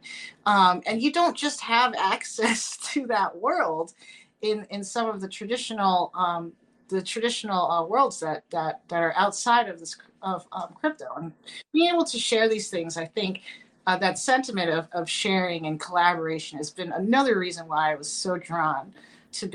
Um, 0.47 0.83
and 0.87 1.01
you 1.01 1.13
don't 1.13 1.37
just 1.37 1.61
have 1.61 1.95
access 1.97 2.77
to 2.93 3.07
that 3.07 3.37
world 3.37 3.93
in, 4.41 4.67
in 4.71 4.83
some 4.83 5.09
of 5.09 5.21
the 5.21 5.29
traditional 5.29 6.11
um, 6.15 6.53
the 6.89 7.01
traditional 7.01 7.71
uh, 7.71 7.87
worlds 7.87 8.21
that, 8.21 8.45
that 8.51 8.83
that 8.89 9.03
are 9.03 9.15
outside 9.17 9.69
of 9.69 9.79
this 9.79 9.97
of 10.21 10.47
um, 10.53 10.75
crypto 10.79 11.07
and 11.17 11.33
being 11.73 11.89
able 11.89 12.05
to 12.05 12.19
share 12.19 12.49
these 12.51 12.69
things 12.69 12.99
i 12.99 13.07
think 13.07 13.41
uh, 13.87 13.97
that 13.97 14.19
sentiment 14.19 14.71
of, 14.71 14.89
of 14.93 15.09
sharing 15.09 15.67
and 15.67 15.81
collaboration 15.81 16.59
has 16.59 16.71
been 16.71 16.93
another 16.93 17.39
reason 17.39 17.67
why 17.69 17.93
i 17.93 17.95
was 17.95 18.11
so 18.11 18.37
drawn 18.37 18.93
to 19.33 19.49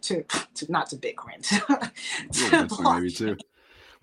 to, 0.00 0.24
to 0.54 0.70
not 0.70 0.88
to 0.88 0.96
bitcoin 0.96 1.40
to, 2.32 2.68
to 2.68 2.82
maybe 2.82 3.10
too 3.10 3.36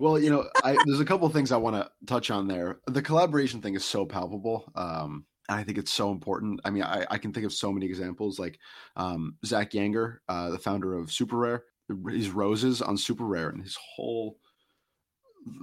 well, 0.00 0.18
you 0.18 0.30
know, 0.30 0.48
I, 0.64 0.78
there's 0.86 1.00
a 1.00 1.04
couple 1.04 1.26
of 1.26 1.34
things 1.34 1.52
I 1.52 1.58
want 1.58 1.76
to 1.76 1.90
touch 2.06 2.30
on 2.30 2.48
there. 2.48 2.80
The 2.86 3.02
collaboration 3.02 3.60
thing 3.60 3.74
is 3.74 3.84
so 3.84 4.06
palpable. 4.06 4.72
Um, 4.74 5.26
I 5.50 5.62
think 5.62 5.76
it's 5.76 5.92
so 5.92 6.10
important. 6.10 6.58
I 6.64 6.70
mean, 6.70 6.84
I, 6.84 7.04
I 7.10 7.18
can 7.18 7.34
think 7.34 7.44
of 7.44 7.52
so 7.52 7.70
many 7.70 7.84
examples, 7.84 8.38
like 8.38 8.58
um, 8.96 9.36
Zach 9.44 9.72
Yanger, 9.72 10.18
uh, 10.26 10.48
the 10.48 10.58
founder 10.58 10.94
of 10.96 11.12
Super 11.12 11.36
Rare. 11.36 11.64
His 12.08 12.30
roses 12.30 12.80
on 12.80 12.96
Super 12.96 13.24
Rare, 13.24 13.50
and 13.50 13.62
his 13.62 13.76
whole 13.76 14.38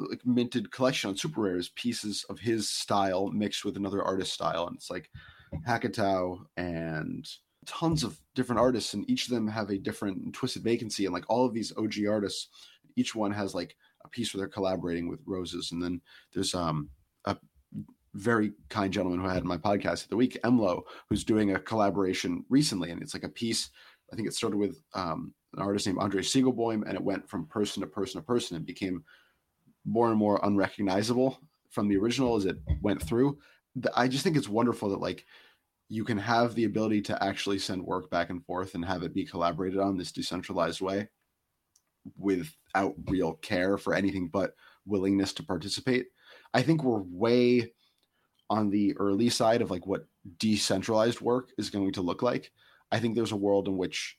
like 0.10 0.26
minted 0.26 0.72
collection 0.72 1.10
on 1.10 1.18
Super 1.18 1.42
Rare 1.42 1.58
is 1.58 1.70
pieces 1.70 2.26
of 2.30 2.40
his 2.40 2.70
style 2.70 3.30
mixed 3.32 3.66
with 3.66 3.78
another 3.78 4.04
artist 4.04 4.34
style, 4.34 4.68
and 4.68 4.76
it's 4.76 4.90
like 4.90 5.10
Hackatao 5.68 6.40
and 6.58 7.28
tons 7.66 8.04
of 8.04 8.20
different 8.36 8.60
artists, 8.60 8.94
and 8.94 9.10
each 9.10 9.28
of 9.28 9.34
them 9.34 9.48
have 9.48 9.70
a 9.70 9.78
different 9.78 10.34
twisted 10.34 10.64
vacancy, 10.64 11.06
and 11.06 11.14
like 11.14 11.26
all 11.28 11.46
of 11.46 11.54
these 11.54 11.74
OG 11.78 11.94
artists, 12.10 12.48
each 12.96 13.14
one 13.14 13.32
has 13.32 13.54
like 13.54 13.76
a 14.08 14.10
piece 14.10 14.34
where 14.34 14.40
they're 14.40 14.48
collaborating 14.48 15.08
with 15.08 15.20
roses. 15.26 15.72
And 15.72 15.82
then 15.82 16.02
there's 16.34 16.56
um, 16.56 16.90
a 17.26 17.38
very 18.14 18.54
kind 18.70 18.92
gentleman 18.92 19.20
who 19.20 19.28
I 19.28 19.34
had 19.34 19.44
in 19.44 19.48
my 19.48 19.58
podcast 19.58 20.04
of 20.04 20.10
the 20.10 20.18
week, 20.18 20.40
Emlo, 20.44 20.82
who's 21.10 21.24
doing 21.24 21.54
a 21.54 21.60
collaboration 21.60 22.44
recently. 22.50 22.92
And 22.92 23.02
it's 23.02 23.14
like 23.14 23.24
a 23.24 23.30
piece, 23.30 23.70
I 24.12 24.16
think 24.16 24.28
it 24.28 24.34
started 24.34 24.58
with 24.58 24.82
um, 24.94 25.34
an 25.54 25.62
artist 25.62 25.86
named 25.86 26.00
Andre 26.00 26.22
Siegelboim, 26.22 26.84
and 26.88 26.96
it 26.96 27.04
went 27.04 27.30
from 27.30 27.48
person 27.48 27.82
to 27.82 27.88
person 27.88 28.20
to 28.20 28.26
person 28.26 28.58
and 28.58 28.66
became 28.66 29.04
more 29.88 30.10
and 30.10 30.18
more 30.18 30.40
unrecognizable 30.44 31.40
from 31.70 31.88
the 31.88 31.98
original 31.98 32.36
as 32.36 32.46
it 32.46 32.58
went 32.82 33.02
through. 33.02 33.38
I 33.96 34.08
just 34.08 34.24
think 34.24 34.36
it's 34.36 34.50
wonderful 34.50 34.90
that 34.90 35.00
like 35.00 35.26
you 35.90 36.04
can 36.04 36.18
have 36.18 36.54
the 36.54 36.66
ability 36.66 37.02
to 37.04 37.24
actually 37.24 37.60
send 37.60 37.82
work 37.82 38.10
back 38.10 38.30
and 38.30 38.44
forth 38.46 38.76
and 38.76 38.84
have 38.84 39.04
it 39.04 39.14
be 39.14 39.26
collaborated 39.26 39.80
on 39.80 39.98
this 39.98 40.12
decentralized 40.12 40.82
way 40.82 41.08
without 42.18 42.96
real 43.08 43.34
care 43.36 43.78
for 43.78 43.94
anything 43.94 44.28
but 44.28 44.54
willingness 44.86 45.34
to 45.34 45.44
participate. 45.44 46.08
I 46.54 46.62
think 46.62 46.84
we're 46.84 47.04
way 47.04 47.72
on 48.50 48.70
the 48.70 48.96
early 48.98 49.30
side 49.30 49.62
of 49.62 49.72
like 49.72 49.86
what 49.86 50.06
decentralized 50.38 51.22
work 51.22 51.50
is 51.58 51.70
going 51.70 51.94
to 51.94 52.02
look 52.02 52.22
like. 52.22 52.52
I 52.92 53.00
think 53.00 53.16
there's 53.16 53.34
a 53.34 53.38
world 53.38 53.68
in 53.68 53.78
which, 53.78 54.18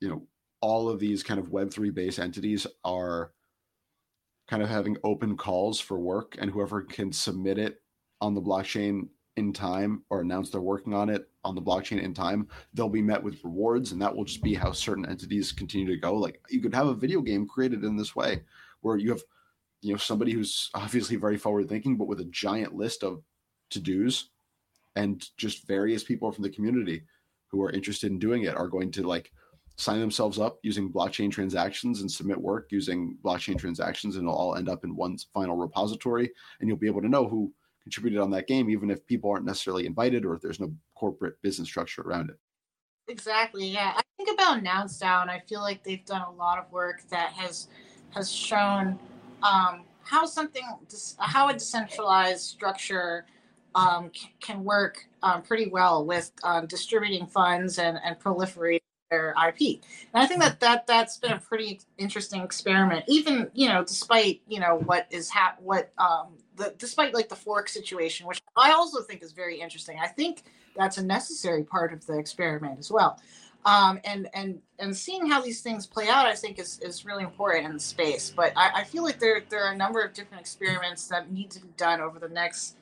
you 0.00 0.08
know, 0.08 0.26
all 0.60 0.88
of 0.88 0.98
these 0.98 1.22
kind 1.22 1.38
of 1.38 1.50
Web3 1.50 1.94
based 1.94 2.18
entities 2.18 2.66
are 2.84 3.32
kind 4.48 4.62
of 4.62 4.68
having 4.68 4.96
open 5.04 5.36
calls 5.36 5.80
for 5.80 5.98
work, 5.98 6.36
and 6.38 6.50
whoever 6.50 6.82
can 6.82 7.12
submit 7.12 7.58
it 7.58 7.82
on 8.20 8.34
the 8.34 8.42
blockchain 8.42 9.08
in 9.36 9.52
time 9.52 10.02
or 10.08 10.20
announce 10.20 10.48
they're 10.48 10.60
working 10.60 10.94
on 10.94 11.10
it 11.10 11.28
on 11.44 11.54
the 11.54 11.62
blockchain 11.62 12.02
in 12.02 12.14
time, 12.14 12.48
they'll 12.72 12.88
be 12.88 13.02
met 13.02 13.22
with 13.22 13.44
rewards, 13.44 13.92
and 13.92 14.00
that 14.00 14.14
will 14.14 14.24
just 14.24 14.42
be 14.42 14.54
how 14.54 14.72
certain 14.72 15.04
entities 15.06 15.52
continue 15.52 15.86
to 15.86 16.00
go. 16.00 16.14
Like 16.14 16.40
you 16.48 16.60
could 16.60 16.74
have 16.74 16.86
a 16.86 16.94
video 16.94 17.20
game 17.20 17.46
created 17.46 17.84
in 17.84 17.96
this 17.96 18.16
way, 18.16 18.42
where 18.80 18.96
you 18.96 19.10
have, 19.10 19.22
you 19.82 19.92
know, 19.92 19.98
somebody 19.98 20.32
who's 20.32 20.70
obviously 20.74 21.16
very 21.16 21.36
forward 21.36 21.68
thinking, 21.68 21.96
but 21.96 22.08
with 22.08 22.20
a 22.20 22.24
giant 22.26 22.74
list 22.74 23.04
of 23.04 23.22
to 23.70 23.80
dos, 23.80 24.30
and 24.94 25.28
just 25.36 25.66
various 25.66 26.02
people 26.02 26.32
from 26.32 26.42
the 26.42 26.50
community 26.50 27.02
who 27.48 27.62
are 27.62 27.70
interested 27.70 28.10
in 28.10 28.18
doing 28.18 28.44
it 28.44 28.56
are 28.56 28.68
going 28.68 28.90
to 28.92 29.06
like 29.06 29.32
sign 29.76 30.00
themselves 30.00 30.38
up 30.38 30.58
using 30.62 30.92
blockchain 30.92 31.30
transactions 31.30 32.00
and 32.00 32.10
submit 32.10 32.40
work 32.40 32.68
using 32.70 33.16
blockchain 33.22 33.58
transactions, 33.58 34.16
and 34.16 34.24
it'll 34.24 34.36
all 34.36 34.56
end 34.56 34.68
up 34.68 34.84
in 34.84 34.96
one 34.96 35.16
final 35.34 35.56
repository, 35.56 36.30
and 36.60 36.68
you'll 36.68 36.78
be 36.78 36.86
able 36.86 37.02
to 37.02 37.08
know 37.08 37.28
who 37.28 37.52
contributed 37.82 38.18
on 38.18 38.30
that 38.30 38.48
game, 38.48 38.68
even 38.68 38.90
if 38.90 39.06
people 39.06 39.30
aren't 39.30 39.44
necessarily 39.44 39.86
invited 39.86 40.24
or 40.24 40.34
if 40.34 40.40
there's 40.40 40.58
no 40.58 40.72
corporate 40.94 41.40
business 41.42 41.68
structure 41.68 42.02
around 42.02 42.30
it. 42.30 42.36
Exactly. 43.08 43.68
Yeah, 43.68 43.92
I 43.96 44.02
think 44.16 44.30
about 44.32 44.62
Nouns 44.62 44.98
DAO. 44.98 45.28
I 45.28 45.40
feel 45.46 45.60
like 45.60 45.84
they've 45.84 46.04
done 46.04 46.22
a 46.22 46.32
lot 46.32 46.58
of 46.58 46.70
work 46.72 47.02
that 47.10 47.32
has 47.34 47.68
has 48.10 48.32
shown 48.32 48.98
um, 49.42 49.84
how 50.02 50.24
something 50.24 50.64
how 51.18 51.48
a 51.48 51.52
decentralized 51.52 52.40
structure 52.40 53.26
um, 53.74 54.10
can 54.40 54.64
work 54.64 55.06
um, 55.22 55.42
pretty 55.42 55.68
well 55.68 56.04
with 56.04 56.32
um, 56.42 56.66
distributing 56.66 57.26
funds 57.26 57.78
and, 57.78 57.98
and 58.04 58.18
proliferating 58.18 58.80
their 59.10 59.34
IP. 59.48 59.80
And 60.12 60.22
I 60.22 60.26
think 60.26 60.40
that, 60.40 60.60
that 60.60 60.86
that's 60.86 61.18
been 61.18 61.32
a 61.32 61.38
pretty 61.38 61.80
interesting 61.98 62.42
experiment, 62.42 63.04
even, 63.08 63.50
you 63.54 63.68
know, 63.68 63.84
despite, 63.84 64.42
you 64.48 64.60
know, 64.60 64.80
what 64.84 65.06
is 65.10 65.30
hap- 65.30 65.60
what 65.60 65.92
um, 65.98 66.38
the, 66.56 66.74
despite 66.78 67.14
like 67.14 67.28
the 67.28 67.36
fork 67.36 67.68
situation, 67.68 68.26
which 68.26 68.40
I 68.56 68.72
also 68.72 69.02
think 69.02 69.22
is 69.22 69.32
very 69.32 69.60
interesting. 69.60 69.98
I 70.02 70.08
think 70.08 70.42
that's 70.76 70.98
a 70.98 71.04
necessary 71.04 71.64
part 71.64 71.92
of 71.92 72.04
the 72.06 72.18
experiment 72.18 72.78
as 72.78 72.90
well. 72.90 73.20
Um, 73.64 73.98
and 74.04 74.28
and 74.32 74.60
and 74.78 74.96
seeing 74.96 75.26
how 75.26 75.40
these 75.40 75.60
things 75.60 75.88
play 75.88 76.08
out, 76.08 76.24
I 76.24 76.36
think 76.36 76.60
is, 76.60 76.78
is 76.80 77.04
really 77.04 77.24
important 77.24 77.66
in 77.66 77.72
the 77.72 77.80
space. 77.80 78.30
But 78.30 78.52
I, 78.56 78.70
I 78.76 78.84
feel 78.84 79.02
like 79.02 79.18
there 79.18 79.42
there 79.48 79.64
are 79.64 79.72
a 79.72 79.76
number 79.76 80.00
of 80.02 80.12
different 80.12 80.40
experiments 80.40 81.08
that 81.08 81.32
need 81.32 81.50
to 81.50 81.60
be 81.60 81.68
done 81.76 82.00
over 82.00 82.20
the 82.20 82.28
next 82.28 82.76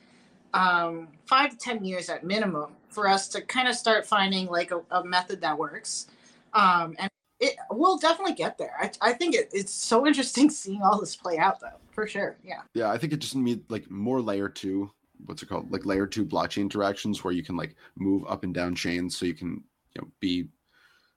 um, 0.53 1.07
five 1.25 1.49
to 1.49 1.57
ten 1.57 1.83
years 1.83 2.09
at 2.09 2.23
minimum 2.23 2.73
for 2.89 3.09
us 3.09 3.27
to 3.29 3.41
kind 3.41 3.67
of 3.67 3.73
start 3.75 4.05
finding 4.05 4.45
like 4.45 4.71
a, 4.71 4.81
a 4.91 5.03
method 5.03 5.41
that 5.41 5.57
works. 5.57 6.07
Um, 6.55 6.95
and 6.97 7.09
it 7.39 7.55
will 7.69 7.97
definitely 7.97 8.33
get 8.33 8.57
there. 8.57 8.73
I, 8.79 8.91
I 9.01 9.13
think 9.13 9.35
it, 9.35 9.49
it's 9.53 9.73
so 9.73 10.07
interesting 10.07 10.49
seeing 10.49 10.81
all 10.81 10.99
this 10.99 11.15
play 11.15 11.37
out, 11.37 11.59
though, 11.59 11.77
for 11.91 12.07
sure. 12.07 12.37
Yeah. 12.43 12.61
Yeah, 12.73 12.89
I 12.89 12.97
think 12.97 13.13
it 13.13 13.19
just 13.19 13.35
needs 13.35 13.69
like 13.69 13.89
more 13.91 14.21
layer 14.21 14.49
two. 14.49 14.91
What's 15.25 15.43
it 15.43 15.49
called? 15.49 15.71
Like 15.71 15.85
layer 15.85 16.07
two 16.07 16.25
blockchain 16.25 16.61
interactions 16.61 17.23
where 17.23 17.33
you 17.33 17.43
can 17.43 17.55
like 17.55 17.75
move 17.95 18.23
up 18.27 18.43
and 18.43 18.53
down 18.53 18.75
chains, 18.75 19.17
so 19.17 19.25
you 19.25 19.33
can 19.33 19.63
you 19.93 20.01
know 20.01 20.07
be 20.19 20.49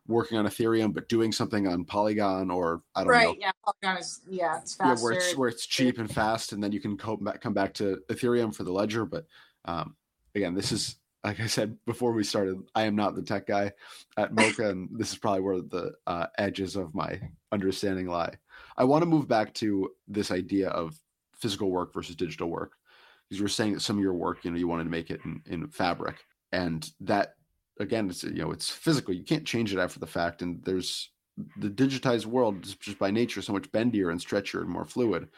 working 0.07 0.39
on 0.39 0.47
Ethereum 0.47 0.95
but 0.95 1.09
doing 1.09 1.31
something 1.31 1.69
on 1.69 1.85
Polygon 1.85 2.51
or 2.51 2.83
I 2.95 3.01
don't 3.01 3.11
right, 3.11 3.25
know. 3.25 3.31
Right. 3.31 3.39
Yeah, 3.41 3.51
Polygon 3.65 4.01
is 4.01 4.21
yeah, 4.29 4.59
it's 4.59 4.77
Yeah, 4.81 4.97
where 4.97 5.13
it's 5.13 5.37
where 5.37 5.49
it's 5.49 5.67
cheap 5.67 5.99
and 5.99 6.11
fast, 6.13 6.53
and 6.53 6.63
then 6.63 6.73
you 6.73 6.81
can 6.81 6.97
come 6.97 7.25
back 7.25 7.41
come 7.41 7.55
back 7.55 7.75
to 7.75 8.01
Ethereum 8.09 8.55
for 8.55 8.65
the 8.65 8.73
ledger. 8.73 9.05
But 9.05 9.27
um, 9.65 9.97
again, 10.35 10.55
this 10.55 10.73
is 10.73 10.97
like 11.25 11.41
I 11.41 11.47
said 11.47 11.77
before 11.87 12.13
we 12.13 12.25
started. 12.25 12.63
I 12.75 12.85
am 12.85 12.97
not 12.97 13.15
the 13.15 13.23
tech 13.23 13.47
guy 13.47 13.73
at 14.17 14.33
MoCA, 14.35 14.71
and 14.71 14.89
this 14.93 15.13
is 15.13 15.19
probably 15.19 15.41
where 15.41 15.61
the 15.61 15.93
uh, 16.07 16.27
edges 16.39 16.77
of 16.77 16.95
my 16.95 17.21
understanding 17.53 18.07
lie. 18.07 18.35
I 18.77 18.85
want 18.85 19.03
to 19.03 19.07
move 19.07 19.29
back 19.29 19.55
to 19.55 19.91
this 20.07 20.31
idea 20.31 20.69
of 20.69 20.99
physical 21.35 21.71
work 21.71 21.93
versus 21.93 22.17
digital 22.17 22.49
work 22.49 22.73
because 23.29 23.39
you 23.39 23.45
were 23.45 23.49
saying 23.49 23.75
that 23.75 23.81
some 23.81 23.97
of 23.97 24.03
your 24.03 24.15
work, 24.15 24.45
you 24.45 24.51
know, 24.51 24.57
you 24.57 24.69
wanted 24.69 24.85
to 24.85 24.91
make 24.91 25.11
it 25.11 25.21
in, 25.25 25.43
in 25.47 25.69
fabric, 25.69 26.25
and 26.53 26.91
that 27.01 27.35
again, 27.81 28.09
it's 28.09 28.25
you 28.25 28.43
know, 28.43 28.53
it's 28.53 28.71
physical. 28.71 29.15
You 29.15 29.25
can't 29.25 29.47
change 29.47 29.73
it 29.73 29.79
after 29.79 30.01
the 30.01 30.07
fact, 30.07 30.43
and 30.43 30.63
there's 30.65 31.11
the 31.57 31.69
digitized 31.69 32.27
world 32.27 32.65
is 32.65 32.75
just 32.77 32.99
by 32.99 33.11
nature 33.11 33.43
so 33.43 33.53
much 33.53 33.71
bendier 33.71 34.11
and 34.11 34.21
stretchier 34.21 34.61
and 34.61 34.71
more 34.71 34.85
fluid, 34.85 35.29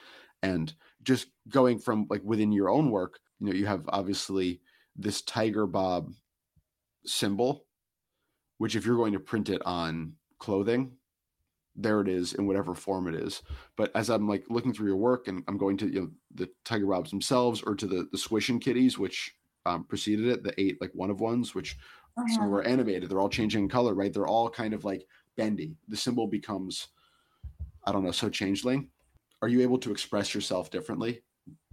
and 0.43 0.73
just 1.03 1.29
going 1.49 1.79
from 1.79 2.07
like 2.11 2.23
within 2.25 2.53
your 2.53 2.71
own 2.71 2.91
work, 2.91 3.19
you 3.41 3.47
know, 3.47 3.53
you 3.53 3.67
have 3.67 3.85
obviously 3.89 4.61
this 5.01 5.23
tiger 5.23 5.67
bob 5.67 6.13
symbol, 7.07 7.67
which 8.59 8.77
if 8.77 8.85
you're 8.85 8.97
going 8.97 9.13
to 9.15 9.21
print 9.21 9.49
it 9.49 9.63
on 9.65 10.15
clothing, 10.39 10.93
there 11.77 12.01
it 12.01 12.09
is 12.09 12.35
in 12.35 12.47
whatever 12.47 12.75
form 12.75 13.09
it 13.09 13.15
is. 13.15 13.43
But 13.77 13.95
as 13.95 14.11
I'm 14.11 14.29
like 14.29 14.45
looking 14.51 14.73
through 14.73 14.89
your 14.89 14.97
work 14.97 15.29
and 15.29 15.43
I'm 15.49 15.57
going 15.57 15.77
to 15.79 15.87
you 15.87 16.01
know 16.01 16.11
the 16.35 16.51
tiger 16.65 16.87
bobs 16.87 17.11
themselves 17.11 17.63
or 17.63 17.75
to 17.77 17.87
the 17.87 18.09
the 18.13 18.19
squishing 18.19 18.61
kitties, 18.61 18.99
which 18.99 19.35
um, 19.67 19.85
preceded 19.85 20.27
it, 20.27 20.43
the 20.43 20.59
eight 20.61 20.81
like 20.81 20.91
one 20.95 21.11
of 21.11 21.21
ones, 21.21 21.55
which 21.55 21.79
some 22.27 22.47
Mhm. 22.47 22.51
were 22.51 22.63
animated. 22.63 23.09
They're 23.09 23.21
all 23.21 23.29
changing 23.29 23.69
color, 23.69 23.95
right? 23.95 24.13
They're 24.13 24.27
all 24.27 24.51
kind 24.51 24.75
of 24.75 24.85
like 24.85 25.07
bendy. 25.37 25.77
The 25.89 25.97
symbol 25.97 26.27
becomes, 26.27 26.89
I 27.87 27.93
don't 27.93 28.05
know, 28.05 28.11
so 28.11 28.29
changeling. 28.29 28.91
Are 29.43 29.49
you 29.49 29.63
able 29.63 29.79
to 29.79 29.91
express 29.93 30.35
yourself 30.35 30.71
differently 30.71 31.23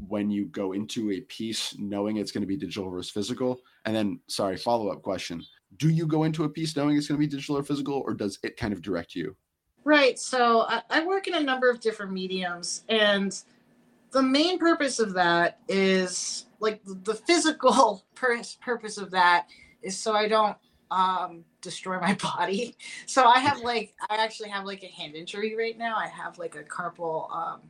when 0.07 0.30
you 0.30 0.45
go 0.45 0.73
into 0.73 1.11
a 1.11 1.21
piece 1.21 1.75
knowing 1.78 2.17
it's 2.17 2.32
going 2.32 2.41
to 2.41 2.47
be 2.47 2.57
digital 2.57 2.89
versus 2.89 3.11
physical? 3.11 3.59
And 3.86 3.95
then, 3.95 4.19
sorry, 4.28 4.57
follow 4.57 4.89
up 4.89 5.01
question: 5.01 5.43
Do 5.78 5.89
you 5.89 6.05
go 6.05 6.23
into 6.23 6.43
a 6.43 6.49
piece 6.49 6.75
knowing 6.75 6.97
it's 6.97 7.07
going 7.07 7.19
to 7.19 7.25
be 7.25 7.32
digital 7.32 7.57
or 7.57 7.63
physical, 7.63 8.01
or 8.05 8.13
does 8.13 8.39
it 8.43 8.57
kind 8.57 8.73
of 8.73 8.82
direct 8.82 9.15
you? 9.15 9.36
Right. 9.84 10.19
So 10.19 10.65
I, 10.67 10.82
I 10.89 11.05
work 11.05 11.28
in 11.28 11.36
a 11.36 11.39
number 11.39 11.69
of 11.69 11.80
different 11.80 12.11
mediums, 12.11 12.84
and 12.89 13.41
the 14.11 14.21
main 14.21 14.59
purpose 14.59 14.99
of 14.99 15.13
that 15.13 15.59
is 15.67 16.45
like 16.59 16.82
the, 16.84 17.13
physical 17.13 18.03
pur- 18.15 18.41
purpose 18.61 18.97
of 18.97 19.11
that 19.11 19.47
is 19.82 19.99
so 19.99 20.13
I 20.13 20.28
don't 20.28 20.57
um, 20.91 21.43
destroy 21.61 21.99
my 21.99 22.13
body. 22.21 22.75
So 23.05 23.25
I 23.25 23.39
have 23.39 23.59
like 23.59 23.93
I 24.09 24.17
actually 24.17 24.49
have 24.49 24.65
like 24.65 24.84
a 24.84 24.88
hand 24.88 25.15
injury 25.15 25.55
right 25.55 25.78
now. 25.78 25.95
I 25.97 26.07
have 26.07 26.38
like 26.38 26.55
a 26.55 26.63
carpal. 26.63 27.32
Um, 27.32 27.61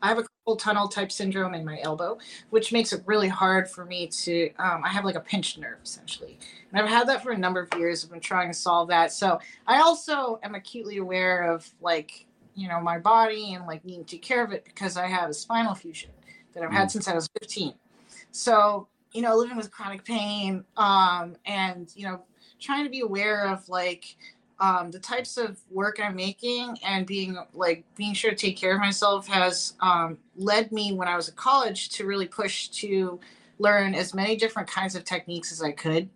I 0.00 0.08
have 0.08 0.18
a 0.18 0.24
tunnel 0.50 0.88
type 0.88 1.12
syndrome 1.12 1.54
in 1.54 1.64
my 1.64 1.78
elbow, 1.82 2.18
which 2.50 2.72
makes 2.72 2.92
it 2.92 3.02
really 3.06 3.28
hard 3.28 3.70
for 3.70 3.84
me 3.84 4.08
to. 4.08 4.50
Um, 4.58 4.82
I 4.84 4.88
have 4.88 5.04
like 5.04 5.14
a 5.14 5.20
pinched 5.20 5.58
nerve 5.58 5.78
essentially, 5.82 6.38
and 6.70 6.80
I've 6.82 6.88
had 6.88 7.08
that 7.08 7.22
for 7.22 7.30
a 7.30 7.38
number 7.38 7.60
of 7.60 7.78
years. 7.78 8.04
I've 8.04 8.10
been 8.10 8.20
trying 8.20 8.48
to 8.48 8.54
solve 8.54 8.88
that. 8.88 9.12
So 9.12 9.38
I 9.66 9.80
also 9.80 10.40
am 10.42 10.54
acutely 10.54 10.98
aware 10.98 11.42
of 11.52 11.68
like 11.80 12.26
you 12.54 12.68
know 12.68 12.80
my 12.80 12.98
body 12.98 13.54
and 13.54 13.66
like 13.66 13.84
needing 13.84 14.04
to 14.04 14.16
take 14.16 14.22
care 14.22 14.44
of 14.44 14.52
it 14.52 14.64
because 14.64 14.96
I 14.96 15.06
have 15.06 15.30
a 15.30 15.34
spinal 15.34 15.74
fusion 15.74 16.10
that 16.54 16.64
I've 16.64 16.72
had 16.72 16.88
Mm. 16.88 16.92
since 16.92 17.08
I 17.08 17.14
was 17.14 17.28
15. 17.40 17.74
So 18.32 18.88
you 19.12 19.22
know, 19.22 19.36
living 19.36 19.56
with 19.56 19.70
chronic 19.70 20.04
pain, 20.04 20.64
um, 20.76 21.36
and 21.46 21.92
you 21.94 22.06
know, 22.06 22.22
trying 22.58 22.82
to 22.84 22.90
be 22.90 23.00
aware 23.00 23.46
of 23.46 23.68
like 23.68 24.16
um, 24.60 24.90
the 24.90 24.98
types 24.98 25.36
of 25.36 25.58
work 25.70 25.98
I'm 26.02 26.14
making 26.14 26.78
and 26.84 27.06
being 27.06 27.36
like 27.52 27.84
being 27.96 28.14
sure 28.14 28.30
to 28.30 28.36
take 28.36 28.56
care 28.56 28.74
of 28.74 28.80
myself 28.80 29.26
has 29.26 29.74
um, 29.80 30.18
led 30.36 30.72
me 30.72 30.92
when 30.92 31.08
I 31.08 31.16
was 31.16 31.28
at 31.28 31.36
college 31.36 31.88
to 31.90 32.06
really 32.06 32.26
push 32.26 32.68
to 32.68 33.18
learn 33.58 33.94
as 33.94 34.14
many 34.14 34.36
different 34.36 34.68
kinds 34.68 34.94
of 34.94 35.04
techniques 35.04 35.52
as 35.52 35.62
I 35.62 35.72
could 35.72 36.08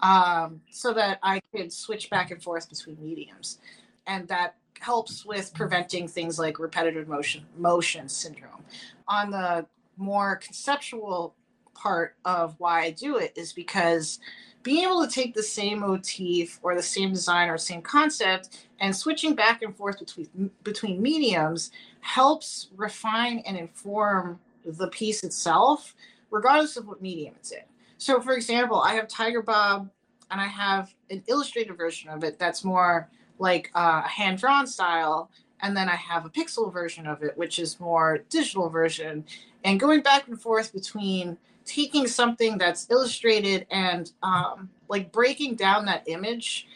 um, 0.00 0.60
so 0.70 0.92
that 0.94 1.18
I 1.22 1.40
could 1.54 1.72
switch 1.72 2.10
back 2.10 2.30
and 2.30 2.42
forth 2.42 2.68
between 2.68 2.96
mediums. 3.02 3.58
And 4.06 4.28
that 4.28 4.56
helps 4.80 5.24
with 5.24 5.54
preventing 5.54 6.06
things 6.06 6.38
like 6.38 6.58
repetitive 6.58 7.08
motion 7.08 7.44
motion 7.56 8.08
syndrome. 8.08 8.64
On 9.08 9.30
the 9.30 9.66
more 9.96 10.36
conceptual 10.36 11.34
part 11.74 12.16
of 12.24 12.54
why 12.58 12.82
I 12.82 12.90
do 12.90 13.16
it 13.16 13.32
is 13.36 13.52
because 13.52 14.18
being 14.66 14.82
able 14.82 15.06
to 15.06 15.08
take 15.08 15.32
the 15.32 15.42
same 15.44 15.78
motif 15.78 16.58
or 16.60 16.74
the 16.74 16.82
same 16.82 17.12
design 17.12 17.48
or 17.48 17.56
same 17.56 17.80
concept 17.80 18.66
and 18.80 18.94
switching 18.94 19.32
back 19.32 19.62
and 19.62 19.76
forth 19.76 19.96
between 20.00 20.50
between 20.64 21.00
mediums 21.00 21.70
helps 22.00 22.66
refine 22.76 23.38
and 23.46 23.56
inform 23.56 24.40
the 24.64 24.88
piece 24.88 25.22
itself 25.22 25.94
regardless 26.32 26.76
of 26.76 26.88
what 26.88 27.00
medium 27.00 27.32
it's 27.36 27.52
in. 27.52 27.60
So 27.98 28.20
for 28.20 28.32
example, 28.32 28.80
I 28.80 28.94
have 28.94 29.06
Tiger 29.06 29.40
Bob 29.40 29.88
and 30.32 30.40
I 30.40 30.48
have 30.48 30.92
an 31.10 31.22
illustrated 31.28 31.76
version 31.76 32.10
of 32.10 32.24
it 32.24 32.36
that's 32.36 32.64
more 32.64 33.08
like 33.38 33.70
uh, 33.76 34.02
a 34.04 34.08
hand 34.08 34.38
drawn 34.38 34.66
style 34.66 35.30
and 35.62 35.76
then 35.76 35.88
I 35.88 35.94
have 35.94 36.26
a 36.26 36.28
pixel 36.28 36.72
version 36.72 37.06
of 37.06 37.22
it 37.22 37.38
which 37.38 37.60
is 37.60 37.78
more 37.78 38.24
digital 38.30 38.68
version 38.68 39.26
and 39.62 39.78
going 39.78 40.00
back 40.00 40.26
and 40.26 40.40
forth 40.40 40.72
between 40.72 41.38
taking 41.66 42.06
something 42.06 42.56
that's 42.56 42.88
illustrated 42.90 43.66
and 43.70 44.12
um, 44.22 44.70
like 44.88 45.12
breaking 45.12 45.56
down 45.56 45.84
that 45.84 46.04
image 46.06 46.68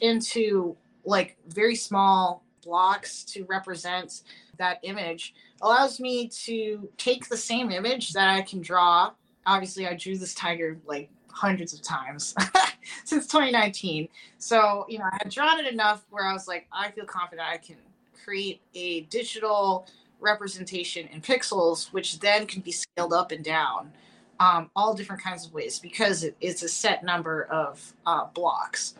into 0.00 0.76
like 1.04 1.36
very 1.48 1.74
small 1.74 2.42
blocks 2.62 3.24
to 3.24 3.44
represent 3.44 4.22
that 4.58 4.78
image 4.82 5.34
allows 5.62 5.98
me 5.98 6.28
to 6.28 6.88
take 6.96 7.28
the 7.28 7.36
same 7.36 7.70
image 7.70 8.12
that 8.12 8.28
I 8.28 8.42
can 8.42 8.60
draw. 8.60 9.12
Obviously, 9.46 9.88
I 9.88 9.94
drew 9.94 10.16
this 10.16 10.34
tiger 10.34 10.78
like 10.86 11.08
hundreds 11.30 11.72
of 11.72 11.82
times 11.82 12.34
since 13.04 13.26
2019. 13.26 14.08
So, 14.38 14.86
you 14.88 14.98
know, 14.98 15.06
I 15.10 15.18
had 15.22 15.30
drawn 15.30 15.58
it 15.58 15.72
enough 15.72 16.04
where 16.10 16.26
I 16.26 16.32
was 16.32 16.46
like, 16.46 16.66
I 16.72 16.90
feel 16.90 17.06
confident 17.06 17.48
I 17.48 17.56
can 17.56 17.76
create 18.24 18.60
a 18.74 19.02
digital 19.02 19.86
representation 20.20 21.08
in 21.08 21.20
pixels, 21.20 21.92
which 21.92 22.20
then 22.20 22.46
can 22.46 22.62
be 22.62 22.72
scaled 22.72 23.12
up 23.12 23.32
and 23.32 23.44
down 23.44 23.92
um, 24.40 24.70
all 24.74 24.94
different 24.94 25.22
kinds 25.22 25.46
of 25.46 25.52
ways 25.52 25.78
because 25.78 26.24
it, 26.24 26.36
it's 26.40 26.62
a 26.62 26.68
set 26.68 27.04
number 27.04 27.44
of 27.44 27.94
uh, 28.06 28.26
blocks. 28.26 28.94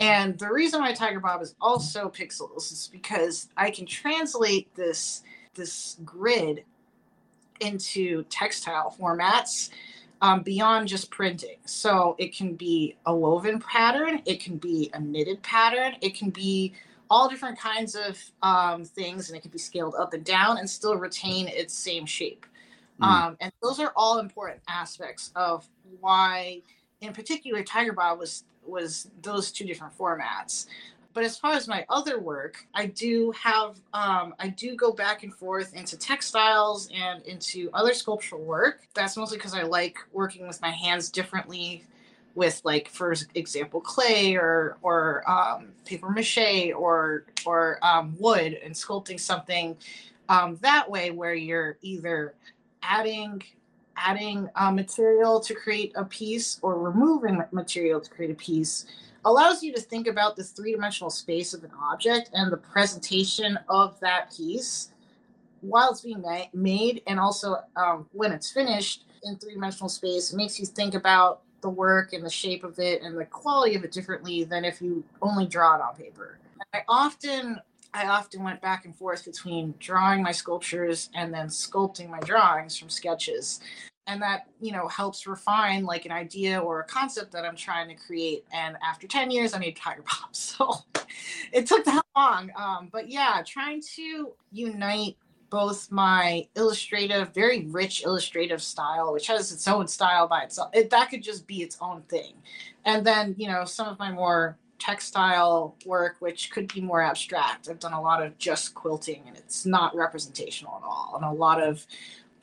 And 0.00 0.38
the 0.38 0.50
reason 0.50 0.80
why 0.80 0.92
Tiger 0.92 1.20
Bob 1.20 1.40
is 1.42 1.54
also 1.60 2.08
pixels 2.08 2.72
is 2.72 2.88
because 2.92 3.48
I 3.56 3.70
can 3.70 3.86
translate 3.86 4.74
this 4.74 5.22
this 5.54 5.98
grid 6.04 6.64
into 7.60 8.24
textile 8.24 8.94
formats 8.98 9.70
um, 10.20 10.42
beyond 10.42 10.88
just 10.88 11.10
printing. 11.10 11.56
So 11.64 12.16
it 12.18 12.34
can 12.34 12.54
be 12.54 12.96
a 13.06 13.14
woven 13.14 13.60
pattern, 13.60 14.22
it 14.24 14.40
can 14.40 14.56
be 14.56 14.90
a 14.94 15.00
knitted 15.00 15.42
pattern, 15.42 15.94
it 16.00 16.14
can 16.14 16.30
be 16.30 16.72
all 17.10 17.28
different 17.28 17.58
kinds 17.58 17.94
of 17.94 18.18
um, 18.42 18.84
things, 18.84 19.28
and 19.28 19.36
it 19.36 19.42
can 19.42 19.50
be 19.50 19.58
scaled 19.58 19.94
up 19.94 20.14
and 20.14 20.24
down 20.24 20.58
and 20.58 20.68
still 20.68 20.96
retain 20.96 21.46
its 21.48 21.74
same 21.74 22.06
shape. 22.06 22.46
Mm. 23.00 23.06
Um, 23.06 23.36
and 23.40 23.52
those 23.62 23.80
are 23.80 23.92
all 23.96 24.18
important 24.18 24.60
aspects 24.68 25.32
of 25.34 25.66
why, 26.00 26.62
in 27.00 27.12
particular, 27.12 27.62
Tiger 27.62 27.92
Bob 27.92 28.18
was 28.18 28.44
was 28.66 29.10
those 29.22 29.52
two 29.52 29.64
different 29.64 29.96
formats. 29.96 30.66
But 31.12 31.22
as 31.22 31.38
far 31.38 31.52
as 31.52 31.68
my 31.68 31.86
other 31.88 32.18
work, 32.18 32.66
I 32.74 32.86
do 32.86 33.32
have 33.40 33.76
um, 33.92 34.34
I 34.38 34.48
do 34.48 34.74
go 34.74 34.92
back 34.92 35.22
and 35.22 35.32
forth 35.32 35.74
into 35.74 35.96
textiles 35.96 36.88
and 36.94 37.22
into 37.24 37.70
other 37.72 37.94
sculptural 37.94 38.42
work. 38.42 38.82
That's 38.94 39.16
mostly 39.16 39.38
because 39.38 39.54
I 39.54 39.62
like 39.62 39.96
working 40.12 40.46
with 40.46 40.60
my 40.60 40.70
hands 40.70 41.10
differently, 41.10 41.84
with 42.34 42.60
like 42.64 42.88
for 42.88 43.14
example 43.34 43.80
clay 43.80 44.34
or 44.34 44.76
or 44.82 45.28
um, 45.30 45.68
paper 45.84 46.10
mache 46.10 46.72
or 46.76 47.26
or 47.44 47.78
um, 47.82 48.16
wood 48.18 48.58
and 48.64 48.74
sculpting 48.74 49.18
something 49.20 49.76
um, 50.28 50.58
that 50.62 50.90
way 50.90 51.10
where 51.10 51.34
you're 51.34 51.76
either 51.82 52.34
adding 52.88 53.42
adding 53.96 54.48
uh, 54.56 54.72
material 54.72 55.38
to 55.38 55.54
create 55.54 55.92
a 55.94 56.04
piece 56.04 56.58
or 56.62 56.80
removing 56.80 57.40
material 57.52 58.00
to 58.00 58.10
create 58.10 58.30
a 58.30 58.34
piece 58.34 58.86
allows 59.24 59.62
you 59.62 59.72
to 59.72 59.80
think 59.80 60.08
about 60.08 60.34
the 60.34 60.42
three-dimensional 60.42 61.10
space 61.10 61.54
of 61.54 61.62
an 61.62 61.70
object 61.80 62.28
and 62.32 62.52
the 62.52 62.56
presentation 62.56 63.56
of 63.68 63.98
that 64.00 64.34
piece 64.36 64.90
while 65.60 65.92
it's 65.92 66.00
being 66.00 66.20
ma- 66.20 66.44
made 66.52 67.02
and 67.06 67.20
also 67.20 67.56
um, 67.76 68.06
when 68.12 68.32
it's 68.32 68.50
finished 68.50 69.04
in 69.22 69.36
three-dimensional 69.36 69.88
space 69.88 70.32
it 70.32 70.36
makes 70.36 70.58
you 70.58 70.66
think 70.66 70.94
about 70.94 71.42
the 71.64 71.68
work 71.70 72.12
and 72.12 72.24
the 72.24 72.30
shape 72.30 72.62
of 72.62 72.78
it 72.78 73.02
and 73.02 73.18
the 73.18 73.24
quality 73.24 73.74
of 73.74 73.82
it 73.82 73.90
differently 73.90 74.44
than 74.44 74.64
if 74.64 74.82
you 74.82 75.02
only 75.22 75.46
draw 75.46 75.74
it 75.74 75.80
on 75.80 75.96
paper. 75.96 76.38
I 76.74 76.82
often 76.88 77.58
I 77.94 78.08
often 78.08 78.42
went 78.42 78.60
back 78.60 78.84
and 78.84 78.94
forth 78.94 79.24
between 79.24 79.74
drawing 79.78 80.20
my 80.20 80.32
sculptures 80.32 81.10
and 81.14 81.32
then 81.32 81.46
sculpting 81.46 82.10
my 82.10 82.18
drawings 82.20 82.76
from 82.76 82.90
sketches. 82.90 83.60
And 84.06 84.20
that, 84.20 84.48
you 84.60 84.72
know, 84.72 84.88
helps 84.88 85.26
refine 85.26 85.84
like 85.84 86.04
an 86.04 86.12
idea 86.12 86.58
or 86.58 86.80
a 86.80 86.84
concept 86.84 87.32
that 87.32 87.44
I'm 87.44 87.56
trying 87.56 87.88
to 87.88 87.94
create. 87.94 88.44
And 88.52 88.76
after 88.84 89.06
10 89.06 89.30
years, 89.30 89.54
I 89.54 89.58
made 89.58 89.76
Tiger 89.76 90.02
Bob. 90.02 90.34
So 90.34 90.74
it 91.52 91.66
took 91.66 91.84
that 91.84 92.04
long. 92.16 92.50
Um, 92.56 92.88
but 92.92 93.08
yeah, 93.08 93.42
trying 93.46 93.80
to 93.94 94.32
unite 94.50 95.16
both 95.48 95.90
my 95.92 96.48
illustrative, 96.56 97.32
very 97.32 97.66
rich 97.66 98.04
illustrative 98.04 98.60
style, 98.60 99.12
which 99.12 99.28
has 99.28 99.52
its 99.52 99.68
own 99.68 99.86
style 99.86 100.26
by 100.26 100.42
itself. 100.42 100.70
It, 100.74 100.90
that 100.90 101.10
could 101.10 101.22
just 101.22 101.46
be 101.46 101.62
its 101.62 101.78
own 101.80 102.02
thing. 102.08 102.34
And 102.84 103.06
then, 103.06 103.36
you 103.38 103.48
know, 103.48 103.64
some 103.64 103.86
of 103.86 103.98
my 104.00 104.10
more 104.10 104.58
textile 104.78 105.76
work, 105.86 106.16
which 106.20 106.50
could 106.50 106.72
be 106.72 106.80
more 106.80 107.00
abstract. 107.00 107.68
I've 107.68 107.78
done 107.78 107.92
a 107.92 108.00
lot 108.00 108.22
of 108.22 108.36
just 108.38 108.74
quilting 108.74 109.22
and 109.26 109.36
it's 109.36 109.64
not 109.64 109.94
representational 109.94 110.80
at 110.82 110.86
all. 110.86 111.14
And 111.16 111.24
a 111.24 111.30
lot 111.30 111.62
of, 111.62 111.86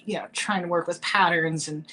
you 0.06 0.16
know, 0.16 0.28
trying 0.34 0.64
to 0.64 0.68
work 0.68 0.88
with 0.88 1.02
patterns 1.02 1.68
and 1.68 1.86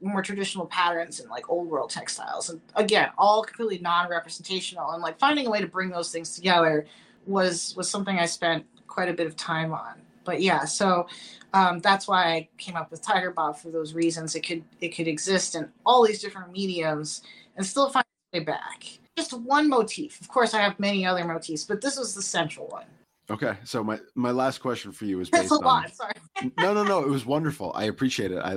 more 0.00 0.22
traditional 0.22 0.66
patterns 0.66 1.20
and 1.20 1.28
like 1.28 1.50
old 1.50 1.68
world 1.68 1.90
textiles. 1.90 2.50
And 2.50 2.60
again, 2.76 3.10
all 3.18 3.42
completely 3.42 3.78
non-representational. 3.78 4.92
And 4.92 5.02
like 5.02 5.18
finding 5.18 5.46
a 5.46 5.50
way 5.50 5.60
to 5.60 5.66
bring 5.66 5.90
those 5.90 6.10
things 6.10 6.34
together 6.34 6.86
was 7.26 7.74
was 7.76 7.90
something 7.90 8.18
I 8.18 8.26
spent 8.26 8.64
quite 8.86 9.08
a 9.08 9.14
bit 9.14 9.26
of 9.26 9.36
time 9.36 9.72
on. 9.72 9.94
But 10.24 10.40
yeah, 10.40 10.64
so 10.64 11.06
um, 11.52 11.80
that's 11.80 12.06
why 12.06 12.24
I 12.24 12.48
came 12.58 12.76
up 12.76 12.90
with 12.90 13.02
Tiger 13.02 13.30
Bob 13.30 13.58
for 13.58 13.70
those 13.70 13.94
reasons. 13.94 14.34
It 14.34 14.46
could 14.46 14.62
it 14.80 14.90
could 14.90 15.08
exist 15.08 15.54
in 15.54 15.68
all 15.84 16.06
these 16.06 16.20
different 16.20 16.52
mediums 16.52 17.22
and 17.56 17.66
still 17.66 17.90
find 17.90 18.04
its 18.32 18.40
way 18.40 18.44
back. 18.44 18.99
Just 19.20 19.34
one 19.34 19.68
motif. 19.68 20.18
Of 20.22 20.28
course, 20.28 20.54
I 20.54 20.62
have 20.62 20.80
many 20.80 21.04
other 21.04 21.26
motifs, 21.26 21.64
but 21.64 21.82
this 21.82 21.98
was 21.98 22.14
the 22.14 22.22
central 22.22 22.68
one. 22.68 22.86
Okay, 23.28 23.54
so 23.64 23.84
my 23.84 24.00
my 24.14 24.30
last 24.30 24.62
question 24.62 24.92
for 24.92 25.04
you 25.04 25.20
is 25.20 25.28
That's 25.32 25.42
based 25.42 25.52
a 25.52 25.56
on. 25.56 25.62
lot. 25.62 25.94
Sorry. 25.94 26.14
no, 26.58 26.72
no, 26.72 26.82
no. 26.82 27.00
It 27.00 27.10
was 27.10 27.26
wonderful. 27.26 27.70
I 27.74 27.84
appreciate 27.84 28.32
it. 28.32 28.38
I, 28.38 28.56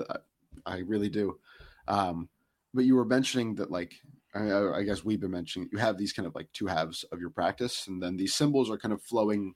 I, 0.65 0.77
really 0.77 1.09
do. 1.09 1.37
Um, 1.89 2.29
but 2.73 2.85
you 2.85 2.95
were 2.95 3.03
mentioning 3.03 3.55
that, 3.55 3.71
like, 3.71 3.93
I, 4.33 4.79
I 4.79 4.83
guess 4.83 5.03
we've 5.03 5.19
been 5.19 5.31
mentioning 5.31 5.67
you 5.73 5.79
have 5.79 5.97
these 5.97 6.13
kind 6.13 6.25
of 6.25 6.33
like 6.33 6.47
two 6.53 6.65
halves 6.65 7.03
of 7.11 7.19
your 7.19 7.29
practice, 7.29 7.87
and 7.87 8.01
then 8.01 8.15
these 8.15 8.33
symbols 8.33 8.71
are 8.71 8.77
kind 8.77 8.93
of 8.93 9.01
flowing 9.01 9.53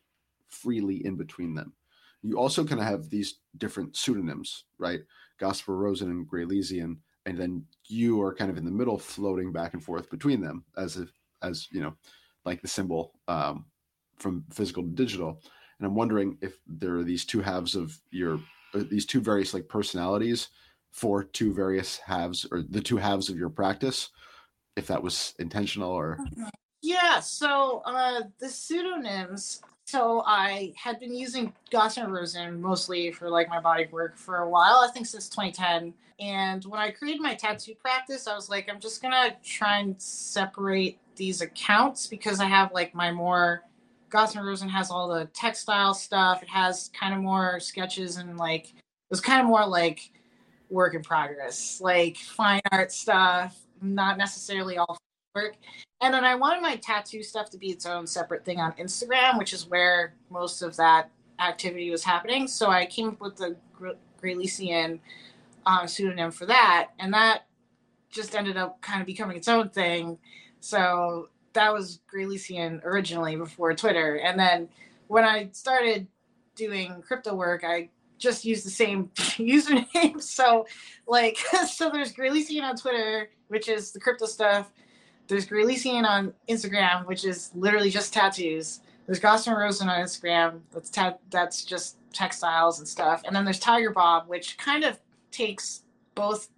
freely 0.50 1.06
in 1.06 1.16
between 1.16 1.56
them. 1.56 1.72
You 2.22 2.38
also 2.38 2.66
kind 2.66 2.82
of 2.82 2.88
have 2.88 3.10
these 3.10 3.40
different 3.56 3.96
pseudonyms, 3.96 4.66
right? 4.78 5.00
Gossamer 5.40 5.78
Rozen 5.78 6.10
and 6.10 6.28
Graylesian, 6.28 6.98
and 7.28 7.38
then 7.38 7.66
you 7.86 8.22
are 8.22 8.34
kind 8.34 8.50
of 8.50 8.58
in 8.58 8.64
the 8.64 8.72
middle, 8.72 8.98
floating 8.98 9.52
back 9.52 9.74
and 9.74 9.84
forth 9.84 10.10
between 10.10 10.42
them, 10.42 10.64
as 10.78 10.96
if, 10.96 11.10
as 11.44 11.68
you 11.72 11.82
know, 11.82 11.94
like 12.46 12.62
the 12.62 12.68
symbol 12.68 13.20
um, 13.28 13.66
from 14.18 14.46
physical 14.52 14.82
to 14.82 14.90
digital. 14.90 15.42
And 15.78 15.86
I'm 15.86 15.94
wondering 15.94 16.38
if 16.42 16.58
there 16.66 16.96
are 16.96 17.04
these 17.04 17.26
two 17.26 17.42
halves 17.42 17.76
of 17.76 18.00
your, 18.12 18.40
uh, 18.74 18.84
these 18.90 19.06
two 19.06 19.20
various 19.20 19.54
like 19.54 19.68
personalities 19.68 20.48
for 20.92 21.22
two 21.22 21.54
various 21.54 21.98
halves 21.98 22.48
or 22.50 22.62
the 22.62 22.82
two 22.82 22.98
halves 22.98 23.30
of 23.30 23.38
your 23.38 23.50
practice, 23.50 24.10
if 24.78 24.88
that 24.88 25.04
was 25.04 25.36
intentional 25.38 25.92
or. 25.92 26.18
Yeah, 26.82 27.20
so 27.20 27.82
uh, 27.86 28.22
the 28.40 28.48
pseudonyms. 28.48 29.62
So 29.88 30.22
I 30.26 30.74
had 30.76 31.00
been 31.00 31.16
using 31.16 31.54
Gossamer 31.72 32.10
Rozen 32.10 32.60
mostly 32.60 33.10
for 33.10 33.30
like 33.30 33.48
my 33.48 33.62
body 33.62 33.88
work 33.90 34.18
for 34.18 34.40
a 34.40 34.50
while. 34.50 34.86
I 34.86 34.90
think 34.94 35.06
since 35.06 35.30
2010. 35.30 35.94
And 36.20 36.66
when 36.66 36.78
I 36.78 36.92
created 36.92 37.22
my 37.22 37.36
tattoo 37.36 37.74
practice, 37.76 38.28
I 38.28 38.36
was 38.36 38.50
like, 38.50 38.70
I'm 38.70 38.82
just 38.82 39.02
gonna 39.02 39.38
try 39.46 39.78
and 39.78 39.96
separate 40.02 41.00
these 41.16 41.40
accounts 41.40 42.06
because 42.06 42.42
I 42.42 42.46
have 42.46 42.74
like 42.74 42.94
my 42.94 43.14
more 43.14 43.64
Gossamer 44.10 44.44
Rozen 44.44 44.68
has 44.68 44.92
all 44.92 45.08
the 45.08 45.26
textile 45.28 45.94
stuff. 45.94 46.44
It 46.44 46.50
has 46.50 46.90
kind 46.90 47.14
of 47.14 47.22
more 47.22 47.62
sketches 47.62 48.18
and 48.18 48.38
like 48.38 48.66
it 48.66 49.10
was 49.10 49.22
kind 49.22 49.40
of 49.40 49.48
more 49.48 49.66
like 49.66 50.12
work 50.70 50.96
in 50.96 51.02
progress, 51.02 51.80
like 51.80 52.18
fine 52.18 52.60
art 52.74 52.92
stuff, 52.92 53.58
not 53.82 54.18
necessarily 54.18 54.78
all 54.78 54.98
work. 55.38 55.56
And 56.02 56.14
then 56.14 56.24
I 56.24 56.36
wanted 56.36 56.62
my 56.62 56.76
tattoo 56.76 57.24
stuff 57.24 57.50
to 57.52 57.58
be 57.58 57.68
its 57.68 57.86
own 57.86 58.06
separate 58.06 58.46
thing 58.46 58.60
on 58.60 58.74
Instagram, 58.74 59.38
which 59.38 59.54
is 59.54 59.68
where 59.68 60.14
most 60.30 60.62
of 60.62 60.76
that 60.78 61.10
activity 61.40 61.90
was 61.90 62.04
happening. 62.04 62.48
So 62.48 62.70
I 62.70 62.86
came 62.86 63.10
up 63.10 63.22
with 63.22 63.38
the 63.38 63.56
Graylesian 64.22 65.00
um, 65.66 65.88
pseudonym 65.88 66.32
for 66.32 66.46
that, 66.46 66.90
and 67.00 67.14
that 67.14 67.46
just 68.10 68.36
ended 68.36 68.58
up 68.58 68.82
kind 68.82 69.02
of 69.02 69.08
becoming 69.08 69.38
its 69.38 69.48
own 69.48 69.70
thing. 69.70 70.18
So 70.60 71.30
that 71.54 71.74
was 71.74 72.00
Graylesian 72.14 72.84
originally 72.84 73.36
before 73.36 73.74
Twitter, 73.74 74.16
and 74.16 74.40
then 74.40 74.70
when 75.08 75.24
I 75.24 75.50
started 75.52 76.08
doing 76.56 77.02
crypto 77.02 77.34
work, 77.34 77.64
I 77.66 77.90
just 78.18 78.46
used 78.46 78.66
the 78.66 78.72
same 78.72 79.10
username. 79.16 80.22
So, 80.22 80.66
like, 81.08 81.38
so 81.72 81.90
there's 81.90 82.14
Graylesian 82.14 82.64
on 82.64 82.76
Twitter, 82.76 83.30
which 83.48 83.70
is 83.70 83.92
the 83.92 84.00
crypto 84.00 84.26
stuff. 84.26 84.72
There's 85.28 85.48
Graylesian 85.48 86.06
on 86.06 86.34
Instagram, 86.50 87.06
which 87.06 87.26
is 87.26 87.52
literally 87.56 87.90
just 87.90 88.14
tattoos. 88.14 88.82
There's 89.06 89.20
Gossamer 89.20 89.60
Rozen 89.60 89.88
on 89.90 90.00
Instagram. 90.04 90.62
That's 90.74 90.90
ta- 90.90 91.18
that's 91.30 91.64
just 91.64 91.98
textiles 92.14 92.80
and 92.80 92.88
stuff. 92.88 93.22
And 93.26 93.36
then 93.36 93.46
there's 93.46 93.60
Tiger 93.60 93.92
Bob, 93.92 94.28
which 94.28 94.58
kind 94.58 94.84
of 94.84 95.00
takes 95.32 95.84
both 96.16 96.50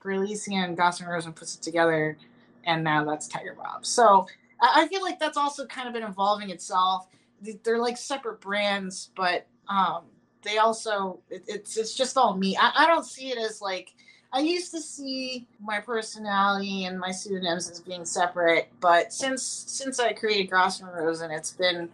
Graylesian 0.00 0.64
and 0.64 0.76
Gossamer 0.76 1.12
Rozen 1.12 1.34
puts 1.34 1.56
it 1.56 1.62
together, 1.62 2.16
and 2.64 2.82
now 2.84 3.04
that's 3.04 3.28
Tiger 3.28 3.56
Bob. 3.56 3.84
So 3.84 4.26
I 4.60 4.82
I 4.82 4.88
feel 4.88 5.02
like 5.02 5.18
that's 5.18 5.36
also 5.36 5.66
kind 5.66 5.88
of 5.88 5.94
been 5.94 6.02
evolving 6.02 6.50
itself. 6.50 7.08
They're 7.64 7.78
like 7.78 7.98
separate 7.98 8.40
brands, 8.40 9.10
but 9.14 9.46
um, 9.68 10.04
they 10.42 10.58
also 10.58 11.20
it, 11.28 11.44
it's 11.46 11.76
it's 11.76 11.94
just 11.94 12.16
all 12.16 12.36
me. 12.36 12.56
I, 12.56 12.84
I 12.84 12.86
don't 12.86 13.04
see 13.04 13.30
it 13.30 13.38
as 13.38 13.60
like 13.60 13.94
I 14.36 14.40
used 14.40 14.70
to 14.72 14.82
see 14.82 15.46
my 15.62 15.80
personality 15.80 16.84
and 16.84 17.00
my 17.00 17.10
pseudonyms 17.10 17.70
as 17.70 17.80
being 17.80 18.04
separate, 18.04 18.68
but 18.80 19.10
since 19.10 19.42
since 19.42 19.98
I 19.98 20.12
created 20.12 20.50
Gossamer 20.50 20.92
Rozen, 20.94 21.30
it's 21.30 21.52
been 21.52 21.88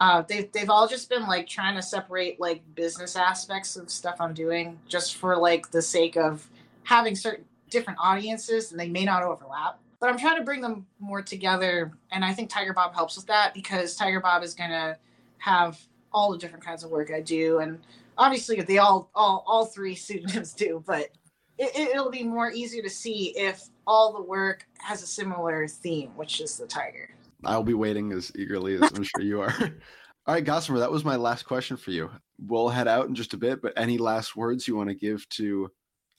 uh, 0.00 0.22
they've 0.22 0.50
they've 0.50 0.70
all 0.70 0.88
just 0.88 1.08
been 1.08 1.22
like 1.28 1.46
trying 1.46 1.76
to 1.76 1.82
separate 1.82 2.40
like 2.40 2.62
business 2.74 3.14
aspects 3.14 3.76
of 3.76 3.90
stuff 3.90 4.16
I'm 4.18 4.34
doing 4.34 4.76
just 4.88 5.14
for 5.14 5.36
like 5.36 5.70
the 5.70 5.80
sake 5.80 6.16
of 6.16 6.50
having 6.82 7.14
certain 7.14 7.44
different 7.70 8.00
audiences 8.02 8.72
and 8.72 8.80
they 8.80 8.88
may 8.88 9.04
not 9.04 9.22
overlap. 9.22 9.78
But 10.00 10.10
I'm 10.10 10.18
trying 10.18 10.38
to 10.38 10.42
bring 10.42 10.62
them 10.62 10.88
more 10.98 11.22
together, 11.22 11.92
and 12.10 12.24
I 12.24 12.34
think 12.34 12.50
Tiger 12.50 12.72
Bob 12.72 12.92
helps 12.92 13.14
with 13.14 13.26
that 13.26 13.54
because 13.54 13.94
Tiger 13.94 14.18
Bob 14.18 14.42
is 14.42 14.52
gonna 14.52 14.98
have 15.38 15.78
all 16.12 16.32
the 16.32 16.38
different 16.38 16.64
kinds 16.64 16.82
of 16.82 16.90
work 16.90 17.12
I 17.12 17.20
do, 17.20 17.60
and 17.60 17.78
obviously 18.18 18.60
they 18.62 18.78
all 18.78 19.10
all 19.14 19.44
all 19.46 19.64
three 19.64 19.94
pseudonyms 19.94 20.54
do, 20.54 20.82
but 20.84 21.12
it, 21.58 21.76
it'll 21.76 22.10
be 22.10 22.24
more 22.24 22.50
easier 22.50 22.82
to 22.82 22.90
see 22.90 23.36
if 23.36 23.68
all 23.86 24.12
the 24.12 24.22
work 24.22 24.66
has 24.78 25.02
a 25.02 25.06
similar 25.06 25.66
theme, 25.68 26.10
which 26.16 26.40
is 26.40 26.56
the 26.56 26.66
tiger. 26.66 27.10
I'll 27.44 27.62
be 27.62 27.74
waiting 27.74 28.12
as 28.12 28.32
eagerly 28.34 28.74
as 28.74 28.82
I'm 28.94 29.02
sure 29.02 29.22
you 29.22 29.40
are. 29.40 29.54
All 30.26 30.34
right, 30.34 30.44
Gossamer, 30.44 30.78
that 30.78 30.90
was 30.90 31.04
my 31.04 31.16
last 31.16 31.42
question 31.42 31.76
for 31.76 31.90
you. 31.90 32.10
We'll 32.38 32.70
head 32.70 32.88
out 32.88 33.08
in 33.08 33.14
just 33.14 33.34
a 33.34 33.36
bit, 33.36 33.60
but 33.60 33.74
any 33.76 33.98
last 33.98 34.34
words 34.34 34.66
you 34.66 34.74
want 34.74 34.88
to 34.88 34.94
give 34.94 35.28
to 35.30 35.70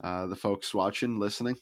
uh, 0.03 0.27
the 0.27 0.35
folks 0.35 0.75
watching, 0.75 1.19
listening? 1.19 1.57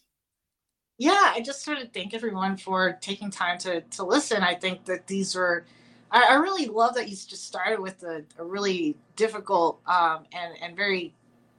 Yeah, 0.97 1.31
I 1.33 1.41
just 1.41 1.63
sort 1.63 1.77
of 1.77 1.93
thank 1.93 2.13
everyone 2.13 2.57
for 2.57 2.97
taking 3.01 3.31
time 3.31 3.57
to 3.59 3.81
to 3.81 4.03
listen. 4.03 4.43
I 4.43 4.55
think 4.55 4.85
that 4.85 5.07
these 5.07 5.35
were. 5.35 5.65
I, 6.11 6.27
I 6.31 6.33
really 6.35 6.67
love 6.67 6.95
that 6.95 7.09
you 7.09 7.15
just 7.15 7.47
started 7.47 7.79
with 7.79 8.03
a, 8.03 8.23
a 8.37 8.43
really 8.43 8.97
difficult 9.15 9.79
um, 9.87 10.25
and 10.33 10.53
and 10.61 10.75
very 10.75 11.13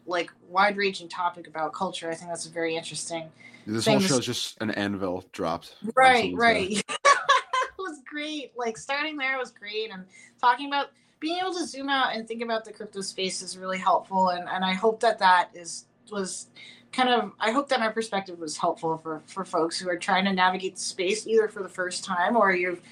like 0.07 0.31
wide 0.49 0.77
ranging 0.77 1.09
topic 1.09 1.47
about 1.47 1.73
culture. 1.73 2.11
I 2.11 2.15
think 2.15 2.31
that's 2.31 2.47
a 2.47 2.51
very 2.51 2.77
interesting. 2.77 3.31
This 3.67 3.87
whole 3.87 4.01
show 4.01 4.19
is 4.19 4.27
just 4.27 4.61
an 4.61 4.71
anvil 4.73 5.25
dropped. 5.33 5.77
Right, 5.95 6.35
right. 6.35 6.71
it 6.89 7.79
was 7.79 8.01
great. 8.07 8.53
Like 8.57 8.77
starting 8.77 9.17
there 9.17 9.39
was 9.39 9.51
great, 9.51 9.91
and 9.91 10.05
talking 10.41 10.67
about 10.67 10.91
being 11.21 11.39
able 11.39 11.55
to 11.55 11.67
zoom 11.67 11.89
out 11.89 12.15
and 12.15 12.29
think 12.29 12.43
about 12.43 12.65
the 12.65 12.73
crypto 12.73 13.01
space 13.01 13.41
is 13.41 13.57
really 13.57 13.79
helpful. 13.79 14.29
And 14.29 14.49
and 14.49 14.65
I 14.65 14.75
hope 14.75 15.01
that 15.01 15.19
that 15.21 15.49
is 15.55 15.87
was 16.11 16.49
kind 16.93 17.09
of 17.09 17.33
I 17.41 17.51
hope 17.51 17.69
that 17.71 17.81
my 17.81 17.89
perspective 17.89 18.39
was 18.39 18.57
helpful 18.57 18.99
for 18.99 19.23
for 19.27 19.45
folks 19.45 19.79
who 19.79 19.89
are 19.89 19.97
trying 19.97 20.25
to 20.27 20.33
navigate 20.33 20.75
the 20.75 20.81
space 20.81 21.27
either 21.27 21.49
for 21.49 21.63
the 21.63 21.69
first 21.69 22.05
time 22.05 22.37
or 22.37 22.53
you've 22.53 22.83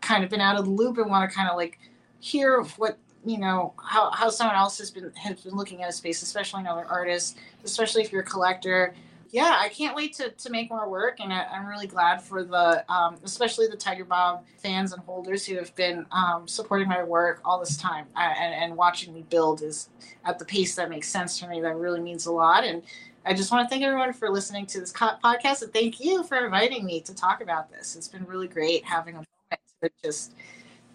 kind 0.00 0.24
of 0.24 0.30
been 0.30 0.40
out 0.40 0.58
of 0.58 0.64
the 0.64 0.70
loop 0.70 0.98
and 0.98 1.08
want 1.08 1.28
to 1.28 1.34
kind 1.34 1.48
of 1.48 1.56
like 1.56 1.78
hear 2.20 2.62
what 2.76 2.98
you 3.26 3.38
know 3.38 3.74
how, 3.82 4.10
how 4.12 4.30
someone 4.30 4.56
else 4.56 4.78
has 4.78 4.90
been 4.90 5.12
has 5.16 5.40
been 5.40 5.54
looking 5.54 5.82
at 5.82 5.88
a 5.88 5.92
space 5.92 6.22
especially 6.22 6.60
another 6.60 6.86
artist 6.86 7.38
especially 7.64 8.02
if 8.02 8.12
you're 8.12 8.22
a 8.22 8.24
collector. 8.24 8.94
Yeah 9.30 9.56
i 9.58 9.68
can't 9.68 9.96
wait 9.96 10.14
to, 10.14 10.30
to 10.30 10.50
make 10.50 10.70
more 10.70 10.88
work 10.88 11.18
and 11.18 11.32
I, 11.32 11.44
i'm 11.52 11.66
really 11.66 11.88
glad 11.88 12.22
for 12.22 12.44
the 12.44 12.90
um, 12.90 13.16
especially 13.24 13.66
the 13.66 13.76
tiger 13.76 14.04
bob 14.04 14.44
fans 14.58 14.92
and 14.92 15.02
holders 15.02 15.44
who 15.44 15.56
have 15.56 15.74
been 15.74 16.06
um, 16.12 16.46
supporting 16.46 16.88
my 16.88 17.02
work 17.02 17.40
all 17.44 17.58
this 17.58 17.76
time. 17.76 18.06
Uh, 18.14 18.20
and, 18.20 18.54
and 18.54 18.76
watching 18.76 19.12
me 19.12 19.24
build 19.28 19.62
is 19.62 19.88
at 20.24 20.38
the 20.38 20.44
pace 20.44 20.76
that 20.76 20.88
makes 20.88 21.08
sense 21.08 21.38
for 21.38 21.48
me. 21.48 21.60
That 21.60 21.76
really 21.76 22.00
means 22.00 22.26
a 22.26 22.32
lot 22.32 22.64
and 22.64 22.82
i 23.24 23.34
just 23.34 23.50
want 23.50 23.68
to 23.68 23.68
thank 23.68 23.82
everyone 23.82 24.12
for 24.12 24.30
listening 24.30 24.64
to 24.66 24.78
this 24.78 24.92
co- 24.92 25.18
podcast 25.22 25.62
and 25.62 25.72
thank 25.72 25.98
you 25.98 26.22
for 26.22 26.36
inviting 26.44 26.84
me 26.86 27.00
to 27.00 27.12
talk 27.12 27.42
about 27.42 27.70
this. 27.72 27.96
It's 27.96 28.08
been 28.08 28.24
really 28.24 28.48
great 28.48 28.84
having 28.84 29.14
a 29.14 29.18
moment 29.18 29.26
to 29.82 29.90
just 30.04 30.34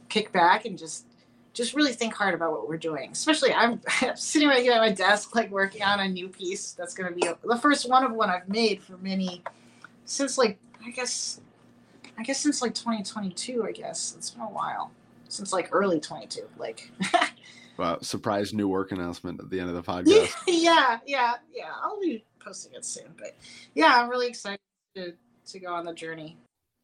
kick 0.07 0.31
back 0.31 0.65
and 0.65 0.77
just 0.77 1.05
just 1.53 1.73
really 1.73 1.93
think 1.93 2.13
hard 2.13 2.33
about 2.33 2.51
what 2.51 2.67
we're 2.67 2.77
doing. 2.77 3.11
Especially, 3.11 3.53
I'm 3.53 3.81
sitting 4.15 4.47
right 4.47 4.61
here 4.61 4.73
at 4.73 4.79
my 4.79 4.91
desk, 4.91 5.35
like 5.35 5.51
working 5.51 5.83
on 5.83 5.99
a 5.99 6.07
new 6.07 6.27
piece 6.29 6.73
that's 6.73 6.93
going 6.93 7.13
to 7.13 7.15
be 7.15 7.27
the 7.47 7.57
first 7.57 7.89
one 7.89 8.03
of 8.03 8.11
one 8.11 8.29
I've 8.29 8.47
made 8.47 8.81
for 8.81 8.97
many 8.97 9.43
since 10.05 10.37
like 10.37 10.57
I 10.85 10.91
guess 10.91 11.41
I 12.17 12.23
guess 12.23 12.39
since 12.39 12.61
like 12.61 12.73
2022. 12.73 13.65
I 13.65 13.71
guess 13.71 14.15
it's 14.17 14.29
been 14.29 14.41
a 14.43 14.49
while 14.49 14.91
since 15.27 15.53
like 15.53 15.69
early 15.71 15.99
22. 15.99 16.41
Like. 16.57 16.91
wow! 17.77 17.97
Surprise 18.01 18.53
new 18.53 18.67
work 18.67 18.91
announcement 18.91 19.39
at 19.39 19.49
the 19.49 19.59
end 19.59 19.69
of 19.69 19.75
the 19.75 19.83
podcast. 19.91 20.33
yeah, 20.47 20.99
yeah, 21.05 21.33
yeah. 21.53 21.71
I'll 21.81 21.99
be 21.99 22.23
posting 22.39 22.73
it 22.73 22.85
soon, 22.85 23.13
but 23.17 23.35
yeah, 23.75 24.01
I'm 24.01 24.09
really 24.09 24.27
excited 24.27 24.59
to 24.95 25.13
to 25.47 25.59
go 25.59 25.73
on 25.73 25.85
the 25.85 25.93
journey. 25.93 26.37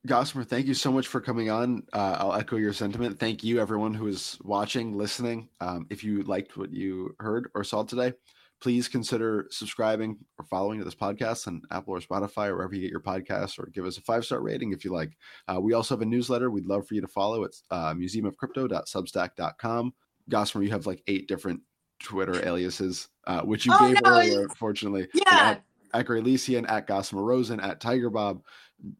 Gossamer, 0.06 0.43
thank 0.43 0.68
you 0.68 0.74
so 0.74 0.91
much 0.91 1.08
for 1.08 1.20
coming 1.20 1.50
on. 1.50 1.84
Uh, 1.91 2.18
I'll 2.20 2.34
echo 2.34 2.56
your 2.56 2.74
sentiment. 2.74 3.20
Thank 3.20 3.43
you, 3.43 3.60
everyone 3.60 3.93
who 3.93 4.08
is 4.08 4.38
watching, 4.41 4.98
listening. 4.98 5.50
Um, 5.60 5.88
if 5.89 6.04
you 6.04 6.24
liked 6.24 6.56
what 6.56 6.72
you 6.72 7.16
heard 7.20 7.50
or 7.56 7.64
saw 7.64 7.84
today, 7.84 8.14
please 8.62 8.88
consider 8.88 9.48
subscribing 9.50 10.18
or 10.39 10.45
following 10.45 10.80
to 10.80 10.86
this 10.86 10.95
podcast 10.95 11.48
on 11.48 11.62
Apple 11.72 11.95
or 11.95 12.00
Spotify 12.00 12.48
or 12.48 12.56
wherever 12.56 12.74
you 12.74 12.82
get 12.82 12.91
your 12.91 13.02
podcasts, 13.02 13.60
or 13.60 13.68
give 13.68 13.86
us 13.86 13.98
a 13.98 14.02
five 14.02 14.24
star 14.24 14.41
rating 14.41 14.72
if 14.72 14.86
you 14.86 14.91
like. 14.91 15.18
Uh, 15.48 15.60
we 15.60 15.74
also 15.74 15.95
have 15.95 16.02
a 16.02 16.06
newsletter 16.06 16.52
we'd 16.52 16.66
love 16.66 16.88
for 16.88 16.93
you 16.93 17.02
to 17.02 17.08
follow. 17.08 17.43
It's 17.43 17.64
uh, 17.72 17.93
museumofcrypto.substack.com. 17.93 19.93
Gossamer, 20.30 20.64
you 20.64 20.72
have 20.72 20.86
like 20.86 21.04
eight 21.08 21.28
different 21.28 21.62
Twitter 22.00 22.45
aliases, 22.45 23.10
uh, 23.26 23.41
which 23.41 23.66
you 23.66 23.74
oh, 23.76 23.88
gave 23.88 24.02
no, 24.04 24.12
earlier, 24.12 24.43
unfortunately. 24.43 25.08
Yeah. 25.14 25.24
At, 25.30 25.64
at 25.93 26.06
at 26.06 26.88
Gossamer 26.88 27.24
Rozen, 27.24 27.64
at 27.64 27.80
Tiger 27.80 28.10
Bob. 28.10 28.41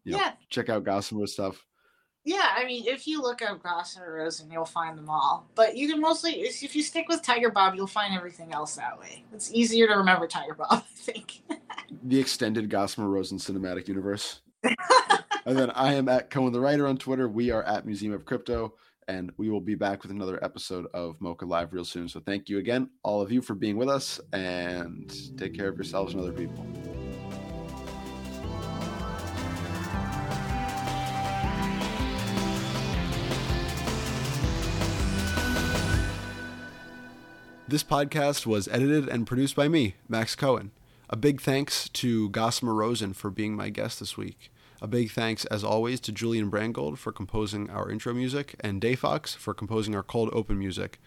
You 0.04 0.14
know, 0.14 0.18
yeah. 0.18 0.34
Check 0.50 0.70
out 0.70 0.84
Gossamer 0.84 1.28
stuff. 1.28 1.64
Yeah, 2.28 2.50
I 2.58 2.66
mean, 2.66 2.84
if 2.86 3.08
you 3.08 3.22
look 3.22 3.42
up 3.42 3.64
Gossamer 3.64 4.14
Rozen, 4.14 4.52
you'll 4.52 4.66
find 4.66 4.98
them 4.98 5.10
all. 5.10 5.48
But 5.56 5.78
you 5.78 5.88
can 5.88 6.02
mostly, 6.02 6.34
if 6.42 6.76
you 6.76 6.84
stick 6.84 7.08
with 7.08 7.24
Tiger 7.24 7.50
Bob, 7.50 7.74
you'll 7.74 7.88
find 7.88 8.14
everything 8.14 8.52
else 8.54 8.76
that 8.76 9.00
way. 9.00 9.24
It's 9.34 9.54
easier 9.54 9.88
to 9.88 9.94
remember 9.94 10.28
Tiger 10.28 10.54
Bob, 10.54 10.68
I 10.72 10.84
think. 10.94 11.42
the 12.04 12.20
extended 12.20 12.70
Gossamer 12.70 13.08
Rozen 13.08 13.38
cinematic 13.38 13.88
universe. 13.88 14.42
and 14.64 15.58
then 15.58 15.72
I 15.72 15.94
am 15.94 16.10
at 16.10 16.30
Cohen 16.30 16.52
the 16.52 16.60
Writer 16.60 16.86
on 16.86 16.98
Twitter. 16.98 17.30
We 17.30 17.50
are 17.52 17.64
at 17.64 17.86
Museum 17.86 18.12
of 18.12 18.26
Crypto, 18.26 18.74
and 19.08 19.32
we 19.38 19.50
will 19.50 19.62
be 19.62 19.76
back 19.76 20.04
with 20.04 20.12
another 20.12 20.44
episode 20.44 20.88
of 20.94 21.18
MoCA 21.20 21.48
Live 21.48 21.72
real 21.72 21.86
soon. 21.86 22.10
So 22.10 22.20
thank 22.20 22.50
you 22.50 22.58
again, 22.58 22.90
all 23.04 23.22
of 23.22 23.32
you, 23.32 23.42
for 23.42 23.56
being 23.56 23.78
with 23.78 23.88
us, 23.88 24.20
and 24.34 25.10
take 25.38 25.54
care 25.54 25.70
of 25.70 25.76
yourselves 25.76 26.14
and 26.14 26.22
other 26.22 26.34
people. 26.34 26.66
This 37.70 37.84
podcast 37.84 38.46
was 38.46 38.70
edited 38.70 39.10
and 39.10 39.28
produced 39.28 39.54
by 39.54 39.68
me, 39.68 39.96
Max 40.08 40.38
Cohen. 40.38 40.72
A 41.10 41.18
big 41.18 41.42
thanks 41.42 41.90
to 41.90 42.30
Gossamer 42.30 42.74
Rozen 42.74 43.14
for 43.14 43.30
being 43.30 43.58
my 43.58 43.68
guest 43.68 44.00
this 44.00 44.16
week. 44.16 44.54
A 44.82 44.88
big 44.88 45.12
thanks, 45.12 45.44
as 45.46 45.66
always, 45.66 46.00
to 46.02 46.14
Julian 46.14 46.50
Brangold 46.50 46.98
for 46.98 47.12
composing 47.12 47.70
our 47.70 47.92
intro 47.92 48.14
music 48.14 48.56
and 48.62 48.82
Dayfox 48.82 49.36
for 49.36 49.54
composing 49.54 49.96
our 49.96 50.04
cold 50.04 50.30
open 50.32 50.58
music. 50.58 51.02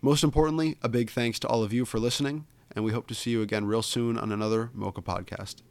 Most 0.00 0.22
importantly, 0.22 0.78
a 0.82 0.88
big 0.88 1.10
thanks 1.10 1.40
to 1.40 1.48
all 1.48 1.64
of 1.64 1.72
you 1.72 1.84
for 1.84 1.98
listening, 1.98 2.46
and 2.76 2.84
we 2.84 2.92
hope 2.92 3.08
to 3.08 3.14
see 3.16 3.32
you 3.32 3.42
again 3.42 3.64
real 3.64 3.82
soon 3.82 4.16
on 4.16 4.30
another 4.30 4.70
MoCA 4.72 5.02
podcast. 5.02 5.62